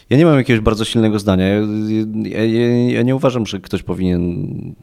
ja 0.09 0.17
nie 0.17 0.25
mam 0.25 0.37
jakiegoś 0.37 0.59
bardzo 0.59 0.85
silnego 0.85 1.19
zdania. 1.19 1.45
Ja, 1.47 2.45
ja, 2.89 3.01
nie 3.01 3.15
uważam, 3.15 3.45
że 3.45 3.59
ktoś 3.59 3.83
powinien, 3.83 4.75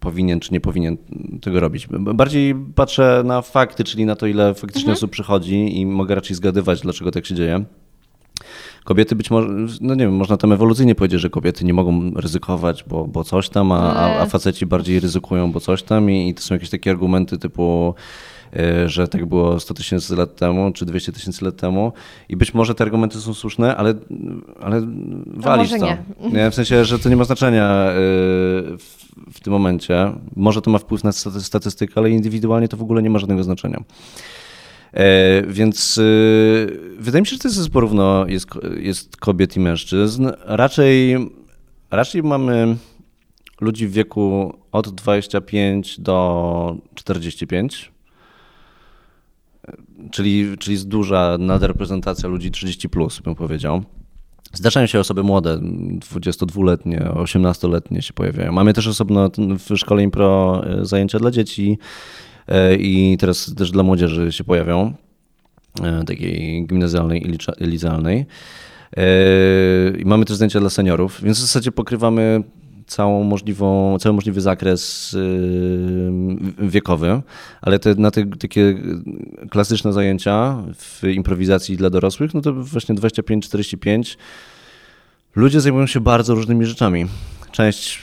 powinien 0.00 0.40
czy 0.40 0.52
nie 0.52 0.60
powinien 0.60 0.96
tego 1.40 1.60
robić. 1.60 1.88
Bardziej 1.90 2.54
patrzę 2.74 3.22
na 3.24 3.42
fakty, 3.42 3.84
czyli 3.84 4.06
na 4.06 4.16
to, 4.16 4.26
ile 4.26 4.54
faktycznie 4.54 4.92
osób 4.92 5.10
przychodzi 5.10 5.78
i 5.80 5.86
mogę 5.86 6.14
raczej 6.14 6.36
zgadywać, 6.36 6.80
dlaczego 6.80 7.10
tak 7.10 7.26
się 7.26 7.34
dzieje. 7.34 7.64
Kobiety 8.88 9.16
być 9.16 9.30
może, 9.30 9.48
no 9.80 9.94
nie 9.94 10.04
wiem, 10.04 10.16
można 10.16 10.36
tam 10.36 10.52
ewolucyjnie 10.52 10.94
powiedzieć, 10.94 11.20
że 11.20 11.30
kobiety 11.30 11.64
nie 11.64 11.74
mogą 11.74 12.10
ryzykować, 12.14 12.84
bo, 12.84 13.06
bo 13.06 13.24
coś 13.24 13.48
tam, 13.48 13.72
a, 13.72 13.94
a, 13.94 14.20
a 14.20 14.26
faceci 14.26 14.66
bardziej 14.66 15.00
ryzykują, 15.00 15.52
bo 15.52 15.60
coś 15.60 15.82
tam 15.82 16.10
i, 16.10 16.28
i 16.28 16.34
to 16.34 16.42
są 16.42 16.54
jakieś 16.54 16.70
takie 16.70 16.90
argumenty 16.90 17.38
typu, 17.38 17.94
e, 18.56 18.88
że 18.88 19.08
tak 19.08 19.26
było 19.26 19.60
100 19.60 19.74
tysięcy 19.74 20.16
lat 20.16 20.36
temu, 20.36 20.72
czy 20.72 20.86
200 20.86 21.12
tysięcy 21.12 21.44
lat 21.44 21.56
temu 21.56 21.92
i 22.28 22.36
być 22.36 22.54
może 22.54 22.74
te 22.74 22.84
argumenty 22.84 23.20
są 23.20 23.34
słuszne, 23.34 23.76
ale, 23.76 23.94
ale 24.60 24.86
walisz 25.26 25.70
to. 25.70 25.76
nie. 25.76 25.98
Nie, 26.32 26.50
w 26.50 26.54
sensie, 26.54 26.84
że 26.84 26.98
to 26.98 27.08
nie 27.08 27.16
ma 27.16 27.24
znaczenia 27.24 27.64
e, 27.64 27.94
w, 28.78 28.96
w 29.32 29.40
tym 29.40 29.52
momencie. 29.52 30.12
Może 30.36 30.62
to 30.62 30.70
ma 30.70 30.78
wpływ 30.78 31.04
na 31.04 31.10
staty- 31.10 31.40
statystykę, 31.40 31.92
ale 31.96 32.10
indywidualnie 32.10 32.68
to 32.68 32.76
w 32.76 32.82
ogóle 32.82 33.02
nie 33.02 33.10
ma 33.10 33.18
żadnego 33.18 33.42
znaczenia. 33.42 33.82
E, 34.92 35.42
Więc 35.46 35.98
y, 35.98 36.80
wydaje 36.98 37.22
mi 37.22 37.26
się, 37.26 37.36
że 37.36 37.38
to 37.38 37.48
jest 37.48 37.70
porówno 37.70 38.26
jest, 38.26 38.48
jest 38.80 39.16
kobiet 39.16 39.56
i 39.56 39.60
mężczyzn. 39.60 40.30
Raczej, 40.44 41.16
raczej 41.90 42.22
mamy 42.22 42.76
ludzi 43.60 43.86
w 43.86 43.92
wieku 43.92 44.58
od 44.72 44.88
25 44.88 46.00
do 46.00 46.76
45. 46.94 47.92
E, 49.68 49.72
Czyli, 50.10 50.58
czyli 50.58 50.74
jest 50.74 50.88
duża 50.88 51.36
nadreprezentacja 51.38 52.28
ludzi 52.28 52.50
30, 52.50 52.88
plus, 52.88 53.20
bym 53.20 53.34
powiedział. 53.34 53.84
Zdarzają 54.52 54.86
się 54.86 55.00
osoby 55.00 55.22
młode, 55.22 55.58
22-letnie, 55.58 56.98
18-letnie 57.14 58.02
się 58.02 58.12
pojawiają. 58.12 58.52
Mamy 58.52 58.72
też 58.72 58.86
osobno 58.86 59.30
w 59.38 59.76
szkole 59.76 60.02
impro 60.02 60.62
e, 60.66 60.84
zajęcia 60.84 61.18
dla 61.18 61.30
dzieci 61.30 61.78
e, 61.78 62.27
i 62.78 63.16
teraz 63.20 63.54
też 63.54 63.70
dla 63.70 63.82
młodzieży 63.82 64.32
się 64.32 64.44
pojawią, 64.44 64.92
e, 65.82 66.04
takiej 66.04 66.66
gimnazjalnej 66.66 67.26
i 67.26 67.66
licealnej. 67.66 68.26
E, 68.96 69.02
I 69.98 70.04
mamy 70.04 70.24
też 70.24 70.36
zajęcia 70.36 70.60
dla 70.60 70.70
seniorów, 70.70 71.22
więc 71.22 71.38
w 71.38 71.40
zasadzie 71.40 71.72
pokrywamy 71.72 72.42
całą 72.86 73.24
możliwą, 73.24 73.98
cały 73.98 74.14
możliwy 74.14 74.40
zakres 74.40 75.16
wiekowy, 76.58 77.22
ale 77.60 77.78
te, 77.78 77.94
na 77.94 78.10
te 78.10 78.26
takie 78.26 78.74
klasyczne 79.50 79.92
zajęcia 79.92 80.62
w 80.74 81.04
improwizacji 81.04 81.76
dla 81.76 81.90
dorosłych, 81.90 82.34
no 82.34 82.40
to 82.40 82.52
właśnie 82.52 82.94
25-45 82.94 84.16
ludzie 85.36 85.60
zajmują 85.60 85.86
się 85.86 86.00
bardzo 86.00 86.34
różnymi 86.34 86.66
rzeczami. 86.66 87.06
Część 87.52 88.02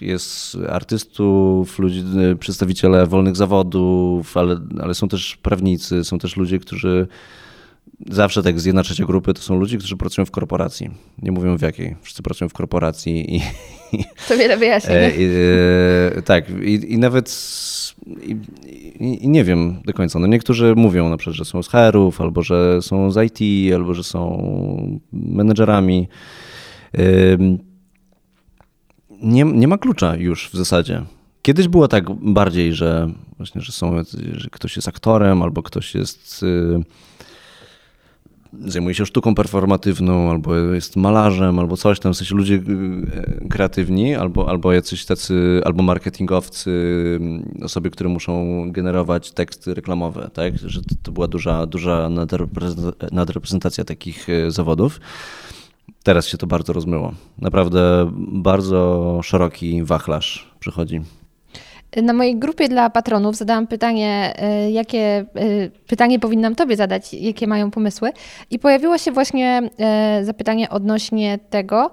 jest 0.00 0.56
artystów, 0.68 1.78
ludzi, 1.78 2.04
przedstawiciele 2.38 3.06
wolnych 3.06 3.36
zawodów, 3.36 4.36
ale, 4.36 4.60
ale 4.80 4.94
są 4.94 5.08
też 5.08 5.36
prawnicy, 5.36 6.04
są 6.04 6.18
też 6.18 6.36
ludzie, 6.36 6.58
którzy 6.58 7.06
zawsze 8.08 8.42
tak 8.42 8.60
z 8.60 8.64
jedna 8.64 8.82
trzecia 8.82 9.04
grupy 9.04 9.34
to 9.34 9.42
są 9.42 9.56
ludzie, 9.56 9.78
którzy 9.78 9.96
pracują 9.96 10.24
w 10.24 10.30
korporacji. 10.30 10.90
Nie 11.22 11.32
mówią 11.32 11.58
w 11.58 11.62
jakiej. 11.62 11.96
Wszyscy 12.02 12.22
pracują 12.22 12.48
w 12.48 12.52
korporacji 12.52 13.36
i, 13.36 13.40
To 14.28 14.36
wiele 14.36 14.56
wyjaśnia. 14.56 14.94
E, 14.94 15.12
e, 16.16 16.22
tak, 16.22 16.44
i, 16.50 16.92
i 16.92 16.98
nawet 16.98 17.30
i, 18.06 18.36
i, 19.00 19.28
nie 19.28 19.44
wiem 19.44 19.82
do 19.84 19.92
końca. 19.92 20.18
No 20.18 20.26
niektórzy 20.26 20.74
mówią 20.76 21.08
na 21.08 21.16
przykład, 21.16 21.36
że 21.36 21.44
są 21.44 21.62
z 21.62 21.68
HR-ów, 21.68 22.20
albo 22.20 22.42
że 22.42 22.82
są 22.82 23.10
z 23.10 23.40
IT, 23.40 23.74
albo 23.74 23.94
że 23.94 24.04
są 24.04 25.00
menedżerami. 25.12 26.08
Nie, 29.22 29.44
nie 29.44 29.68
ma 29.68 29.78
klucza 29.78 30.16
już 30.16 30.50
w 30.50 30.54
zasadzie. 30.54 31.02
Kiedyś 31.42 31.68
było 31.68 31.88
tak 31.88 32.10
bardziej, 32.10 32.74
że 32.74 33.10
właśnie, 33.36 33.60
że 33.60 33.72
są, 33.72 34.02
że 34.32 34.48
ktoś 34.50 34.76
jest 34.76 34.88
aktorem, 34.88 35.42
albo 35.42 35.62
ktoś 35.62 35.94
jest 35.94 36.42
y, 36.42 36.80
zajmuje 38.66 38.94
się 38.94 39.06
sztuką 39.06 39.34
performatywną, 39.34 40.30
albo 40.30 40.56
jest 40.56 40.96
malarzem, 40.96 41.58
albo 41.58 41.76
coś 41.76 42.00
tam, 42.00 42.12
w 42.12 42.16
sensie 42.16 42.34
ludzie 42.34 42.54
y, 42.54 43.48
kreatywni, 43.50 44.14
albo, 44.14 44.48
albo 44.48 44.72
jacyś 44.72 45.04
tacy, 45.04 45.60
albo 45.64 45.82
marketingowcy, 45.82 46.70
osoby, 47.62 47.90
które 47.90 48.10
muszą 48.10 48.64
generować 48.72 49.32
teksty 49.32 49.74
reklamowe, 49.74 50.30
tak? 50.34 50.58
Że 50.58 50.80
to, 51.02 51.12
była 51.12 51.28
duża, 51.28 51.66
duża 51.66 52.08
nadreprezentacja, 52.08 53.08
nadreprezentacja 53.12 53.84
takich 53.84 54.28
y, 54.28 54.50
zawodów. 54.50 55.00
Teraz 56.02 56.26
się 56.26 56.38
to 56.38 56.46
bardzo 56.46 56.72
rozmyło. 56.72 57.12
Naprawdę 57.38 58.10
bardzo 58.16 59.20
szeroki 59.22 59.84
wachlarz 59.84 60.52
przychodzi. 60.60 61.00
Na 61.96 62.12
mojej 62.12 62.38
grupie 62.38 62.68
dla 62.68 62.90
patronów 62.90 63.36
zadałam 63.36 63.66
pytanie, 63.66 64.34
y, 64.66 64.70
jakie 64.70 65.26
y, 65.36 65.70
pytanie 65.86 66.18
powinnam 66.18 66.54
Tobie 66.54 66.76
zadać, 66.76 67.14
jakie 67.14 67.46
mają 67.46 67.70
pomysły. 67.70 68.10
I 68.50 68.58
pojawiło 68.58 68.98
się 68.98 69.12
właśnie 69.12 69.70
y, 70.20 70.24
zapytanie 70.24 70.70
odnośnie 70.70 71.38
tego, 71.50 71.90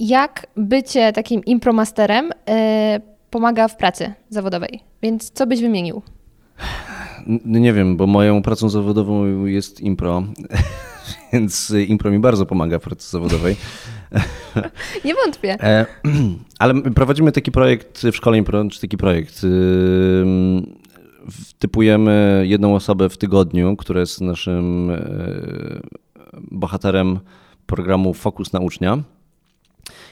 jak 0.00 0.46
bycie 0.56 1.12
takim 1.12 1.44
impromasterem 1.44 2.30
pomaga 3.30 3.68
w 3.68 3.76
pracy 3.76 4.12
zawodowej. 4.30 4.80
Więc 5.02 5.30
co 5.30 5.46
byś 5.46 5.60
wymienił? 5.60 6.02
Nie 7.44 7.72
wiem, 7.72 7.96
bo 7.96 8.06
moją 8.06 8.42
pracą 8.42 8.68
zawodową 8.68 9.44
jest 9.46 9.80
impro, 9.80 10.22
więc 11.32 11.72
impro 11.88 12.10
mi 12.10 12.18
bardzo 12.18 12.46
pomaga 12.46 12.78
w 12.78 12.82
pracy 12.82 13.10
zawodowej. 13.10 13.56
Nie 15.04 15.14
wątpię. 15.14 15.56
E, 15.62 15.86
ale 16.58 16.74
my 16.74 16.94
prowadzimy 16.94 17.32
taki 17.32 17.52
projekt 17.52 18.02
w 18.02 18.16
szkole 18.16 18.38
impro, 18.38 18.64
czy 18.70 18.80
taki 18.80 18.96
projekt. 18.96 19.46
Typujemy 21.58 22.44
jedną 22.46 22.74
osobę 22.74 23.08
w 23.08 23.18
tygodniu, 23.18 23.76
która 23.76 24.00
jest 24.00 24.20
naszym 24.20 24.90
e, 24.90 25.00
bohaterem 26.50 27.18
programu 27.66 28.14
Fokus 28.14 28.52
na 28.52 28.60
ucznia. 28.60 29.02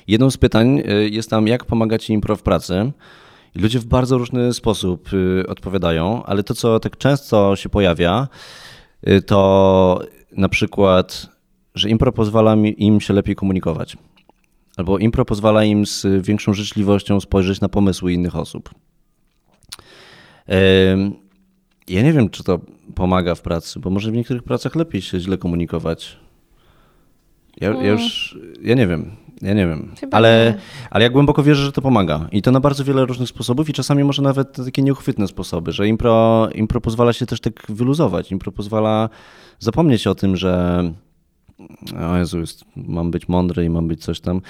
Jedną 0.08 0.30
z 0.30 0.36
pytań 0.36 0.82
e, 0.86 1.08
jest 1.08 1.30
tam, 1.30 1.48
jak 1.48 1.64
pomagać 1.64 2.10
impro 2.10 2.36
w 2.36 2.42
pracy. 2.42 2.92
I 3.54 3.58
ludzie 3.58 3.78
w 3.78 3.84
bardzo 3.84 4.18
różny 4.18 4.54
sposób 4.54 5.12
y, 5.12 5.44
odpowiadają, 5.48 6.24
ale 6.24 6.42
to, 6.42 6.54
co 6.54 6.80
tak 6.80 6.96
często 6.96 7.56
się 7.56 7.68
pojawia, 7.68 8.28
y, 9.08 9.22
to 9.22 10.00
na 10.36 10.48
przykład, 10.48 11.28
że 11.74 11.90
impro 11.90 12.12
pozwala 12.12 12.56
im 12.76 13.00
się 13.00 13.14
lepiej 13.14 13.34
komunikować. 13.34 13.96
Albo 14.76 14.98
impro 14.98 15.24
pozwala 15.24 15.64
im 15.64 15.86
z 15.86 16.26
większą 16.26 16.54
życzliwością 16.54 17.20
spojrzeć 17.20 17.60
na 17.60 17.68
pomysły 17.68 18.12
innych 18.12 18.36
osób. 18.36 18.70
Ja 21.88 22.02
nie 22.02 22.12
wiem, 22.12 22.30
czy 22.30 22.44
to 22.44 22.60
pomaga 22.94 23.34
w 23.34 23.42
pracy, 23.42 23.80
bo 23.80 23.90
może 23.90 24.10
w 24.10 24.14
niektórych 24.14 24.42
pracach 24.42 24.74
lepiej 24.74 25.02
się 25.02 25.20
źle 25.20 25.38
komunikować. 25.38 26.18
Ja, 27.60 27.82
ja 27.82 27.92
już, 27.92 28.38
ja 28.62 28.74
nie 28.74 28.86
wiem, 28.86 29.10
ja 29.42 29.54
nie 29.54 29.66
wiem, 29.66 29.92
Chyba 30.00 30.16
ale, 30.16 30.54
nie. 30.56 30.62
ale 30.90 31.04
ja 31.04 31.10
głęboko 31.10 31.42
wierzę, 31.42 31.64
że 31.64 31.72
to 31.72 31.82
pomaga 31.82 32.28
i 32.32 32.42
to 32.42 32.52
na 32.52 32.60
bardzo 32.60 32.84
wiele 32.84 33.06
różnych 33.06 33.28
sposobów 33.28 33.68
i 33.68 33.72
czasami 33.72 34.04
może 34.04 34.22
nawet 34.22 34.58
na 34.58 34.64
takie 34.64 34.82
nieuchwytne 34.82 35.28
sposoby, 35.28 35.72
że 35.72 35.88
impro, 35.88 36.48
impro 36.54 36.80
pozwala 36.80 37.12
się 37.12 37.26
też 37.26 37.40
tak 37.40 37.66
wyluzować, 37.68 38.32
impro 38.32 38.52
pozwala 38.52 39.08
zapomnieć 39.58 40.06
o 40.06 40.14
tym, 40.14 40.36
że 40.36 40.82
o 42.10 42.16
Jezu, 42.16 42.40
jest, 42.40 42.64
mam 42.76 43.10
być 43.10 43.28
mądry 43.28 43.64
i 43.64 43.70
mam 43.70 43.88
być 43.88 44.04
coś 44.04 44.20
tam. 44.20 44.40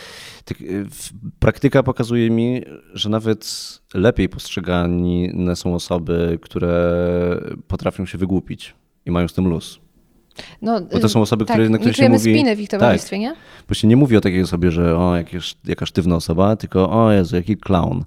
Tak, 0.45 0.61
y, 0.61 0.87
praktyka 1.39 1.83
pokazuje 1.83 2.31
mi, 2.31 2.63
że 2.95 3.09
nawet 3.09 3.49
lepiej 3.95 4.29
postrzegane 4.29 5.57
są 5.57 5.75
osoby, 5.75 6.39
które 6.43 7.01
potrafią 7.69 8.07
się 8.07 8.19
wygłupić 8.19 8.75
i 9.07 9.11
mają 9.11 9.29
z 9.29 9.35
tym 9.35 9.49
luz. 9.49 9.84
No, 10.63 10.81
Bo 10.93 10.99
to 10.99 11.09
są 11.09 11.23
osoby, 11.23 11.45
tak, 11.45 11.57
które, 11.57 11.69
na 11.69 11.79
które 11.79 11.95
się 11.95 12.09
mówi... 12.09 12.35
spiny 12.35 12.57
w 12.57 12.61
ich 12.61 12.69
towarzystwie, 12.69 13.19
nie? 13.19 13.35
Bo 13.69 13.75
się 13.75 13.89
nie 13.89 13.97
mówi 13.97 14.17
o 14.17 14.21
takiej 14.21 14.43
osobie, 14.43 14.71
że 14.71 14.99
o, 14.99 15.17
jakieś, 15.17 15.57
jaka 15.65 15.87
sztywna 15.87 16.17
osoba, 16.17 16.57
tylko 16.57 16.91
o 16.91 17.13
Jezu, 17.13 17.37
jaki 17.37 17.57
clown. 17.57 18.05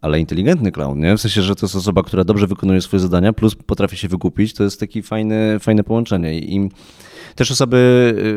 Ale 0.00 0.20
inteligentny 0.20 0.72
clown, 0.72 1.00
nie? 1.00 1.16
W 1.16 1.20
sensie, 1.20 1.42
że 1.42 1.54
to 1.54 1.66
jest 1.66 1.76
osoba, 1.76 2.02
która 2.02 2.24
dobrze 2.24 2.46
wykonuje 2.46 2.80
swoje 2.80 3.00
zadania, 3.00 3.32
plus 3.32 3.54
potrafi 3.54 3.96
się 3.96 4.08
wykupić. 4.08 4.54
To 4.54 4.64
jest 4.64 4.80
takie 4.80 5.02
fajne, 5.02 5.58
fajne 5.58 5.84
połączenie. 5.84 6.38
I 6.38 6.70
też 7.34 7.50
osoby 7.50 7.76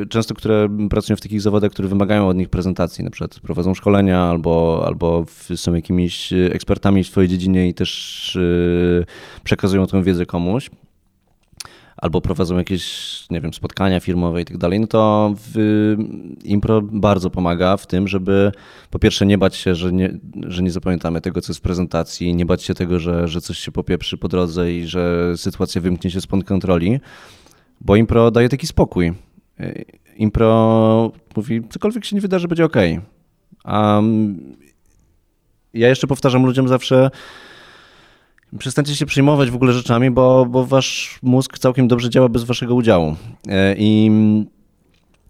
y, 0.04 0.08
często, 0.08 0.36
które 0.36 0.70
pracują 0.90 1.18
w 1.18 1.22
takich 1.22 1.42
zawodach, 1.42 1.72
które 1.72 1.88
wymagają 1.88 2.28
od 2.28 2.38
nich 2.38 2.50
prezentacji, 2.50 3.04
na 3.04 3.10
przykład 3.10 3.40
prowadzą 3.40 3.74
szkolenia 3.74 4.22
albo, 4.22 4.84
albo 4.88 5.26
są 5.56 5.74
jakimiś 5.74 6.34
y, 6.34 6.50
ekspertami 6.54 7.04
w 7.04 7.08
swojej 7.08 7.30
dziedzinie 7.30 7.68
i 7.68 7.74
też 7.74 8.36
y, 8.36 9.06
przekazują 9.44 9.88
tę 9.88 10.04
wiedzę 10.04 10.26
komuś 10.26 10.70
albo 11.98 12.22
prowadzą 12.22 12.58
jakieś, 12.58 13.26
nie 13.30 13.42
wiem, 13.42 13.54
spotkania 13.54 14.00
firmowe 14.00 14.42
i 14.42 14.46
tak 14.46 14.58
dalej, 14.58 14.80
no 14.80 14.88
to 14.88 15.34
w 15.38 15.96
impro 16.44 16.82
bardzo 16.82 17.30
pomaga 17.30 17.78
w 17.78 17.88
tym, 17.88 18.08
żeby 18.08 18.52
po 18.90 19.00
pierwsze 19.00 19.26
nie 19.26 19.38
bać 19.38 19.56
się, 19.56 19.76
że 19.76 19.92
nie, 19.92 20.18
że 20.48 20.64
nie 20.64 20.72
zapamiętamy 20.72 21.22
tego, 21.22 21.42
co 21.42 21.52
jest 21.52 21.60
w 21.60 21.64
prezentacji, 21.64 22.36
nie 22.36 22.46
bać 22.46 22.64
się 22.64 22.74
tego, 22.74 23.00
że, 23.00 23.28
że 23.28 23.42
coś 23.42 23.60
się 23.60 23.72
popieprzy 23.72 24.18
po 24.18 24.28
drodze 24.28 24.74
i 24.74 24.86
że 24.88 25.34
sytuacja 25.38 25.82
wymknie 25.82 26.12
się 26.12 26.22
spod 26.22 26.44
kontroli, 26.44 27.00
bo 27.82 27.96
impro 27.96 28.32
daje 28.32 28.50
taki 28.50 28.68
spokój. 28.68 29.14
Impro 30.18 31.12
mówi, 31.36 31.62
cokolwiek 31.70 32.06
się 32.06 32.16
nie 32.16 32.22
wydarzy, 32.22 32.48
będzie 32.48 32.66
ok. 32.66 32.78
Mm, 33.66 34.56
ja 35.74 35.90
jeszcze 35.90 36.08
powtarzam 36.08 36.46
ludziom 36.46 36.68
zawsze, 36.68 37.10
Przestańcie 38.60 38.96
się 38.96 39.06
przejmować 39.06 39.52
w 39.52 39.56
ogóle 39.56 39.74
rzeczami, 39.74 40.12
bo, 40.12 40.46
bo 40.46 40.66
wasz 40.66 41.20
mózg 41.24 41.60
całkiem 41.60 41.88
dobrze 41.88 42.10
działa 42.10 42.30
bez 42.30 42.44
waszego 42.44 42.76
udziału. 42.76 43.16
E, 43.48 43.76
I, 43.78 44.12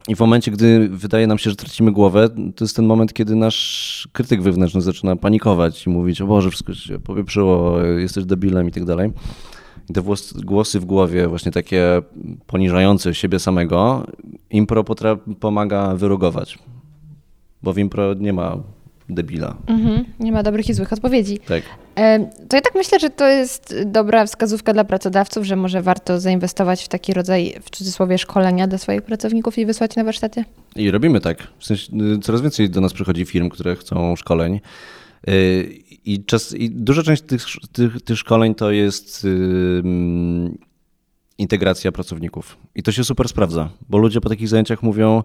I 0.07 0.15
w 0.15 0.19
momencie, 0.19 0.51
gdy 0.51 0.89
wydaje 0.89 1.28
nam 1.28 1.38
się, 1.38 1.49
że 1.49 1.55
tracimy 1.55 1.91
głowę, 1.91 2.30
to 2.55 2.65
jest 2.65 2.76
ten 2.76 2.86
moment, 2.86 3.13
kiedy 3.13 3.36
nasz 3.36 4.07
krytyk 4.11 4.41
wewnętrzny 4.41 4.82
zaczyna 4.82 5.15
panikować 5.15 5.86
i 5.86 5.89
mówić, 5.89 6.21
o 6.21 6.28
Boże, 6.28 6.49
wszystko 6.49 6.74
się 6.74 6.99
popieprzyło, 6.99 7.82
jesteś 7.82 8.26
debilem 8.26 8.67
i 8.67 8.71
tak 8.71 8.86
dalej. 8.86 9.11
I 9.89 9.93
te 9.93 10.03
głosy 10.43 10.80
w 10.80 10.86
głowie, 10.86 11.28
właśnie 11.28 11.51
takie 11.51 12.01
poniżające 12.47 13.13
siebie 13.13 13.39
samego, 13.39 14.07
impro 14.49 14.84
pomaga 15.39 15.95
wyrugować. 15.95 16.59
Bo 17.63 17.74
w 17.74 17.78
impro 17.78 18.13
nie 18.13 18.34
ma 18.34 18.57
debila. 19.10 19.58
Mhm, 19.68 20.06
nie 20.20 20.32
ma 20.32 20.43
dobrych 20.43 20.70
i 20.70 20.74
złych 20.74 20.93
odpowiedzi. 20.93 21.39
Tak. 21.39 21.64
To 22.49 22.56
ja 22.56 22.62
tak 22.62 22.76
myślę, 22.76 22.99
że 22.99 23.10
to 23.10 23.28
jest 23.28 23.76
dobra 23.86 24.26
wskazówka 24.26 24.74
dla 24.74 24.84
pracodawców, 24.84 25.45
że 25.45 25.56
może 25.56 25.82
warto 25.82 26.20
zainwestować 26.20 26.84
w 26.84 26.88
taki 26.88 27.14
rodzaj, 27.14 27.56
w 27.62 27.70
cudzysłowie, 27.70 28.18
szkolenia 28.18 28.68
dla 28.68 28.78
swoich 28.78 29.01
pracowników 29.01 29.58
i 29.58 29.66
wysłać 29.66 29.95
na 29.95 30.04
warsztaty. 30.04 30.43
I 30.76 30.91
robimy 30.91 31.22
tak. 31.22 31.47
W 31.60 31.66
sensie, 31.66 31.93
y, 32.16 32.20
coraz 32.20 32.41
więcej 32.41 32.70
do 32.70 32.82
nas 32.82 32.93
przychodzi 32.93 33.26
firm, 33.26 33.49
które 33.49 33.76
chcą 33.76 34.16
szkoleń. 34.16 34.60
Y, 35.30 35.80
I, 36.06 36.26
czas, 36.26 36.54
i 36.54 36.70
duża 36.70 37.04
część 37.04 37.22
tych, 37.22 37.45
tych, 37.72 38.01
tych 38.01 38.18
szkoleń 38.18 38.56
to 38.56 38.72
jest 38.72 39.28
integracja 41.38 41.91
pracowników. 41.91 42.58
I 42.76 42.84
to 42.84 42.91
się 42.91 43.04
super 43.04 43.30
sprawdza, 43.30 43.70
bo 43.89 43.97
ludzie 43.97 44.22
po 44.22 44.30
takich 44.30 44.47
zajęciach 44.47 44.84
mówią, 44.84 45.24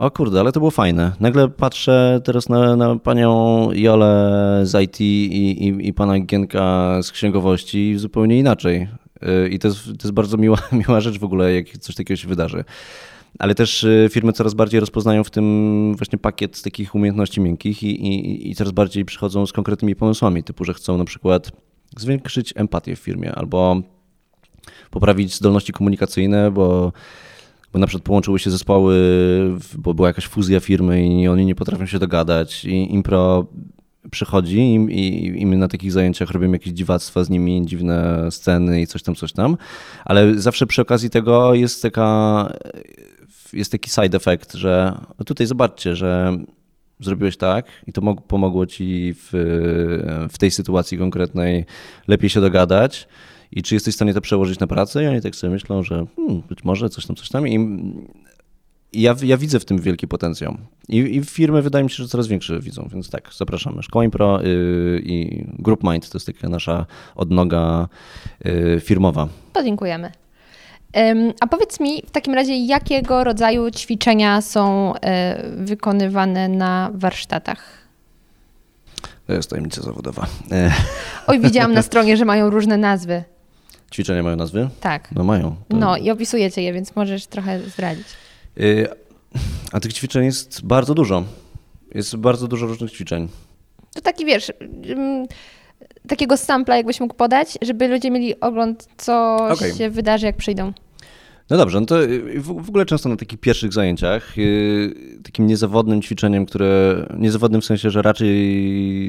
o 0.00 0.10
kurde, 0.10 0.40
ale 0.40 0.52
to 0.52 0.60
było 0.60 0.70
fajne. 0.70 1.12
Nagle 1.20 1.48
patrzę 1.48 2.20
teraz 2.24 2.48
na, 2.48 2.76
na 2.76 2.96
panią 2.96 3.68
Jolę 3.72 4.60
z 4.64 4.82
IT 4.82 5.00
i, 5.00 5.04
i, 5.68 5.88
i 5.88 5.92
pana 5.92 6.20
Gienka 6.20 6.98
z 7.02 7.12
księgowości 7.12 7.98
zupełnie 7.98 8.38
inaczej. 8.38 8.88
Y, 9.22 9.48
I 9.48 9.58
to 9.58 9.68
jest, 9.68 9.84
to 9.84 9.90
jest 9.90 10.12
bardzo 10.12 10.36
miła, 10.36 10.58
miła 10.88 11.00
rzecz 11.00 11.18
w 11.18 11.24
ogóle, 11.24 11.54
jak 11.54 11.78
coś 11.78 11.94
takiego 11.94 12.16
się 12.16 12.28
wydarzy. 12.28 12.64
Ale 13.38 13.54
też 13.54 13.84
y, 13.84 14.08
firmy 14.10 14.32
coraz 14.32 14.54
bardziej 14.54 14.80
rozpoznają 14.80 15.24
w 15.24 15.30
tym 15.30 15.94
właśnie 15.96 16.18
pakiet 16.18 16.56
z 16.56 16.62
takich 16.62 16.94
umiejętności 16.94 17.40
miękkich 17.40 17.82
i, 17.82 18.06
i, 18.06 18.50
i 18.50 18.54
coraz 18.54 18.72
bardziej 18.72 19.04
przychodzą 19.04 19.46
z 19.46 19.52
konkretnymi 19.52 19.96
pomysłami, 19.96 20.42
typu, 20.42 20.64
że 20.64 20.74
chcą 20.74 20.98
na 20.98 21.04
przykład 21.04 21.52
zwiększyć 21.96 22.52
empatię 22.56 22.96
w 22.96 22.98
firmie 22.98 23.32
albo 23.34 23.82
poprawić 24.90 25.34
zdolności 25.34 25.72
komunikacyjne, 25.72 26.50
bo, 26.50 26.92
bo 27.72 27.78
na 27.78 27.86
przykład 27.86 28.04
połączyły 28.04 28.38
się 28.38 28.50
zespoły, 28.50 28.96
bo 29.78 29.94
była 29.94 30.08
jakaś 30.08 30.26
fuzja 30.26 30.60
firmy 30.60 31.06
i 31.06 31.28
oni 31.28 31.46
nie 31.46 31.54
potrafią 31.54 31.86
się 31.86 31.98
dogadać. 31.98 32.64
I 32.64 32.94
impro 32.94 33.46
przychodzi 34.10 34.60
i, 34.74 35.26
i, 35.40 35.46
my 35.46 35.56
na 35.56 35.68
takich 35.68 35.92
zajęciach 35.92 36.30
robimy 36.30 36.52
jakieś 36.52 36.72
dziwactwa 36.72 37.24
z 37.24 37.30
nimi, 37.30 37.66
dziwne 37.66 38.26
sceny 38.30 38.82
i 38.82 38.86
coś 38.86 39.02
tam, 39.02 39.14
coś 39.14 39.32
tam, 39.32 39.56
ale 40.04 40.34
zawsze 40.40 40.66
przy 40.66 40.82
okazji 40.82 41.10
tego 41.10 41.54
jest 41.54 41.82
taka 41.82 42.52
jest 43.52 43.72
taki 43.72 43.90
side 43.90 44.16
effect, 44.16 44.54
że 44.54 44.98
tutaj 45.26 45.46
zobaczcie, 45.46 45.96
że 45.96 46.36
zrobiłeś 47.00 47.36
tak 47.36 47.66
i 47.86 47.92
to 47.92 48.14
pomogło 48.14 48.66
ci 48.66 49.14
w, 49.14 49.28
w 50.32 50.38
tej 50.38 50.50
sytuacji 50.50 50.98
konkretnej 50.98 51.64
lepiej 52.08 52.30
się 52.30 52.40
dogadać 52.40 53.08
i 53.52 53.62
czy 53.62 53.74
jesteś 53.74 53.94
w 53.94 53.96
stanie 53.96 54.14
to 54.14 54.20
przełożyć 54.20 54.58
na 54.58 54.66
pracę? 54.66 55.04
I 55.04 55.06
oni 55.06 55.20
tak 55.20 55.36
sobie 55.36 55.52
myślą, 55.52 55.82
że 55.82 56.06
hmm, 56.16 56.42
być 56.48 56.64
może 56.64 56.90
coś 56.90 57.06
tam, 57.06 57.16
coś 57.16 57.28
tam. 57.28 57.48
I, 57.48 57.58
ja, 58.92 59.14
ja 59.22 59.36
widzę 59.36 59.60
w 59.60 59.64
tym 59.64 59.78
wielki 59.78 60.08
potencjał. 60.08 60.56
I, 60.88 60.96
I 60.98 61.24
firmy 61.24 61.62
wydaje 61.62 61.84
mi 61.84 61.90
się, 61.90 61.96
że 61.96 62.08
coraz 62.08 62.26
większe 62.26 62.60
widzą, 62.60 62.88
więc 62.92 63.10
tak, 63.10 63.30
zapraszamy. 63.36 63.82
Szkoła 63.82 64.04
Impro 64.04 64.42
yy, 64.42 65.02
i 65.04 65.44
Group 65.58 65.82
Mind 65.84 66.10
to 66.10 66.18
jest 66.18 66.26
taka 66.26 66.48
nasza 66.48 66.86
odnoga 67.14 67.88
yy, 68.44 68.80
firmowa. 68.80 69.28
To 69.52 69.62
dziękujemy. 69.62 70.12
A 71.40 71.46
powiedz 71.46 71.80
mi 71.80 72.02
w 72.06 72.10
takim 72.10 72.34
razie, 72.34 72.56
jakiego 72.56 73.24
rodzaju 73.24 73.70
ćwiczenia 73.70 74.40
są 74.40 74.94
e, 74.94 75.42
wykonywane 75.56 76.48
na 76.48 76.90
warsztatach? 76.94 77.78
To 79.26 79.32
jest 79.32 79.50
tajemnica 79.50 79.82
zawodowa. 79.82 80.26
Oj, 81.26 81.40
widziałam 81.40 81.72
na 81.72 81.82
stronie, 81.82 82.16
że 82.16 82.24
mają 82.24 82.50
różne 82.50 82.76
nazwy. 82.76 83.24
Ćwiczenia 83.94 84.22
mają 84.22 84.36
nazwy? 84.36 84.68
Tak. 84.80 85.08
No 85.12 85.24
mają. 85.24 85.56
To... 85.68 85.76
No 85.76 85.96
i 85.96 86.10
opisujecie 86.10 86.62
je, 86.62 86.72
więc 86.72 86.96
możesz 86.96 87.26
trochę 87.26 87.60
zdradzić. 87.60 88.06
Y, 88.60 88.88
a 89.72 89.80
tych 89.80 89.92
ćwiczeń 89.92 90.24
jest 90.24 90.64
bardzo 90.64 90.94
dużo. 90.94 91.24
Jest 91.94 92.16
bardzo 92.16 92.48
dużo 92.48 92.66
różnych 92.66 92.92
ćwiczeń. 92.92 93.28
To 93.94 94.00
taki 94.00 94.26
wiesz, 94.26 94.52
takiego 96.08 96.36
sampla 96.36 96.76
jakbyś 96.76 97.00
mógł 97.00 97.14
podać, 97.14 97.58
żeby 97.62 97.88
ludzie 97.88 98.10
mieli 98.10 98.40
ogląd, 98.40 98.88
co 98.96 99.36
okay. 99.50 99.74
się 99.74 99.90
wydarzy, 99.90 100.26
jak 100.26 100.36
przyjdą. 100.36 100.72
No 101.50 101.56
dobrze, 101.56 101.80
no 101.80 101.86
to 101.86 101.96
w 102.36 102.68
ogóle 102.68 102.86
często 102.86 103.08
na 103.08 103.16
takich 103.16 103.40
pierwszych 103.40 103.72
zajęciach 103.72 104.38
y, 104.38 105.20
takim 105.22 105.46
niezawodnym 105.46 106.02
ćwiczeniem, 106.02 106.46
które 106.46 107.06
niezawodnym 107.18 107.60
w 107.60 107.64
sensie, 107.64 107.90
że 107.90 108.02
raczej 108.02 108.28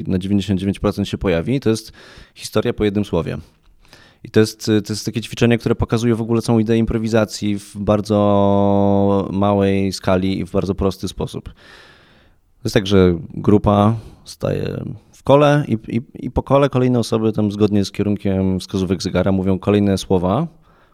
na 0.06 0.18
99% 0.18 1.04
się 1.04 1.18
pojawi, 1.18 1.60
to 1.60 1.70
jest 1.70 1.92
historia 2.34 2.72
po 2.72 2.84
jednym 2.84 3.04
słowie. 3.04 3.38
I 4.24 4.30
to 4.30 4.40
jest, 4.40 4.66
to 4.66 4.92
jest 4.92 5.06
takie 5.06 5.20
ćwiczenie, 5.20 5.58
które 5.58 5.74
pokazuje 5.74 6.14
w 6.14 6.20
ogóle 6.20 6.42
całą 6.42 6.58
ideę 6.58 6.76
improwizacji 6.76 7.58
w 7.58 7.76
bardzo 7.76 9.28
małej 9.32 9.92
skali 9.92 10.38
i 10.38 10.44
w 10.44 10.50
bardzo 10.50 10.74
prosty 10.74 11.08
sposób. 11.08 11.44
To 11.44 12.66
jest 12.66 12.74
tak, 12.74 12.86
że 12.86 13.18
grupa 13.34 13.94
staje 14.24 14.84
w 15.12 15.22
kole 15.22 15.64
i, 15.68 15.96
i, 15.96 16.02
i 16.14 16.30
po 16.30 16.42
kole 16.42 16.68
kolejne 16.68 16.98
osoby 16.98 17.32
tam 17.32 17.52
zgodnie 17.52 17.84
z 17.84 17.90
kierunkiem 17.90 18.60
wskazówek 18.60 19.02
zegara 19.02 19.32
mówią 19.32 19.58
kolejne 19.58 19.98
słowa, 19.98 20.46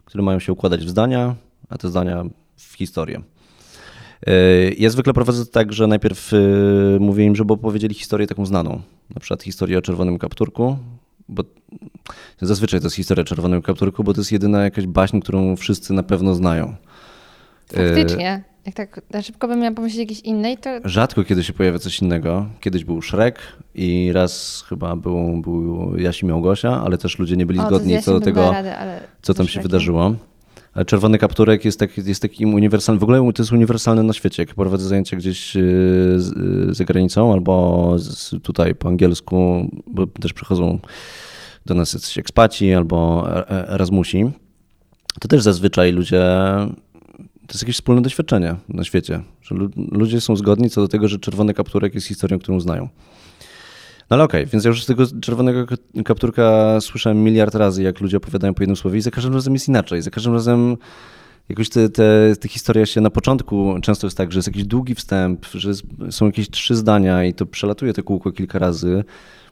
które 0.05 0.23
mają 0.23 0.39
się 0.39 0.53
układać 0.53 0.85
w 0.85 0.89
zdania, 0.89 1.35
a 1.69 1.77
te 1.77 1.89
zdania 1.89 2.23
w 2.55 2.73
historię. 2.73 3.21
E, 4.27 4.33
ja 4.77 4.89
zwykle 4.89 5.13
prowadzę 5.13 5.45
tak, 5.45 5.73
że 5.73 5.87
najpierw 5.87 6.33
e, 6.33 6.37
mówię 6.99 7.25
im, 7.25 7.35
żeby 7.35 7.53
opowiedzieli 7.53 7.95
historię 7.95 8.27
taką 8.27 8.45
znaną. 8.45 8.81
Na 9.15 9.19
przykład 9.19 9.43
historię 9.43 9.77
o 9.77 9.81
czerwonym 9.81 10.17
kapturku, 10.17 10.77
bo 11.29 11.43
zazwyczaj 12.41 12.79
to 12.79 12.85
jest 12.85 12.95
historia 12.95 13.21
o 13.21 13.25
czerwonym 13.25 13.61
kapturku, 13.61 14.03
bo 14.03 14.13
to 14.13 14.21
jest 14.21 14.31
jedyna 14.31 14.63
jakaś 14.63 14.87
baśń, 14.87 15.19
którą 15.19 15.55
wszyscy 15.55 15.93
na 15.93 16.03
pewno 16.03 16.35
znają. 16.35 16.75
Faktycznie. 17.73 18.43
Jak 18.65 18.75
tak 18.75 19.01
na 19.11 19.21
szybko 19.21 19.47
bym 19.47 19.59
miała 19.59 19.75
pomyśleć 19.75 19.99
jakiejś 19.99 20.19
innej, 20.19 20.57
to... 20.57 20.69
Rzadko 20.83 21.23
kiedy 21.23 21.43
się 21.43 21.53
pojawia 21.53 21.79
coś 21.79 22.01
innego. 22.01 22.45
Kiedyś 22.59 22.83
był 22.83 23.01
Szrek 23.01 23.39
i 23.75 24.11
raz 24.13 24.63
chyba 24.69 24.95
był, 24.95 25.41
był 25.41 25.97
Jasi 25.97 26.25
Małgosia, 26.25 26.81
ale 26.83 26.97
też 26.97 27.19
ludzie 27.19 27.37
nie 27.37 27.45
byli 27.45 27.59
o, 27.59 27.67
zgodni 27.67 28.01
co 28.01 28.13
do 28.13 28.19
tego, 28.19 28.53
co 29.21 29.33
tam 29.33 29.47
się 29.47 29.61
wydarzyło. 29.61 30.15
Czerwony 30.87 31.17
kapturek 31.17 31.65
jest, 31.65 31.79
tak, 31.79 31.97
jest 31.97 32.21
takim 32.21 32.53
uniwersalnym, 32.53 32.99
w 32.99 33.03
ogóle 33.03 33.33
to 33.33 33.43
jest 33.43 33.51
uniwersalne 33.51 34.03
na 34.03 34.13
świecie. 34.13 34.43
Jak 34.43 34.55
prowadzę 34.55 34.87
zajęcia 34.87 35.17
gdzieś 35.17 35.55
y, 35.55 35.59
y, 36.69 36.73
za 36.73 36.83
granicą 36.83 37.33
albo 37.33 37.95
tutaj 38.43 38.75
po 38.75 38.87
angielsku, 38.87 39.69
bo 39.87 40.07
też 40.07 40.33
przychodzą 40.33 40.79
do 41.65 41.73
nas 41.73 41.93
jacyś 41.93 42.17
ekspaci 42.17 42.73
albo 42.73 43.27
e, 43.29 43.49
e, 43.51 43.69
Erasmusi, 43.69 44.31
to 45.19 45.27
też 45.27 45.41
zazwyczaj 45.41 45.91
ludzie 45.91 46.25
to 47.49 47.53
jest 47.53 47.63
jakieś 47.63 47.75
wspólne 47.75 48.01
doświadczenie 48.01 48.55
na 48.69 48.83
świecie, 48.83 49.21
że 49.41 49.55
ludzie 49.91 50.21
są 50.21 50.35
zgodni 50.35 50.69
co 50.69 50.81
do 50.81 50.87
tego, 50.87 51.07
że 51.07 51.19
czerwony 51.19 51.53
kapturek 51.53 51.95
jest 51.95 52.07
historią, 52.07 52.39
którą 52.39 52.59
znają. 52.59 52.89
No 54.09 54.15
ale 54.15 54.23
okej, 54.23 54.41
okay, 54.41 54.51
więc 54.51 54.63
ja 54.63 54.69
już 54.69 54.83
z 54.83 54.85
tego 54.85 55.03
czerwonego 55.21 55.65
kapturka 56.05 56.77
słyszałem 56.81 57.23
miliard 57.23 57.55
razy, 57.55 57.83
jak 57.83 57.99
ludzie 57.99 58.17
opowiadają 58.17 58.53
po 58.53 58.63
jednym 58.63 58.75
słowie 58.75 58.97
i 58.97 59.01
za 59.01 59.11
każdym 59.11 59.33
razem 59.33 59.53
jest 59.53 59.67
inaczej. 59.67 60.01
Za 60.01 60.11
każdym 60.11 60.33
razem 60.33 60.77
jakoś 61.49 61.69
te, 61.69 61.89
te, 61.89 62.35
te 62.39 62.47
historia 62.47 62.85
się 62.85 63.01
na 63.01 63.09
początku 63.09 63.75
często 63.81 64.07
jest 64.07 64.17
tak, 64.17 64.31
że 64.31 64.37
jest 64.37 64.47
jakiś 64.47 64.63
długi 64.63 64.95
wstęp, 64.95 65.45
że 65.53 65.71
są 66.09 66.25
jakieś 66.25 66.49
trzy 66.49 66.75
zdania 66.75 67.23
i 67.23 67.33
to 67.33 67.45
przelatuje 67.45 67.93
te 67.93 68.03
kółko 68.03 68.31
kilka 68.31 68.59
razy, 68.59 69.03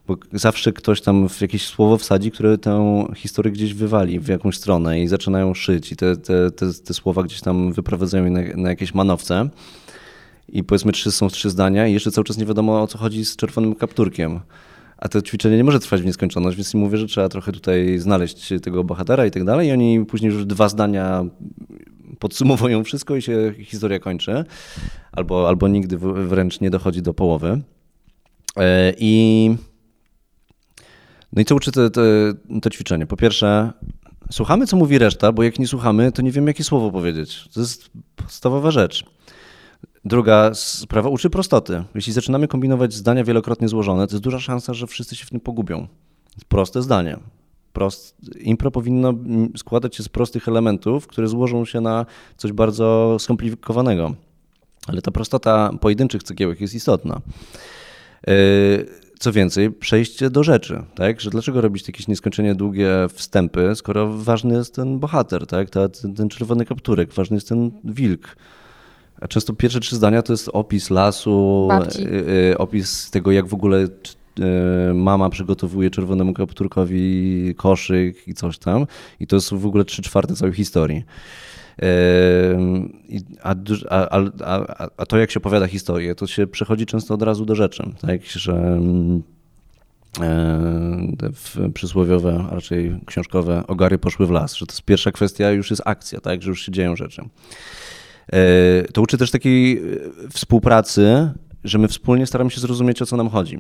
bo 0.08 0.18
zawsze 0.34 0.74
ktoś 0.74 1.02
tam 1.02 1.30
w 1.30 1.42
jakieś 1.42 1.66
słowo 1.66 1.98
wsadzi, 1.98 2.32
które 2.32 2.58
tę 2.58 3.06
historię 3.16 3.52
gdzieś 3.52 3.74
wywali 3.74 4.20
w 4.20 4.28
jakąś 4.28 4.58
stronę 4.58 5.02
i 5.02 5.08
zaczynają 5.08 5.54
szyć 5.54 5.92
i 5.92 5.96
te, 5.96 6.18
te, 6.18 6.52
te, 6.52 6.66
te 6.86 6.94
słowa 6.94 7.24
gdzieś 7.24 7.42
tam 7.42 7.74
wyprowadzają 7.74 8.30
na, 8.30 8.42
na 8.56 8.70
jakieś 8.70 8.94
manowce. 8.94 9.50
I 10.50 10.64
powiedzmy 10.64 10.92
trzy 10.92 11.12
są 11.12 11.30
trzy 11.30 11.50
zdania 11.50 11.88
i 11.88 11.94
jeszcze 11.94 12.12
cały 12.12 12.26
czas 12.26 12.38
nie 12.38 12.46
wiadomo 12.46 12.82
o 12.82 12.88
co 12.88 12.98
chodzi 12.98 13.26
z 13.26 13.36
czerwonym 13.36 13.76
kapturkiem. 13.76 14.40
A 14.98 15.08
to 15.10 15.22
ćwiczenie 15.22 15.58
nie 15.58 15.64
może 15.64 15.80
trwać 15.80 16.02
w 16.02 16.06
nieskończoność, 16.06 16.58
więc 16.58 16.74
mówię, 16.74 16.98
że 16.98 17.06
trzeba 17.06 17.30
trochę 17.30 17.52
tutaj 17.52 18.00
znaleźć 18.00 18.54
tego 18.64 18.84
bohatera 18.84 19.26
i 19.26 19.32
tak 19.32 19.44
dalej. 19.44 19.68
I 19.68 19.72
oni 19.72 20.06
później 20.06 20.32
już 20.32 20.46
dwa 20.46 20.70
zdania 20.70 21.26
podsumowują 22.20 22.84
wszystko 22.84 23.16
i 23.16 23.22
się 23.22 23.54
historia 23.60 24.00
kończy. 24.00 24.46
Albo, 25.12 25.48
albo 25.48 25.68
nigdy 25.68 25.98
wręcz 26.28 26.62
nie 26.62 26.70
dochodzi 26.70 27.02
do 27.02 27.14
połowy. 27.14 27.62
E, 28.58 28.94
I 28.98 29.56
no 31.34 31.42
i 31.42 31.46
co 31.46 31.56
uczy 31.56 31.72
to, 31.72 31.90
to, 31.90 32.02
to 32.62 32.70
ćwiczenie? 32.70 33.08
Po 33.08 33.18
pierwsze, 33.18 33.72
słuchamy, 34.32 34.68
co 34.68 34.78
mówi 34.78 34.98
reszta, 34.98 35.32
bo 35.32 35.44
jak 35.44 35.60
nie 35.60 35.68
słuchamy, 35.68 36.12
to 36.12 36.22
nie 36.22 36.32
wiemy, 36.32 36.50
jakie 36.50 36.64
słowo 36.64 36.92
powiedzieć. 36.92 37.50
To 37.54 37.60
jest 37.60 37.90
podstawowa 38.16 38.72
rzecz. 38.72 39.04
Druga 40.08 40.54
sprawa 40.54 41.10
uczy 41.10 41.30
prostoty. 41.30 41.84
Jeśli 41.96 42.14
zaczynamy 42.14 42.48
kombinować 42.48 42.94
zdania 42.94 43.24
wielokrotnie 43.24 43.68
złożone, 43.68 44.08
to 44.08 44.14
jest 44.14 44.24
duża 44.24 44.40
szansa, 44.40 44.74
że 44.74 44.88
wszyscy 44.88 45.16
się 45.16 45.26
w 45.26 45.30
tym 45.30 45.40
pogubią. 45.40 45.88
Proste 46.48 46.82
zdanie. 46.82 47.18
Prost, 47.74 48.16
impro 48.40 48.72
powinno 48.72 49.14
składać 49.58 49.96
się 49.96 50.04
z 50.04 50.10
prostych 50.10 50.48
elementów, 50.48 51.08
które 51.08 51.28
złożą 51.28 51.66
się 51.66 51.82
na 51.82 52.06
coś 52.38 52.52
bardzo 52.52 53.18
skomplikowanego. 53.20 54.14
Ale 54.88 55.02
ta 55.02 55.12
prostota 55.12 55.72
pojedynczych 55.82 56.24
cegiełek 56.24 56.62
jest 56.62 56.74
istotna. 56.74 57.22
Yy, 58.28 58.34
co 59.20 59.32
więcej, 59.32 59.72
przejście 59.72 60.30
do 60.30 60.44
rzeczy, 60.44 60.84
tak? 60.96 61.22
Że 61.22 61.30
dlaczego 61.30 61.62
robić 61.62 61.88
jakieś 61.88 62.08
nieskończenie 62.08 62.56
długie 62.56 62.90
wstępy, 63.14 63.76
skoro 63.76 64.14
ważny 64.14 64.56
jest 64.56 64.76
ten 64.76 65.00
bohater, 65.00 65.48
tak? 65.48 65.70
Ta, 65.70 65.90
ten, 65.90 66.16
ten 66.16 66.30
czerwony 66.30 66.66
kapturek, 66.66 67.14
ważny 67.14 67.38
jest 67.38 67.50
ten 67.50 67.72
wilk. 67.84 68.36
A 69.22 69.28
często 69.28 69.54
pierwsze 69.54 69.80
trzy 69.80 69.96
zdania 69.96 70.22
to 70.22 70.34
jest 70.34 70.50
opis 70.54 70.90
lasu, 70.90 71.70
y, 72.00 72.52
y, 72.52 72.58
opis 72.58 73.12
tego, 73.12 73.32
jak 73.32 73.48
w 73.48 73.54
ogóle 73.54 73.78
y, 74.90 74.94
mama 74.94 75.30
przygotowuje 75.30 75.90
czerwonemu 75.90 76.34
kapturkowi 76.34 77.54
koszyk 77.58 78.28
i 78.28 78.34
coś 78.34 78.58
tam. 78.58 78.86
I 79.20 79.28
to 79.28 79.36
jest 79.36 79.54
w 79.54 79.66
ogóle 79.66 79.86
trzy 79.86 80.02
czwarte 80.02 80.36
całej 80.36 80.54
historii. 80.54 81.04
A, 83.44 83.56
a, 83.90 84.20
a, 84.46 84.88
a, 84.98 85.06
to, 85.06 85.18
jak 85.18 85.32
się 85.32 85.40
opowiada 85.40 85.68
historię, 85.68 86.16
to 86.16 86.28
się 86.28 86.48
przechodzi 86.48 86.86
często 86.86 87.14
od 87.14 87.22
razu 87.22 87.46
do 87.46 87.56
rzeczy. 87.56 87.84
Tak, 88.02 88.26
że 88.26 88.80
e, 90.22 91.72
przysłowiowe, 91.74 92.46
a 92.52 92.56
raczej 92.56 93.00
książkowe 93.06 93.64
ogary 93.68 93.98
poszły 93.98 94.28
w 94.28 94.32
las, 94.32 94.56
że 94.56 94.66
to 94.66 94.74
jest 94.74 94.82
pierwsza 94.82 95.12
kwestia, 95.12 95.52
już 95.52 95.70
jest 95.70 95.82
akcja, 95.86 96.20
tak, 96.20 96.42
że 96.42 96.50
już 96.50 96.66
się 96.66 96.72
dzieją 96.72 96.96
rzeczy. 96.96 97.22
E, 98.34 98.84
To 98.94 99.02
uczy 99.02 99.18
też 99.18 99.32
takiej 99.32 99.78
e, 99.78 99.82
współpracy, 100.30 101.32
że 101.64 101.78
my 101.78 101.88
wspólnie 101.88 102.26
staramy 102.26 102.52
się 102.52 102.62
zrozumieć, 102.62 103.02
o 103.02 103.06
co 103.06 103.18
nam 103.18 103.30
chodzi. 103.30 103.60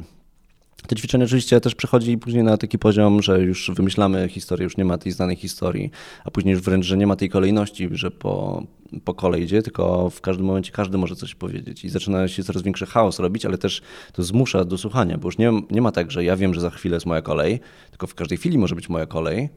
To 0.87 0.95
ćwiczenie 0.95 1.23
oczywiście 1.25 1.61
też 1.61 1.75
przechodzi 1.75 2.17
później 2.17 2.43
na 2.43 2.57
taki 2.57 2.79
poziom, 2.79 3.21
że 3.21 3.41
już 3.41 3.71
wymyślamy 3.75 4.29
historię, 4.29 4.63
już 4.63 4.77
nie 4.77 4.85
ma 4.85 4.97
tej 4.97 5.11
znanej 5.11 5.35
historii, 5.35 5.91
a 6.25 6.31
później 6.31 6.53
już 6.53 6.61
wręcz, 6.61 6.85
że 6.85 6.97
nie 6.97 7.07
ma 7.07 7.15
tej 7.15 7.29
kolejności, 7.29 7.89
że 7.91 8.11
po, 8.11 8.63
po 9.03 9.13
kolei 9.13 9.43
idzie, 9.43 9.61
tylko 9.61 10.09
w 10.09 10.21
każdym 10.21 10.45
momencie 10.45 10.71
każdy 10.71 10.97
może 10.97 11.15
coś 11.15 11.35
powiedzieć 11.35 11.85
i 11.85 11.89
zaczyna 11.89 12.27
się 12.27 12.43
coraz 12.43 12.61
większy 12.61 12.85
chaos 12.85 13.19
robić, 13.19 13.45
ale 13.45 13.57
też 13.57 13.81
to 14.13 14.23
zmusza 14.23 14.65
do 14.65 14.77
słuchania, 14.77 15.17
bo 15.17 15.27
już 15.27 15.37
nie, 15.37 15.51
nie 15.71 15.81
ma 15.81 15.91
tak, 15.91 16.11
że 16.11 16.23
ja 16.23 16.35
wiem, 16.35 16.53
że 16.53 16.61
za 16.61 16.69
chwilę 16.69 16.95
jest 16.95 17.05
moja 17.05 17.21
kolej, 17.21 17.59
tylko 17.89 18.07
w 18.07 18.15
każdej 18.15 18.37
chwili 18.37 18.57
może 18.57 18.75
być 18.75 18.89
moja 18.89 19.05
kolej. 19.05 19.49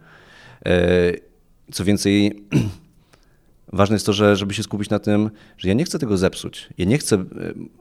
E, 0.66 1.12
Co 1.72 1.84
więcej, 1.84 2.44
Ważne 3.72 3.94
jest 3.94 4.06
to, 4.06 4.12
że, 4.12 4.36
żeby 4.36 4.54
się 4.54 4.62
skupić 4.62 4.90
na 4.90 4.98
tym, 4.98 5.30
że 5.58 5.68
ja 5.68 5.74
nie 5.74 5.84
chcę 5.84 5.98
tego 5.98 6.16
zepsuć. 6.16 6.68
Ja 6.78 6.84
nie 6.84 6.98
chcę, 6.98 7.24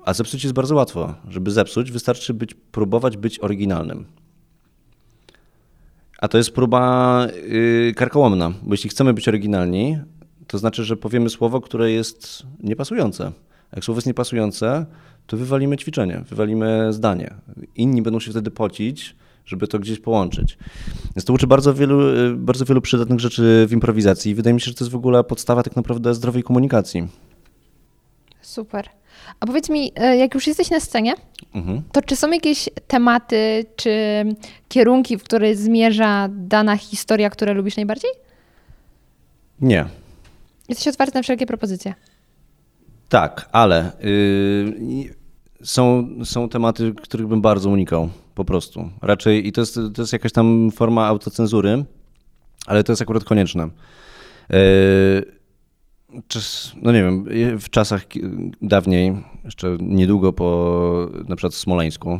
a 0.06 0.14
zepsuć 0.14 0.44
jest 0.44 0.56
bardzo 0.56 0.76
łatwo. 0.76 1.16
Żeby 1.30 1.52
zepsuć, 1.52 1.92
wystarczy 1.92 2.34
być, 2.34 2.54
próbować 2.54 3.18
być 3.18 3.40
oryginalnym. 3.40 4.06
A 6.20 6.28
to 6.28 6.38
jest 6.38 6.52
próba 6.52 7.28
yy, 7.50 7.94
karkołomna, 7.96 8.52
bo 8.62 8.74
jeśli 8.74 8.90
chcemy 8.90 9.14
być 9.14 9.28
oryginalni, 9.28 10.00
to 10.48 10.58
znaczy, 10.58 10.84
że 10.84 10.98
powiemy 10.98 11.30
słowo, 11.30 11.62
które 11.62 11.92
jest 11.92 12.44
niepasujące. 12.60 13.32
Jak 13.76 13.86
słowo 13.86 13.98
jest 13.98 14.08
niepasujące, 14.08 14.86
to 15.28 15.38
wywalimy 15.38 15.78
ćwiczenie, 15.78 16.24
wywalimy 16.30 16.94
zdanie. 16.94 17.34
Inni 17.76 18.02
będą 18.02 18.20
się 18.20 18.32
wtedy 18.32 18.52
pocić, 18.52 19.16
żeby 19.46 19.68
to 19.68 19.80
gdzieś 19.80 20.00
połączyć. 20.00 20.58
Więc 21.16 21.26
to 21.26 21.34
uczy 21.34 21.48
bardzo 21.48 21.74
wielu, 21.74 22.02
y, 22.02 22.36
bardzo 22.36 22.66
wielu 22.66 22.82
przydatnych 22.82 23.20
rzeczy 23.20 23.66
w 23.70 23.72
improwizacji. 23.72 24.32
I 24.32 24.36
wydaje 24.36 24.54
mi 24.54 24.62
się, 24.62 24.66
że 24.66 24.74
to 24.74 24.84
jest 24.84 24.92
w 24.92 24.96
ogóle 24.96 25.24
podstawa 25.24 25.64
tak 25.64 25.76
naprawdę 25.76 26.14
zdrowej 26.14 26.44
komunikacji. 26.44 27.08
Super. 28.42 28.90
A 29.40 29.46
powiedz 29.46 29.70
mi, 29.70 29.92
e, 29.96 30.18
jak 30.18 30.34
już 30.36 30.48
jesteś 30.48 30.70
na 30.70 30.80
scenie, 30.80 31.14
Mhm. 31.54 31.82
to 31.92 32.02
czy 32.02 32.16
są 32.16 32.32
jakieś 32.32 32.70
tematy 32.88 33.66
czy 33.76 33.92
kierunki, 34.70 35.18
w 35.18 35.24
które 35.24 35.56
zmierza 35.56 36.30
dana 36.32 36.78
historia, 36.78 37.30
które 37.30 37.54
lubisz 37.54 37.76
najbardziej? 37.76 38.10
Nie. 39.62 39.86
Jesteś 40.70 40.88
otwarty 40.88 41.16
na 41.16 41.22
wszelkie 41.24 41.46
propozycje. 41.46 41.94
Tak, 43.10 43.50
ale 43.52 43.92
yy, 44.00 45.14
są, 45.64 46.10
są 46.24 46.50
tematy, 46.50 46.94
których 47.02 47.28
bym 47.28 47.42
bardzo 47.42 47.70
unikał, 47.70 48.10
po 48.36 48.46
prostu. 48.46 48.90
Raczej, 49.02 49.48
i 49.48 49.52
to 49.52 49.62
jest, 49.62 49.80
to 49.96 50.02
jest 50.02 50.14
jakaś 50.14 50.32
tam 50.32 50.72
forma 50.72 51.06
autocenzury, 51.06 51.86
ale 52.66 52.84
to 52.84 52.92
jest 52.92 53.02
akurat 53.02 53.24
konieczne. 53.24 53.70
Czas, 56.28 56.74
no 56.82 56.92
nie 56.92 57.04
wiem, 57.04 57.26
w 57.60 57.70
czasach 57.70 58.06
dawniej, 58.62 59.16
jeszcze 59.46 59.78
niedługo 59.82 60.34
po 60.34 61.10
na 61.28 61.36
przykład 61.36 61.54
Smoleńsku, 61.54 62.20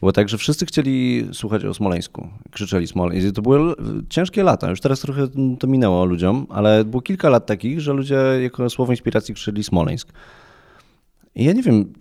było 0.00 0.12
tak, 0.12 0.28
że 0.28 0.38
wszyscy 0.38 0.66
chcieli 0.66 1.28
słuchać 1.32 1.64
o 1.64 1.74
Smoleńsku. 1.74 2.28
Krzyczeli 2.50 2.86
Smoleńsk. 2.86 3.34
To 3.34 3.42
były 3.42 3.74
ciężkie 4.08 4.42
lata. 4.42 4.70
Już 4.70 4.80
teraz 4.80 5.00
trochę 5.00 5.28
to 5.58 5.66
minęło 5.66 6.04
ludziom, 6.04 6.46
ale 6.50 6.84
było 6.84 7.02
kilka 7.02 7.28
lat 7.28 7.46
takich, 7.46 7.80
że 7.80 7.92
ludzie 7.92 8.16
jako 8.42 8.70
słowo 8.70 8.92
inspiracji 8.92 9.34
krzyczeli 9.34 9.64
Smoleńsk. 9.64 10.12
I 11.34 11.44
ja 11.44 11.52
nie 11.52 11.62
wiem, 11.62 11.92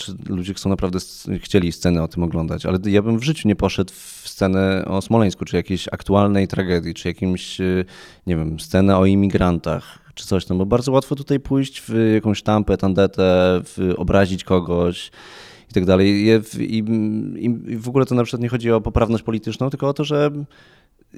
czy 0.00 0.14
ludzie 0.28 0.54
chcą 0.54 0.70
naprawdę, 0.70 0.98
chcieli 1.38 1.72
sceny 1.72 2.02
o 2.02 2.08
tym 2.08 2.22
oglądać, 2.22 2.66
ale 2.66 2.78
ja 2.84 3.02
bym 3.02 3.18
w 3.18 3.22
życiu 3.22 3.48
nie 3.48 3.56
poszedł 3.56 3.92
w 3.92 4.28
scenę 4.28 4.84
o 4.86 5.02
Smoleńsku, 5.02 5.44
czy 5.44 5.56
jakiejś 5.56 5.88
aktualnej 5.92 6.48
tragedii, 6.48 6.94
czy 6.94 7.08
jakimś, 7.08 7.60
y, 7.60 7.84
nie 8.26 8.36
wiem, 8.36 8.60
scenę 8.60 8.98
o 8.98 9.06
imigrantach, 9.06 9.98
czy 10.14 10.26
coś 10.26 10.44
tam, 10.44 10.58
bo 10.58 10.66
bardzo 10.66 10.92
łatwo 10.92 11.16
tutaj 11.16 11.40
pójść 11.40 11.82
w 11.88 12.12
jakąś 12.14 12.38
sztampę, 12.38 12.76
tandetę, 12.76 13.60
w, 13.64 13.94
obrazić 13.96 14.44
kogoś 14.44 15.10
i 15.70 15.74
tak 15.74 15.84
dalej. 15.84 16.08
I, 16.58 16.76
i, 16.76 16.82
w 17.76 17.88
ogóle 17.88 18.06
to 18.06 18.14
na 18.14 18.24
przykład 18.24 18.42
nie 18.42 18.48
chodzi 18.48 18.72
o 18.72 18.80
poprawność 18.80 19.24
polityczną, 19.24 19.70
tylko 19.70 19.88
o 19.88 19.92
to, 19.92 20.04
że 20.04 20.30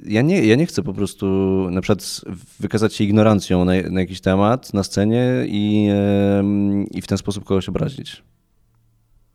ja 0.05 0.21
nie, 0.21 0.45
ja 0.45 0.55
nie 0.55 0.65
chcę 0.65 0.83
po 0.83 0.93
prostu 0.93 1.25
na 1.71 1.81
przykład 1.81 2.21
wykazać 2.59 2.93
się 2.93 3.03
ignorancją 3.03 3.65
na, 3.65 3.73
na 3.89 3.99
jakiś 3.99 4.21
temat 4.21 4.73
na 4.73 4.83
scenie 4.83 5.25
i, 5.47 5.89
i 6.91 7.01
w 7.01 7.07
ten 7.07 7.17
sposób 7.17 7.43
kogoś 7.43 7.69
obrazić. 7.69 8.23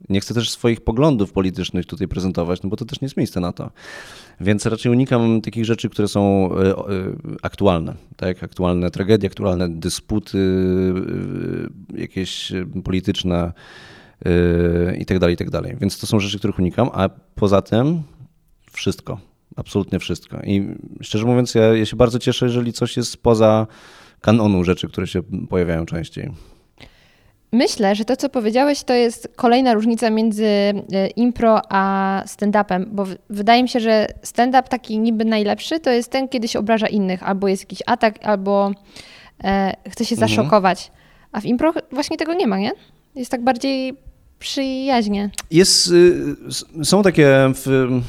Nie 0.09 0.19
chcę 0.19 0.33
też 0.33 0.49
swoich 0.49 0.81
poglądów 0.81 1.31
politycznych 1.31 1.85
tutaj 1.85 2.07
prezentować, 2.07 2.61
no 2.63 2.69
bo 2.69 2.75
to 2.75 2.85
też 2.85 3.01
nie 3.01 3.05
jest 3.05 3.17
miejsce 3.17 3.39
na 3.39 3.51
to. 3.51 3.71
Więc 4.41 4.65
raczej 4.65 4.91
unikam 4.91 5.41
takich 5.41 5.65
rzeczy, 5.65 5.89
które 5.89 6.07
są 6.07 6.51
e, 6.55 6.69
e, 6.69 6.75
aktualne. 7.41 7.95
Tak? 8.15 8.43
Aktualne 8.43 8.91
tragedie, 8.91 9.29
aktualne 9.29 9.69
dysputy, 9.69 10.37
e, 11.95 12.01
jakieś 12.01 12.51
polityczne 12.83 13.53
i 14.99 15.05
tak 15.05 15.19
dalej, 15.19 15.33
i 15.33 15.37
tak 15.37 15.49
dalej. 15.49 15.75
Więc 15.81 15.99
to 15.99 16.07
są 16.07 16.19
rzeczy, 16.19 16.37
których 16.37 16.59
unikam, 16.59 16.89
a 16.93 17.09
poza 17.35 17.61
tym 17.61 18.01
wszystko. 18.71 19.19
Absolutnie 19.55 19.99
wszystko. 19.99 20.39
I 20.43 20.75
szczerze 21.01 21.25
mówiąc, 21.25 21.55
ja, 21.55 21.75
ja 21.75 21.85
się 21.85 21.95
bardzo 21.95 22.19
cieszę, 22.19 22.45
jeżeli 22.45 22.73
coś 22.73 22.97
jest 22.97 23.17
poza 23.17 23.67
kanonu 24.21 24.63
rzeczy, 24.63 24.87
które 24.87 25.07
się 25.07 25.23
pojawiają 25.49 25.85
częściej. 25.85 26.31
Myślę, 27.51 27.95
że 27.95 28.05
to, 28.05 28.15
co 28.15 28.29
powiedziałeś, 28.29 28.83
to 28.83 28.93
jest 28.93 29.29
kolejna 29.35 29.73
różnica 29.73 30.09
między 30.09 30.45
e, 30.45 31.07
impro 31.15 31.61
a 31.69 32.23
stand-upem, 32.27 32.85
bo 32.91 33.05
wydaje 33.29 33.63
mi 33.63 33.69
się, 33.69 33.79
że 33.79 34.07
stand-up 34.23 34.63
taki 34.69 34.99
niby 34.99 35.25
najlepszy 35.25 35.79
to 35.79 35.89
jest 35.89 36.11
ten, 36.11 36.27
kiedy 36.27 36.47
się 36.47 36.59
obraża 36.59 36.87
innych, 36.87 37.23
albo 37.23 37.47
jest 37.47 37.63
jakiś 37.63 37.79
atak, 37.85 38.15
albo 38.23 38.71
e, 39.43 39.73
chce 39.89 40.05
się 40.05 40.15
Mhm. 40.15 40.29
zaszokować. 40.29 40.91
A 41.31 41.41
w 41.41 41.45
impro 41.45 41.73
właśnie 41.91 42.17
tego 42.17 42.33
nie 42.33 42.47
ma, 42.47 42.57
nie? 42.59 42.71
Jest 43.15 43.31
tak 43.31 43.43
bardziej 43.43 43.93
przyjaźnie. 44.39 45.29
Jest, 45.51 45.91
y, 45.91 46.85
są 46.85 47.03
takie 47.03 47.27
w- 47.55 48.01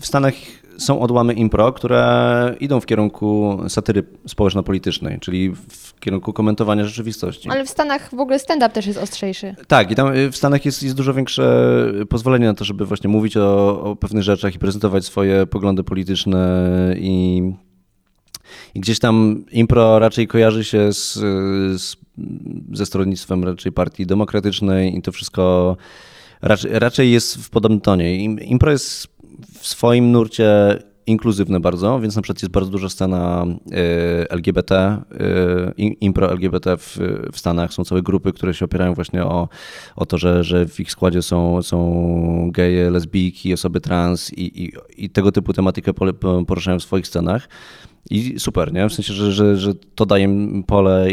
w 0.00 0.06
Stanach 0.06 0.34
są 0.78 1.00
odłamy 1.00 1.32
impro, 1.32 1.72
które 1.72 2.54
idą 2.60 2.80
w 2.80 2.86
kierunku 2.86 3.58
satyry 3.68 4.04
społeczno-politycznej, 4.26 5.18
czyli 5.20 5.50
w 5.50 6.00
kierunku 6.00 6.32
komentowania 6.32 6.84
rzeczywistości. 6.84 7.48
Ale 7.50 7.64
w 7.64 7.68
Stanach 7.68 8.10
w 8.14 8.20
ogóle 8.20 8.38
stand-up 8.38 8.74
też 8.74 8.86
jest 8.86 8.98
ostrzejszy. 8.98 9.54
Tak, 9.68 9.90
i 9.90 9.94
tam 9.94 10.16
y, 10.16 10.30
w 10.30 10.36
Stanach 10.36 10.64
jest, 10.64 10.82
jest 10.82 10.96
dużo 10.96 11.14
większe 11.14 11.66
pozwolenie 12.08 12.46
na 12.46 12.54
to, 12.54 12.64
żeby 12.64 12.86
właśnie 12.86 13.10
mówić 13.10 13.36
o, 13.36 13.80
o 13.82 13.96
pewnych 13.96 14.22
rzeczach 14.22 14.54
i 14.54 14.58
prezentować 14.58 15.04
swoje 15.04 15.46
poglądy 15.46 15.84
polityczne 15.84 16.46
i, 16.98 17.42
i 18.74 18.80
gdzieś 18.80 18.98
tam 18.98 19.44
impro 19.52 19.98
raczej 19.98 20.26
kojarzy 20.26 20.64
się 20.64 20.92
z, 20.92 21.14
z, 21.82 21.96
ze 22.72 22.86
stronnictwem 22.86 23.44
raczej 23.44 23.72
partii 23.72 24.06
demokratycznej 24.06 24.96
i 24.98 25.02
to 25.02 25.12
wszystko 25.12 25.76
raczej, 26.42 26.70
raczej 26.74 27.12
jest 27.12 27.44
w 27.44 27.50
podobnym 27.50 27.80
tonie. 27.80 28.16
Im- 28.24 28.40
Impro 28.40 28.72
jest 28.72 29.15
w 29.58 29.66
swoim 29.66 30.12
nurcie 30.12 30.78
inkluzywne 31.06 31.60
bardzo, 31.60 32.00
więc 32.00 32.16
na 32.16 32.22
przykład 32.22 32.42
jest 32.42 32.52
bardzo 32.52 32.70
duża 32.70 32.88
scena 32.88 33.46
y, 34.22 34.28
LGBT, 34.30 35.02
y, 35.12 35.72
im- 35.76 36.00
impro 36.00 36.30
LGBT 36.32 36.76
w, 36.76 36.98
w 37.32 37.38
Stanach. 37.38 37.72
Są 37.72 37.84
całe 37.84 38.02
grupy, 38.02 38.32
które 38.32 38.54
się 38.54 38.64
opierają 38.64 38.94
właśnie 38.94 39.24
o, 39.24 39.48
o 39.96 40.06
to, 40.06 40.18
że, 40.18 40.44
że 40.44 40.66
w 40.66 40.80
ich 40.80 40.90
składzie 40.90 41.22
są, 41.22 41.62
są 41.62 42.50
geje, 42.52 42.90
lesbijki, 42.90 43.52
osoby 43.52 43.80
trans 43.80 44.32
i, 44.32 44.64
i, 44.64 44.72
i 44.96 45.10
tego 45.10 45.32
typu 45.32 45.52
tematykę 45.52 45.92
poruszają 46.46 46.78
w 46.78 46.82
swoich 46.82 47.06
scenach. 47.06 47.48
I 48.10 48.40
super, 48.40 48.72
nie? 48.72 48.88
W 48.88 48.92
sensie, 48.92 49.12
że, 49.12 49.32
że, 49.32 49.56
że 49.56 49.72
to 49.94 50.06
daje 50.06 50.24
im 50.24 50.64
pole 50.66 51.08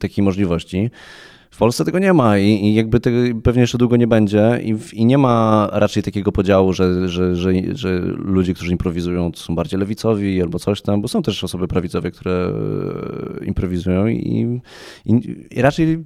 takiej 0.00 0.24
możliwości. 0.24 0.90
W 1.50 1.56
Polsce 1.58 1.84
tego 1.84 1.98
nie 1.98 2.12
ma 2.12 2.38
i, 2.38 2.46
i 2.46 2.74
jakby 2.74 3.00
tego 3.00 3.40
pewnie 3.42 3.60
jeszcze 3.60 3.78
długo 3.78 3.96
nie 3.96 4.06
będzie 4.06 4.60
i, 4.62 4.76
i 4.92 5.06
nie 5.06 5.18
ma 5.18 5.68
raczej 5.72 6.02
takiego 6.02 6.32
podziału, 6.32 6.72
że, 6.72 7.08
że, 7.08 7.36
że, 7.36 7.52
że 7.72 8.00
ludzie, 8.16 8.54
którzy 8.54 8.72
improwizują, 8.72 9.30
są 9.34 9.54
bardziej 9.54 9.80
lewicowi 9.80 10.42
albo 10.42 10.58
coś 10.58 10.82
tam, 10.82 11.02
bo 11.02 11.08
są 11.08 11.22
też 11.22 11.44
osoby 11.44 11.68
prawicowe, 11.68 12.10
które 12.10 12.52
e, 13.40 13.44
improwizują 13.44 14.06
i, 14.06 14.60
i, 15.06 15.60
raczej 15.62 16.04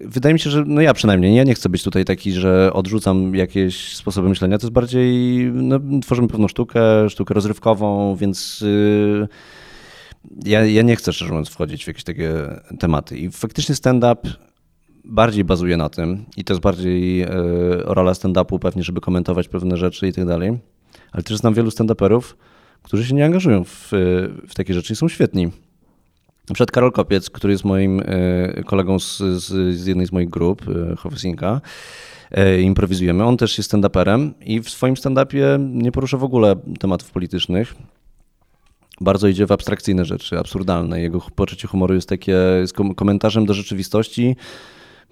wydaje 0.00 0.32
mi 0.32 0.40
się, 0.40 0.50
że 0.50 0.64
no 0.66 0.80
ja 0.80 0.94
przynajmniej, 0.94 1.36
ja 1.36 1.44
nie 1.44 1.54
chcę 1.54 1.68
być 1.68 1.82
tutaj 1.82 2.04
taki, 2.04 2.32
że 2.32 2.72
odrzucam 2.72 3.34
jakieś 3.34 3.96
sposoby 3.96 4.28
myślenia, 4.28 4.58
to 4.58 4.66
jest 4.66 4.74
bardziej, 4.74 5.38
no, 5.54 5.80
tworzymy 6.02 6.28
pewną 6.28 6.48
sztukę, 6.48 7.10
sztukę 7.10 7.34
rozrywkową, 7.34 8.16
więc... 8.16 8.64
Yy, 10.30 10.50
ja, 10.50 10.64
ja 10.64 10.82
nie 10.82 10.96
chcę 10.96 11.12
szczerze 11.12 11.30
mówiąc 11.30 11.48
wchodzić 11.48 11.84
w 11.84 11.86
jakieś 11.86 12.04
takie 12.04 12.32
tematy. 12.78 13.18
I 13.18 13.30
faktycznie 13.30 13.74
stand-up 13.74 14.30
bardziej 15.04 15.44
bazuje 15.44 15.76
na 15.76 15.88
tym 15.88 16.24
i 16.36 16.44
to 16.44 16.52
jest 16.52 16.62
bardziej 16.62 17.22
e, 17.22 17.28
rola 17.84 18.12
stand-upu 18.12 18.58
pewnie, 18.58 18.82
żeby 18.82 19.00
komentować 19.00 19.48
pewne 19.48 19.76
rzeczy 19.76 20.08
i 20.08 20.12
tak 20.12 20.26
dalej. 20.26 20.58
Ale 21.12 21.22
też 21.22 21.36
znam 21.36 21.54
wielu 21.54 21.70
stand-uperów, 21.70 22.34
którzy 22.82 23.06
się 23.06 23.14
nie 23.14 23.24
angażują 23.24 23.64
w, 23.64 23.88
w 24.48 24.54
takie 24.54 24.74
rzeczy 24.74 24.92
i 24.92 24.96
są 24.96 25.08
świetni. 25.08 25.50
Na 26.48 26.54
przykład 26.54 26.70
Karol 26.70 26.92
Kopiec, 26.92 27.30
który 27.30 27.52
jest 27.52 27.64
moim 27.64 28.00
e, 28.00 28.62
kolegą 28.62 28.98
z, 28.98 29.18
z, 29.18 29.76
z 29.76 29.86
jednej 29.86 30.06
z 30.06 30.12
moich 30.12 30.30
grup, 30.30 30.62
e, 30.68 30.96
e, 32.30 32.60
improwizujemy. 32.60 33.24
On 33.24 33.36
też 33.36 33.58
jest 33.58 33.72
stand-uperem 33.72 34.30
i 34.40 34.60
w 34.60 34.70
swoim 34.70 34.94
stand-upie 34.94 35.58
nie 35.72 35.92
porusza 35.92 36.16
w 36.16 36.24
ogóle 36.24 36.56
tematów 36.80 37.10
politycznych. 37.10 37.74
Bardzo 39.00 39.28
idzie 39.28 39.46
w 39.46 39.52
abstrakcyjne 39.52 40.04
rzeczy, 40.04 40.38
absurdalne. 40.38 41.00
Jego 41.00 41.20
poczucie 41.20 41.68
humoru 41.68 41.94
jest 41.94 42.08
takie, 42.08 42.36
kom- 42.74 42.94
komentarzem 42.94 43.46
do 43.46 43.54
rzeczywistości, 43.54 44.36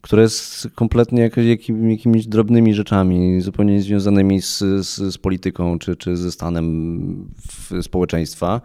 które 0.01 0.23
jest 0.23 0.69
kompletnie 0.75 1.23
jak, 1.23 1.37
jakim, 1.37 1.91
jakimiś 1.91 2.27
drobnymi 2.27 2.75
rzeczami, 2.75 3.41
zupełnie 3.41 3.75
niezwiązanymi 3.75 4.43
z, 4.43 4.59
z, 4.59 5.15
z 5.15 5.19
polityką 5.19 5.79
czy, 5.79 5.97
czy 5.97 6.17
ze 6.17 6.33
stanem 6.33 7.31
społeczeństwa. 7.83 8.61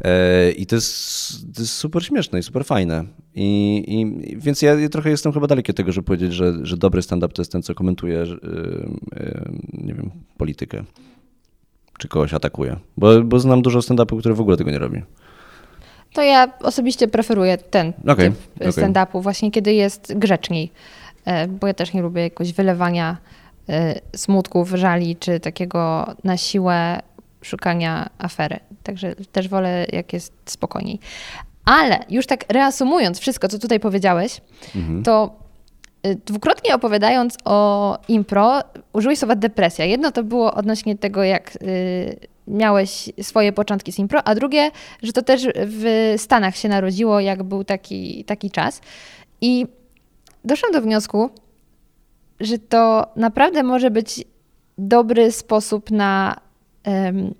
E, 0.00 0.52
I 0.52 0.66
to 0.66 0.74
jest, 0.74 1.32
to 1.54 1.62
jest 1.62 1.72
super 1.72 2.04
śmieszne 2.04 2.38
i 2.38 2.42
super 2.42 2.64
fajne. 2.64 3.04
I, 3.34 3.82
i, 3.88 4.38
więc 4.38 4.62
ja, 4.62 4.74
ja 4.74 4.88
trochę 4.88 5.10
jestem 5.10 5.32
chyba 5.32 5.46
daleki 5.46 5.70
od 5.70 5.76
tego, 5.76 5.92
żeby 5.92 6.06
powiedzieć, 6.06 6.32
że, 6.32 6.54
że 6.62 6.76
dobry 6.76 7.02
stand-up 7.02 7.34
to 7.34 7.42
jest 7.42 7.52
ten, 7.52 7.62
co 7.62 7.74
komentuje, 7.74 8.18
e, 8.18 8.26
e, 9.16 9.50
nie 9.72 9.94
wiem, 9.94 10.10
politykę. 10.36 10.84
Czy 11.98 12.08
kogoś 12.08 12.34
atakuje. 12.34 12.76
Bo, 12.96 13.22
bo 13.22 13.38
znam 13.38 13.62
dużo 13.62 13.78
stand-upów, 13.78 14.18
które 14.18 14.34
w 14.34 14.40
ogóle 14.40 14.56
tego 14.56 14.70
nie 14.70 14.78
robi. 14.78 15.02
To 16.12 16.22
ja 16.22 16.48
osobiście 16.60 17.08
preferuję 17.08 17.58
ten 17.58 17.92
Okej, 18.08 18.32
typ 18.58 18.68
stand-upu, 18.68 19.22
właśnie 19.22 19.50
kiedy 19.50 19.74
jest 19.74 20.18
grzeczniej, 20.18 20.72
E, 21.24 21.48
bo 21.48 21.66
ja 21.66 21.74
też 21.74 21.92
nie 21.92 22.02
lubię 22.02 22.22
jakoś 22.22 22.52
wylewania 22.52 23.16
e, 23.68 24.00
smutków, 24.16 24.70
żali, 24.70 25.16
czy 25.16 25.40
takiego 25.40 26.06
na 26.24 26.36
siłę 26.36 27.00
szukania 27.42 28.10
afery. 28.18 28.60
Także 28.82 29.14
też 29.32 29.48
wolę, 29.48 29.86
jak 29.92 30.12
jest 30.12 30.32
spokojniej. 30.46 30.98
Ale 31.64 31.98
już 32.10 32.26
tak 32.26 32.44
reasumując 32.48 33.18
wszystko, 33.18 33.48
co 33.48 33.58
tutaj 33.58 33.80
powiedziałeś, 33.80 34.40
to 35.04 35.36
y, 35.38 35.41
dwukrotnie 36.26 36.74
opowiadając 36.74 37.36
o 37.44 37.98
impro, 38.08 38.60
użyłeś 38.92 39.18
słowa 39.18 39.34
depresja. 39.34 39.84
Jedno 39.84 40.12
to 40.12 40.22
było 40.24 40.54
odnośnie 40.54 40.98
tego, 40.98 41.24
jak 41.24 41.56
y, 41.62 42.16
miałeś 42.46 43.10
swoje 43.22 43.52
początki 43.52 43.92
z 43.92 43.98
impro, 43.98 44.22
a 44.24 44.34
drugie, 44.34 44.70
że 45.02 45.12
to 45.12 45.22
też 45.22 45.46
w 45.54 46.14
Stanach 46.16 46.56
się 46.56 46.68
narodziło, 46.68 47.20
jak 47.20 47.42
był 47.42 47.64
taki, 47.64 48.24
taki 48.24 48.50
czas. 48.50 48.80
I 49.40 49.66
doszłam 50.44 50.72
do 50.72 50.80
wniosku, 50.80 51.30
że 52.40 52.58
to 52.58 53.06
naprawdę 53.16 53.62
może 53.62 53.90
być 53.90 54.24
dobry 54.78 55.32
sposób 55.32 55.90
na 55.90 56.36
em, 56.84 57.34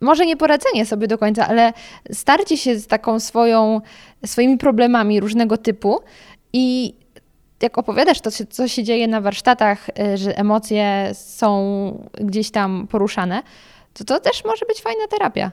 może 0.00 0.26
nie 0.26 0.36
poradzenie 0.36 0.86
sobie 0.86 1.06
do 1.06 1.18
końca, 1.18 1.48
ale 1.48 1.72
starcie 2.12 2.56
się 2.56 2.78
z 2.78 2.86
taką 2.86 3.20
swoją, 3.20 3.80
swoimi 4.26 4.58
problemami 4.58 5.20
różnego 5.20 5.56
typu 5.56 6.00
i 6.52 6.94
jak 7.64 7.78
opowiadasz 7.78 8.20
to, 8.20 8.30
co 8.50 8.68
się 8.68 8.84
dzieje 8.84 9.08
na 9.08 9.20
warsztatach, 9.20 9.88
y, 9.88 10.16
że 10.16 10.38
emocje 10.38 11.10
są 11.14 11.58
gdzieś 12.20 12.50
tam 12.50 12.86
poruszane, 12.90 13.42
to 13.94 14.04
to 14.04 14.20
też 14.20 14.44
może 14.44 14.66
być 14.66 14.82
fajna 14.82 15.06
terapia. 15.10 15.52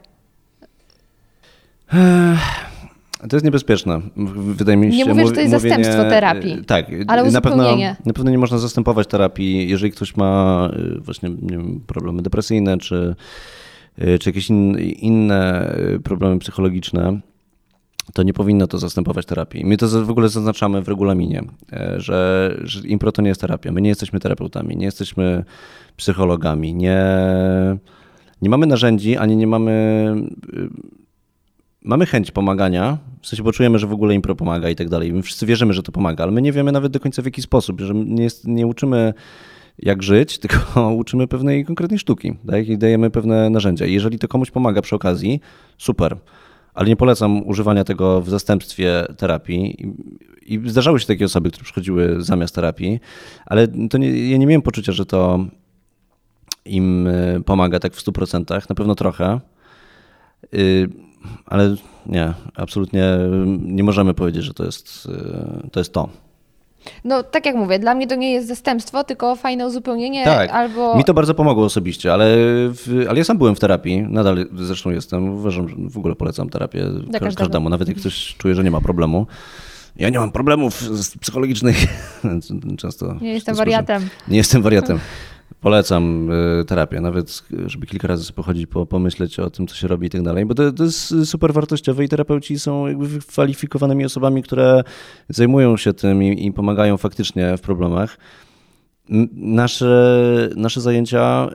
To 3.29 3.35
jest 3.35 3.45
niebezpieczne. 3.45 4.01
Wydaje 4.35 4.77
mi 4.77 4.91
się, 4.91 4.97
Nie 4.97 5.05
mówię, 5.05 5.27
że 5.27 5.33
to 5.33 5.41
jest 5.41 5.53
mówienie- 5.53 5.75
zastępstwo 5.75 6.09
terapii, 6.09 6.65
Tak, 6.65 6.85
ale 7.07 7.31
na 7.31 7.41
pewno, 7.41 7.77
na 8.05 8.13
pewno 8.13 8.31
nie 8.31 8.37
można 8.37 8.57
zastępować 8.57 9.07
terapii, 9.07 9.69
jeżeli 9.69 9.91
ktoś 9.91 10.15
ma 10.17 10.69
y, 10.97 10.99
właśnie 11.01 11.29
nie 11.29 11.57
wiem, 11.57 11.81
problemy 11.87 12.21
depresyjne 12.21 12.77
czy, 12.77 13.15
y, 14.01 14.19
czy 14.19 14.29
jakieś 14.29 14.49
in, 14.49 14.79
inne 14.79 15.71
y, 15.95 15.99
problemy 15.99 16.39
psychologiczne. 16.39 17.19
To 18.13 18.23
nie 18.23 18.33
powinno 18.33 18.67
to 18.67 18.77
zastępować 18.77 19.25
terapii. 19.25 19.65
My 19.65 19.77
to 19.77 20.05
w 20.05 20.09
ogóle 20.09 20.29
zaznaczamy 20.29 20.81
w 20.81 20.87
regulaminie, 20.87 21.43
e, 21.73 21.95
że, 21.97 22.57
że 22.63 22.87
impro 22.87 23.11
to 23.11 23.21
nie 23.21 23.29
jest 23.29 23.41
terapia. 23.41 23.71
My 23.71 23.81
nie 23.81 23.89
jesteśmy 23.89 24.19
terapeutami, 24.19 24.77
nie 24.77 24.85
jesteśmy 24.85 25.43
psychologami, 25.97 26.73
nie, 26.75 27.05
nie 28.41 28.49
mamy 28.49 28.67
narzędzi, 28.67 29.17
ani 29.17 29.37
nie 29.37 29.47
mamy 29.47 29.71
y, 30.53 30.69
mamy 31.83 32.05
chęć 32.05 32.31
pomagania, 32.31 32.97
w 33.21 33.27
sensie 33.27 33.43
poczujemy, 33.43 33.79
że 33.79 33.87
w 33.87 33.93
ogóle 33.93 34.15
impro 34.15 34.35
pomaga 34.35 34.69
i 34.69 34.75
tak 34.75 34.89
dalej. 34.89 35.13
My 35.13 35.21
wszyscy 35.21 35.45
wierzymy, 35.45 35.73
że 35.73 35.83
to 35.83 35.91
pomaga, 35.91 36.23
ale 36.23 36.31
my 36.31 36.41
nie 36.41 36.51
wiemy 36.51 36.71
nawet 36.71 36.91
do 36.91 36.99
końca 36.99 37.21
w 37.21 37.25
jaki 37.25 37.41
sposób, 37.41 37.81
że 37.81 37.93
nie, 37.93 38.23
jest, 38.23 38.47
nie 38.47 38.67
uczymy 38.67 39.13
jak 39.79 40.03
żyć, 40.03 40.37
tylko 40.39 40.93
uczymy 40.93 41.27
pewnej 41.27 41.65
konkretnej 41.65 41.99
sztuki 41.99 42.33
tak? 42.47 42.67
i 42.67 42.77
dajemy 42.77 43.09
pewne 43.09 43.49
narzędzia. 43.49 43.85
Jeżeli 43.85 44.19
to 44.19 44.27
komuś 44.27 44.51
pomaga 44.51 44.81
przy 44.81 44.95
okazji, 44.95 45.41
super. 45.77 46.17
Ale 46.73 46.89
nie 46.89 46.95
polecam 46.95 47.47
używania 47.47 47.83
tego 47.83 48.21
w 48.21 48.29
zastępstwie 48.29 49.05
terapii. 49.17 49.93
I, 50.45 50.69
zdarzały 50.69 50.99
się 50.99 51.07
takie 51.07 51.25
osoby, 51.25 51.49
które 51.49 51.63
przychodziły 51.63 52.15
zamiast 52.19 52.55
terapii, 52.55 52.99
ale 53.45 53.67
to 53.67 53.97
nie, 53.97 54.29
ja 54.29 54.37
nie 54.37 54.45
miałem 54.45 54.61
poczucia, 54.61 54.91
że 54.91 55.05
to 55.05 55.45
im 56.65 57.07
y, 57.07 57.41
pomaga 57.45 57.79
tak 57.79 57.93
w 57.93 58.05
100%, 58.05 58.69
na 58.69 58.75
pewno 58.75 58.95
trochę. 58.95 59.39
Y, 60.53 60.89
Ale 61.45 61.75
nie, 62.05 62.33
absolutnie 62.55 63.17
nie 63.61 63.83
możemy 63.83 64.13
powiedzieć, 64.13 64.43
że 64.43 64.53
to 64.53 64.65
jest 64.65 65.05
y, 65.65 65.69
to. 65.71 65.79
Jest 65.79 65.93
to. 65.93 66.09
No 67.03 67.23
tak 67.23 67.45
jak 67.45 67.55
mówię, 67.55 67.79
dla 67.79 67.95
mnie 67.95 68.07
to 68.07 68.15
nie 68.15 68.31
jest 68.31 68.47
zastępstwo, 68.47 69.03
tylko 69.03 69.35
fajne 69.35 69.67
uzupełnienie 69.67 70.23
Tak, 70.25 70.49
albo... 70.49 70.97
mi 70.97 71.03
to 71.03 71.13
bardzo 71.13 71.33
pomogło 71.33 71.65
osobiście, 71.65 72.13
ale, 72.13 72.25
w, 72.69 73.05
ale 73.09 73.17
ja 73.17 73.23
sam 73.23 73.37
byłem 73.37 73.55
w 73.55 73.59
terapii, 73.59 74.01
nadal 74.01 74.45
zresztą 74.55 74.89
jestem, 74.89 75.29
uważam, 75.29 75.69
że 75.69 75.75
w 75.89 75.97
ogóle 75.97 76.15
polecam 76.15 76.49
terapię 76.49 76.79
ka- 76.79 77.19
każdego. 77.19 77.35
każdemu, 77.35 77.69
nawet 77.69 77.87
jak 77.87 77.97
ktoś 77.97 78.35
czuje, 78.37 78.55
że 78.55 78.63
nie 78.63 78.71
ma 78.71 78.81
problemu. 78.81 79.27
Ja 79.95 80.09
nie 80.09 80.19
mam 80.19 80.31
problemów 80.31 80.83
psychologicznych, 81.21 81.77
często. 82.81 83.15
Nie 83.21 83.33
jestem 83.33 83.55
wariatem. 83.55 84.09
Nie 84.27 84.37
jestem 84.37 84.61
wariatem. 84.61 84.99
Polecam 85.59 86.31
y, 86.31 86.65
terapię, 86.65 87.01
nawet 87.01 87.43
żeby 87.65 87.87
kilka 87.87 88.07
razy 88.07 88.23
sobie 88.23 88.35
pochodzić, 88.35 88.67
po, 88.67 88.85
pomyśleć 88.85 89.39
o 89.39 89.49
tym, 89.49 89.67
co 89.67 89.75
się 89.75 89.87
robi 89.87 90.07
i 90.07 90.09
tak 90.09 90.21
dalej, 90.21 90.45
bo 90.45 90.55
to, 90.55 90.71
to 90.71 90.83
jest 90.83 91.13
super 91.25 91.53
wartościowe 91.53 92.03
i 92.03 92.09
terapeuci 92.09 92.59
są 92.59 92.87
jakby 92.87 93.07
wykwalifikowanymi 93.07 94.05
osobami, 94.05 94.43
które 94.43 94.83
zajmują 95.29 95.77
się 95.77 95.93
tym 95.93 96.23
i, 96.23 96.45
i 96.45 96.53
pomagają 96.53 96.97
faktycznie 96.97 97.57
w 97.57 97.61
problemach. 97.61 98.17
Nasze, 99.33 100.49
nasze 100.55 100.81
zajęcia 100.81 101.49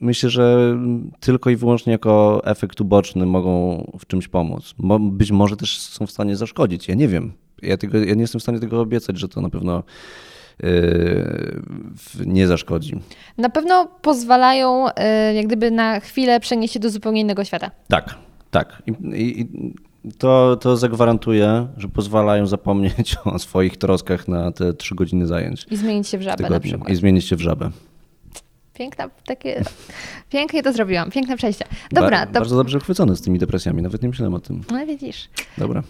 myślę, 0.00 0.30
że 0.30 0.78
tylko 1.20 1.50
i 1.50 1.56
wyłącznie 1.56 1.92
jako 1.92 2.42
efekt 2.44 2.80
uboczny 2.80 3.26
mogą 3.26 3.84
w 3.98 4.06
czymś 4.06 4.28
pomóc. 4.28 4.74
Być 5.00 5.30
może 5.30 5.56
też 5.56 5.78
są 5.78 6.06
w 6.06 6.10
stanie 6.10 6.36
zaszkodzić. 6.36 6.88
Ja 6.88 6.94
nie 6.94 7.08
wiem. 7.08 7.32
Ja, 7.62 7.76
tego, 7.76 7.98
ja 7.98 8.14
nie 8.14 8.20
jestem 8.20 8.38
w 8.38 8.42
stanie 8.42 8.60
tego 8.60 8.80
obiecać, 8.80 9.18
że 9.18 9.28
to 9.28 9.40
na 9.40 9.50
pewno 9.50 9.82
nie 12.26 12.46
zaszkodzi. 12.46 13.00
Na 13.38 13.48
pewno 13.50 13.88
pozwalają 14.02 14.88
y, 14.88 14.92
jak 15.34 15.46
gdyby 15.46 15.70
na 15.70 16.00
chwilę 16.00 16.40
przenieść 16.40 16.74
się 16.74 16.80
do 16.80 16.90
zupełnie 16.90 17.20
innego 17.20 17.44
świata. 17.44 17.70
Tak, 17.88 18.14
tak. 18.50 18.82
I, 18.86 19.40
i, 19.40 19.48
to, 20.18 20.56
to 20.56 20.76
zagwarantuje, 20.76 21.66
że 21.76 21.88
pozwalają 21.88 22.46
zapomnieć 22.46 23.16
o 23.24 23.38
swoich 23.38 23.76
troskach 23.76 24.28
na 24.28 24.52
te 24.52 24.72
trzy 24.72 24.94
godziny 24.94 25.26
zajęć. 25.26 25.66
I 25.70 25.76
zmienić 25.76 26.08
się 26.08 26.18
w 26.18 26.22
żabę 26.22 26.50
na 26.50 26.60
przykład. 26.60 26.90
I 26.90 26.94
zmienić 26.94 27.24
się 27.24 27.36
w 27.36 27.40
żabę. 27.40 27.70
Piękna, 28.74 29.10
takie... 29.26 29.62
Pięknie 30.30 30.62
to 30.62 30.72
zrobiłam, 30.72 31.10
piękne 31.10 31.36
przejście. 31.36 31.64
Dobra, 31.92 32.20
Ba- 32.20 32.26
to... 32.26 32.32
Bardzo 32.32 32.56
dobrze 32.56 32.78
uchwycony 32.78 33.16
z 33.16 33.20
tymi 33.20 33.38
depresjami, 33.38 33.82
nawet 33.82 34.02
nie 34.02 34.08
myślałem 34.08 34.34
o 34.34 34.40
tym. 34.40 34.62
No 34.70 34.86
widzisz. 34.86 35.28
Dobra. 35.58 35.82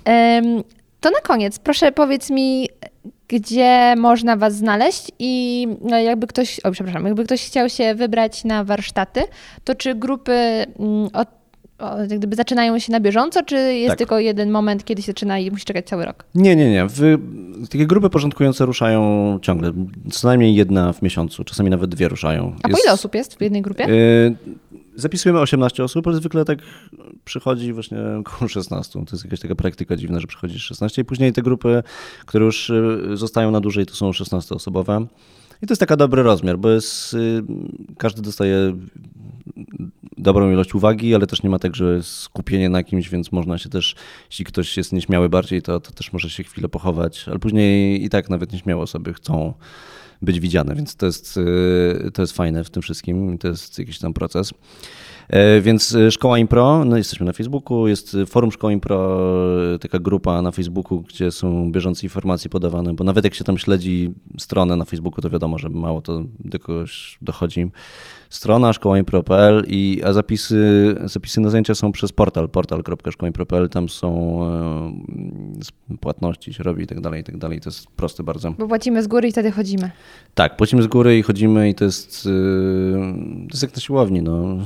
To 1.01 1.11
na 1.11 1.21
koniec, 1.21 1.59
proszę 1.59 1.93
powiedz 1.93 2.31
mi, 2.31 2.69
gdzie 3.29 3.95
można 3.97 4.37
Was 4.37 4.55
znaleźć 4.57 5.11
i 5.19 5.67
no, 5.83 5.99
jakby 5.99 6.27
ktoś, 6.27 6.61
o 6.61 6.71
przepraszam, 6.71 7.05
jakby 7.05 7.25
ktoś 7.25 7.47
chciał 7.47 7.69
się 7.69 7.95
wybrać 7.95 8.45
na 8.45 8.65
warsztaty, 8.65 9.21
to 9.65 9.75
czy 9.75 9.95
grupy 9.95 10.33
mm, 10.33 11.09
od, 11.13 11.29
gdyby 12.19 12.37
zaczynają 12.37 12.79
się 12.79 12.93
na 12.93 13.01
bieżąco, 13.01 13.43
czy 13.43 13.57
jest 13.57 13.89
Tak. 13.89 13.99
tylko 13.99 14.19
jeden 14.19 14.51
moment, 14.51 14.85
kiedy 14.85 15.03
się 15.03 15.07
zaczyna 15.07 15.39
i 15.39 15.51
musi 15.51 15.65
czekać 15.65 15.87
cały 15.87 16.05
rok? 16.05 16.25
Nie, 16.35 16.57
nie, 16.57 16.71
nie. 16.71 16.87
Wy, 16.87 17.19
takie 17.71 17.87
grupy 17.87 18.11
porządkujące 18.11 18.67
ruszają 18.67 19.39
ciągle. 19.43 19.73
Co 20.11 20.29
najmniej 20.29 20.55
jedna 20.55 20.93
w 20.93 21.03
miesiącu, 21.03 21.45
czasami 21.45 21.71
nawet 21.71 21.91
dwie 21.91 22.09
ruszają. 22.09 22.57
A 22.63 22.69
po 22.69 22.79
ile 22.85 22.93
osób 22.93 23.15
jest 23.15 23.39
w 23.39 23.41
jednej 23.41 23.63
grupie? 23.63 23.89
Y, 23.89 24.37
Zapisujemy 24.99 25.41
18 25.41 25.85
osób, 25.85 26.07
ale 26.07 26.17
zwykle 26.17 26.45
tak 26.45 26.59
przychodzi 27.25 27.73
właśnie 27.73 27.99
około 28.21 28.49
16. 28.49 28.93
To 28.93 29.13
jest 29.13 29.25
jakaś 29.25 29.41
taka 29.41 29.55
praktyka 29.55 29.97
dziwna, 29.97 30.21
że 30.21 30.27
przychodzi 30.27 30.59
16 30.59 31.03
i 31.03 31.05
później 31.05 31.33
te 31.33 31.43
grupy, 31.43 31.83
które 32.27 32.45
już 32.45 32.71
y, 32.71 33.17
zostają 33.17 33.51
na 33.51 33.61
dłużej, 33.61 33.87
to 33.87 33.95
są 33.95 34.11
16-osobowe. 34.11 35.07
I 35.63 35.67
to 35.67 35.73
jest 35.73 35.81
taka 35.81 35.97
dobry 35.97 36.23
rozmiar, 36.23 36.59
bo 36.59 36.71
jest, 36.71 37.15
y, 37.15 37.43
każdy 37.99 38.23
dostaje 38.23 38.77
dobrą 40.17 40.53
ilość 40.53 40.75
uwagi, 40.75 41.15
ale 41.15 41.27
też 41.27 41.43
nie 41.43 41.51
ma 41.51 41.59
tak, 41.59 41.77
że 41.77 42.03
skupienie 42.03 42.69
na 42.69 42.83
kimś, 42.83 43.09
więc 43.09 43.33
można 43.33 43.59
się 43.59 43.69
też, 43.69 43.95
jeśli 44.31 44.45
ktoś 44.45 44.77
jest 44.77 44.93
nieśmiały 44.93 45.29
bardziej, 45.29 45.63
to, 45.63 45.81
to 45.81 45.93
też 45.93 46.13
może 46.13 46.31
się 46.31 46.45
chwilę 46.45 46.69
pochować, 46.69 47.25
ale 47.29 47.39
później 47.39 48.05
i 48.05 48.09
tak 48.09 48.31
nawet 48.31 48.53
nieśmiałe 48.53 48.83
osoby 48.83 49.15
chcą 49.15 49.55
być 50.23 50.41
widziane, 50.41 50.75
więc 50.75 50.97
to 50.97 51.07
jest, 51.07 51.37
y, 51.37 52.11
to 52.15 52.23
jest 52.23 52.33
fajne 52.33 52.65
w 52.65 52.71
tym 52.71 52.83
wszystkim, 52.83 53.39
to 53.39 53.49
jest 53.49 53.79
jakiś 53.79 53.99
tam 53.99 54.15
proces. 54.15 54.53
E, 55.29 55.61
Więc 55.61 55.95
y, 55.95 56.11
Szkoła 56.11 56.39
Impro, 56.39 56.85
no 56.85 56.97
jesteśmy 56.97 57.27
na 57.27 57.33
Facebooku, 57.33 57.89
jest 57.89 58.15
y, 58.15 58.27
forum 58.27 58.53
Szkoła 58.53 58.73
Impro, 58.73 59.21
taka 59.81 59.99
grupa 59.99 60.43
na 60.43 60.51
Facebooku, 60.51 61.01
gdzie 61.01 61.31
są 61.31 61.73
bieżące 61.73 62.03
informacje 62.07 62.51
podawane, 62.51 62.95
bo 62.95 63.05
nawet 63.05 63.25
jak 63.25 63.35
się 63.35 63.45
tam 63.45 63.59
śledzi 63.59 64.13
stronę 64.39 64.77
na 64.77 64.85
Facebooku, 64.85 65.23
to 65.23 65.31
wiadomo, 65.31 65.59
że 65.59 65.69
mało 65.69 66.03
to 66.03 66.25
do 66.41 66.59
kogoś 66.59 67.19
dochodzi. 67.23 67.71
Strona 68.31 68.73
szkołaimpro.pl, 68.73 69.65
i, 69.67 70.03
a 70.05 70.13
zapisy, 70.13 70.95
zapisy 71.05 71.41
na 71.41 71.51
zajęcia 71.51 71.75
są 71.75 71.93
przez 71.93 72.13
portal, 72.13 72.49
portal.szkołaimpro.pl, 72.49 73.69
tam 73.69 73.89
są 73.89 74.41
e, 75.91 75.97
płatności 76.01 76.53
się 76.53 76.63
robi 76.63 76.85
i 76.85 76.87
tak 76.87 77.01
dalej, 77.01 77.21
i 77.21 77.25
tak 77.25 77.39
dalej. 77.39 77.61
To 77.61 77.71
jest 77.71 77.87
proste 77.87 78.23
bardzo. 78.23 78.53
Bo 78.59 78.69
płacimy 78.69 79.03
z 79.03 79.07
góry 79.07 79.29
i 79.29 79.33
wtedy 79.33 79.51
chodzimy. 79.51 79.91
Tak, 80.35 80.57
płacimy 80.57 80.83
z 80.83 80.87
góry 80.87 81.19
i 81.19 81.23
chodzimy 81.23 81.69
i 81.71 81.75
to 81.75 81.85
jest, 81.85 82.27
e, 82.27 82.31
to 83.49 83.53
jest 83.53 83.63
jak 83.63 83.75
na 83.77 83.81
siłowni, 83.81 84.23
no. 84.23 84.59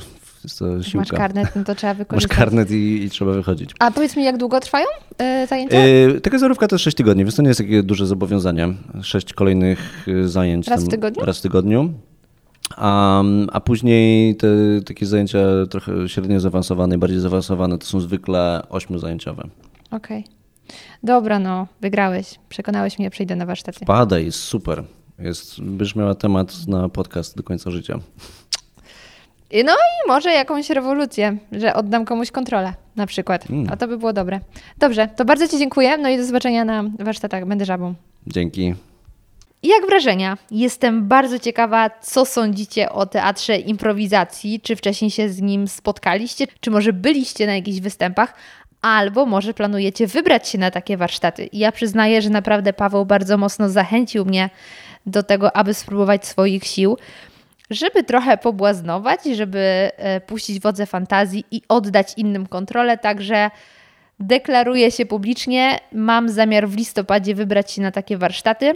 Masz 0.95 1.09
karnet, 1.11 1.57
no 1.57 1.65
to 1.65 1.75
trzeba 1.75 1.93
Masz 1.93 1.99
wykorzystać. 1.99 2.39
karnet 2.39 2.71
i, 2.71 3.05
i 3.05 3.11
trzeba 3.11 3.33
wychodzić. 3.33 3.71
A 3.79 3.91
powiedz 3.91 4.17
mi, 4.17 4.25
jak 4.25 4.37
długo 4.37 4.61
trwają 4.61 4.87
e, 5.19 5.47
zajęcia? 5.47 5.87
Yy, 5.87 6.21
taka 6.21 6.39
zarówka 6.39 6.69
to 6.69 6.75
jest 6.75 6.85
6 6.85 6.97
tygodni, 6.97 7.25
więc 7.25 7.37
to 7.37 7.43
nie 7.43 7.49
jest 7.49 7.61
takie 7.61 7.83
duże 7.83 8.07
zobowiązanie. 8.07 8.75
6 9.03 9.33
kolejnych 9.33 10.09
y, 10.09 10.29
zajęć. 10.29 10.69
Raz 10.69 10.85
w 10.85 10.89
tygodniu? 10.89 11.25
Raz 11.25 11.39
w 11.39 11.43
tygodniu. 11.43 11.95
A, 12.77 13.23
a 13.53 13.61
później 13.61 14.37
te 14.37 14.49
takie 14.87 15.07
zajęcia 15.07 15.39
trochę 15.71 16.09
średnio 16.09 16.41
zaawansowane, 16.41 16.95
i 16.95 16.99
bardziej 16.99 17.21
zaawansowane, 17.21 17.79
to 17.79 17.87
są 17.87 18.01
zwykle 18.01 18.63
8 18.69 18.99
zajęciowe. 18.99 19.49
Okej. 19.91 20.25
Dobra, 21.03 21.39
no, 21.39 21.67
wygrałeś. 21.81 22.39
Przekonałeś 22.49 22.99
mnie, 22.99 23.11
przyjdę 23.11 23.37
na 23.37 23.47
warsztaty. 23.47 23.85
Padaj, 23.87 24.25
jest 24.25 24.39
super. 24.39 24.85
Jest, 25.19 25.61
byś 25.61 25.97
miała 25.97 26.15
temat 26.15 26.67
na 26.67 26.89
podcast 26.89 27.37
do 27.37 27.43
końca 27.43 27.71
życia. 27.71 27.99
No 29.65 29.73
i 29.73 30.09
może 30.09 30.33
jakąś 30.33 30.71
rewolucję, 30.71 31.37
że 31.53 31.75
oddam 31.75 32.05
komuś 32.05 32.31
kontrolę 32.31 32.75
na 32.97 33.07
przykład. 33.07 33.51
Mm. 33.51 33.67
A 33.73 33.77
to 33.77 33.89
by 33.89 33.99
było 33.99 34.13
dobre. 34.13 34.41
Dobrze, 34.79 35.09
to 35.17 35.25
bardzo 35.25 35.49
Ci 35.49 35.59
dziękuję. 35.59 35.99
No 35.99 36.09
i 36.09 36.17
do 36.17 36.25
zobaczenia 36.25 36.65
na 36.65 36.85
warsztatach. 36.99 37.47
Będę 37.47 37.65
żabą. 37.65 37.95
Dzięki. 38.27 38.75
Jak 39.63 39.87
wrażenia? 39.87 40.39
Jestem 40.51 41.09
bardzo 41.09 41.39
ciekawa, 41.39 41.91
co 41.91 42.25
sądzicie 42.25 42.91
o 42.91 43.07
teatrze 43.07 43.57
improwizacji. 43.57 44.61
Czy 44.61 44.77
wcześniej 44.77 45.11
się 45.11 45.29
z 45.29 45.41
nim 45.41 45.69
spotkaliście, 45.69 46.47
czy 46.61 46.71
może 46.71 46.93
byliście 46.93 47.47
na 47.47 47.55
jakichś 47.55 47.81
występach, 47.81 48.35
albo 48.83 49.27
może 49.27 49.55
planujecie 49.55 50.07
wybrać 50.07 50.49
się 50.49 50.59
na 50.59 50.71
takie 50.71 50.97
warsztaty. 50.97 51.49
Ja 51.53 51.73
przyznaję, 51.73 52.23
że 52.23 52.31
naprawdę 52.31 52.73
Paweł 52.73 53.07
bardzo 53.07 53.39
mocno 53.39 53.69
zachęcił 53.69 54.25
mnie 54.25 54.51
do 55.07 55.23
tego, 55.23 55.57
aby 55.57 55.75
spróbować 55.75 56.27
swoich 56.27 56.65
sił, 56.65 56.99
żeby 57.71 58.05
trochę 58.05 58.39
pobłaznować, 58.39 59.21
żeby 59.25 59.91
e, 59.97 60.21
puścić 60.21 60.61
wodze 60.61 60.87
fantazji 60.87 61.45
i 61.51 61.63
oddać 61.69 62.13
innym 62.17 62.47
kontrolę. 62.47 62.99
Także 62.99 63.51
deklaruję 64.21 64.91
się 64.91 65.07
publicznie. 65.07 65.79
Mam 65.93 66.29
zamiar 66.29 66.69
w 66.69 66.77
listopadzie 66.77 67.35
wybrać 67.35 67.73
się 67.73 67.83
na 67.83 67.91
takie 67.91 68.17
warsztaty. 68.17 68.75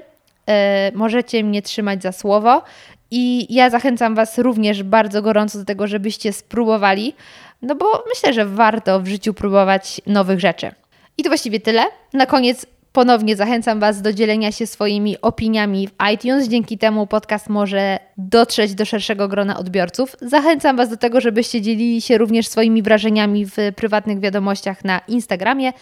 E, 0.48 0.92
Możecie 0.94 1.44
mnie 1.44 1.62
trzymać 1.62 2.02
za 2.02 2.12
słowo. 2.12 2.62
I 3.10 3.54
ja 3.54 3.70
zachęcam 3.70 4.14
Was 4.14 4.38
również 4.38 4.82
bardzo 4.82 5.22
gorąco 5.22 5.58
do 5.58 5.64
tego, 5.64 5.86
żebyście 5.86 6.32
spróbowali, 6.32 7.14
no 7.62 7.74
bo 7.74 8.04
myślę, 8.08 8.32
że 8.32 8.46
warto 8.46 9.00
w 9.00 9.06
życiu 9.06 9.34
próbować 9.34 10.00
nowych 10.06 10.40
rzeczy. 10.40 10.70
I 11.18 11.22
to 11.22 11.30
właściwie 11.30 11.60
tyle. 11.60 11.84
Na 12.12 12.26
koniec 12.26 12.66
ponownie 12.92 13.36
zachęcam 13.36 13.80
Was 13.80 14.02
do 14.02 14.12
dzielenia 14.12 14.52
się 14.52 14.66
swoimi 14.66 15.20
opiniami 15.20 15.88
w 15.88 15.92
iTunes. 16.14 16.48
Dzięki 16.48 16.78
temu 16.78 17.06
podcast 17.06 17.48
może 17.48 17.98
dotrzeć 18.16 18.74
do 18.74 18.84
szerszego 18.84 19.28
grona 19.28 19.58
odbiorców. 19.58 20.16
Zachęcam 20.20 20.76
Was 20.76 20.88
do 20.88 20.96
tego, 20.96 21.20
żebyście 21.20 21.62
dzielili 21.62 22.00
się 22.00 22.18
również 22.18 22.48
swoimi 22.48 22.82
wrażeniami 22.82 23.46
w 23.46 23.56
prywatnych 23.76 24.20
wiadomościach 24.20 24.84
na 24.84 25.00
Instagramie. 25.08 25.72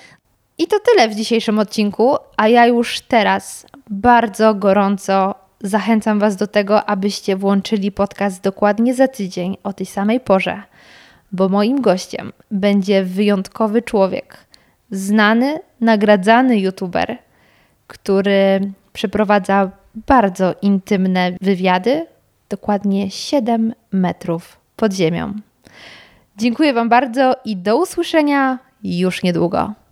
I 0.59 0.67
to 0.67 0.77
tyle 0.81 1.09
w 1.09 1.15
dzisiejszym 1.15 1.59
odcinku, 1.59 2.17
a 2.37 2.49
ja 2.49 2.67
już 2.67 3.01
teraz 3.01 3.67
bardzo 3.91 4.55
gorąco 4.55 5.35
zachęcam 5.61 6.19
Was 6.19 6.37
do 6.37 6.47
tego, 6.47 6.85
abyście 6.85 7.37
włączyli 7.37 7.93
podcast 7.93 8.43
dokładnie 8.43 8.95
za 8.95 9.09
tydzień 9.09 9.57
o 9.63 9.73
tej 9.73 9.87
samej 9.87 10.21
porze, 10.21 10.63
bo 11.33 11.49
moim 11.49 11.81
gościem 11.81 12.33
będzie 12.51 13.05
wyjątkowy 13.05 13.83
człowiek, 13.83 14.37
znany, 14.91 15.61
nagradzany 15.81 16.59
youtuber, 16.59 17.19
który 17.87 18.73
przeprowadza 18.93 19.71
bardzo 19.95 20.55
intymne 20.63 21.33
wywiady, 21.41 22.07
dokładnie 22.49 23.11
7 23.11 23.75
metrów 23.93 24.57
pod 24.77 24.93
ziemią. 24.93 25.35
Dziękuję 26.37 26.73
Wam 26.73 26.89
bardzo 26.89 27.37
i 27.45 27.57
do 27.57 27.77
usłyszenia 27.77 28.59
już 28.83 29.23
niedługo. 29.23 29.84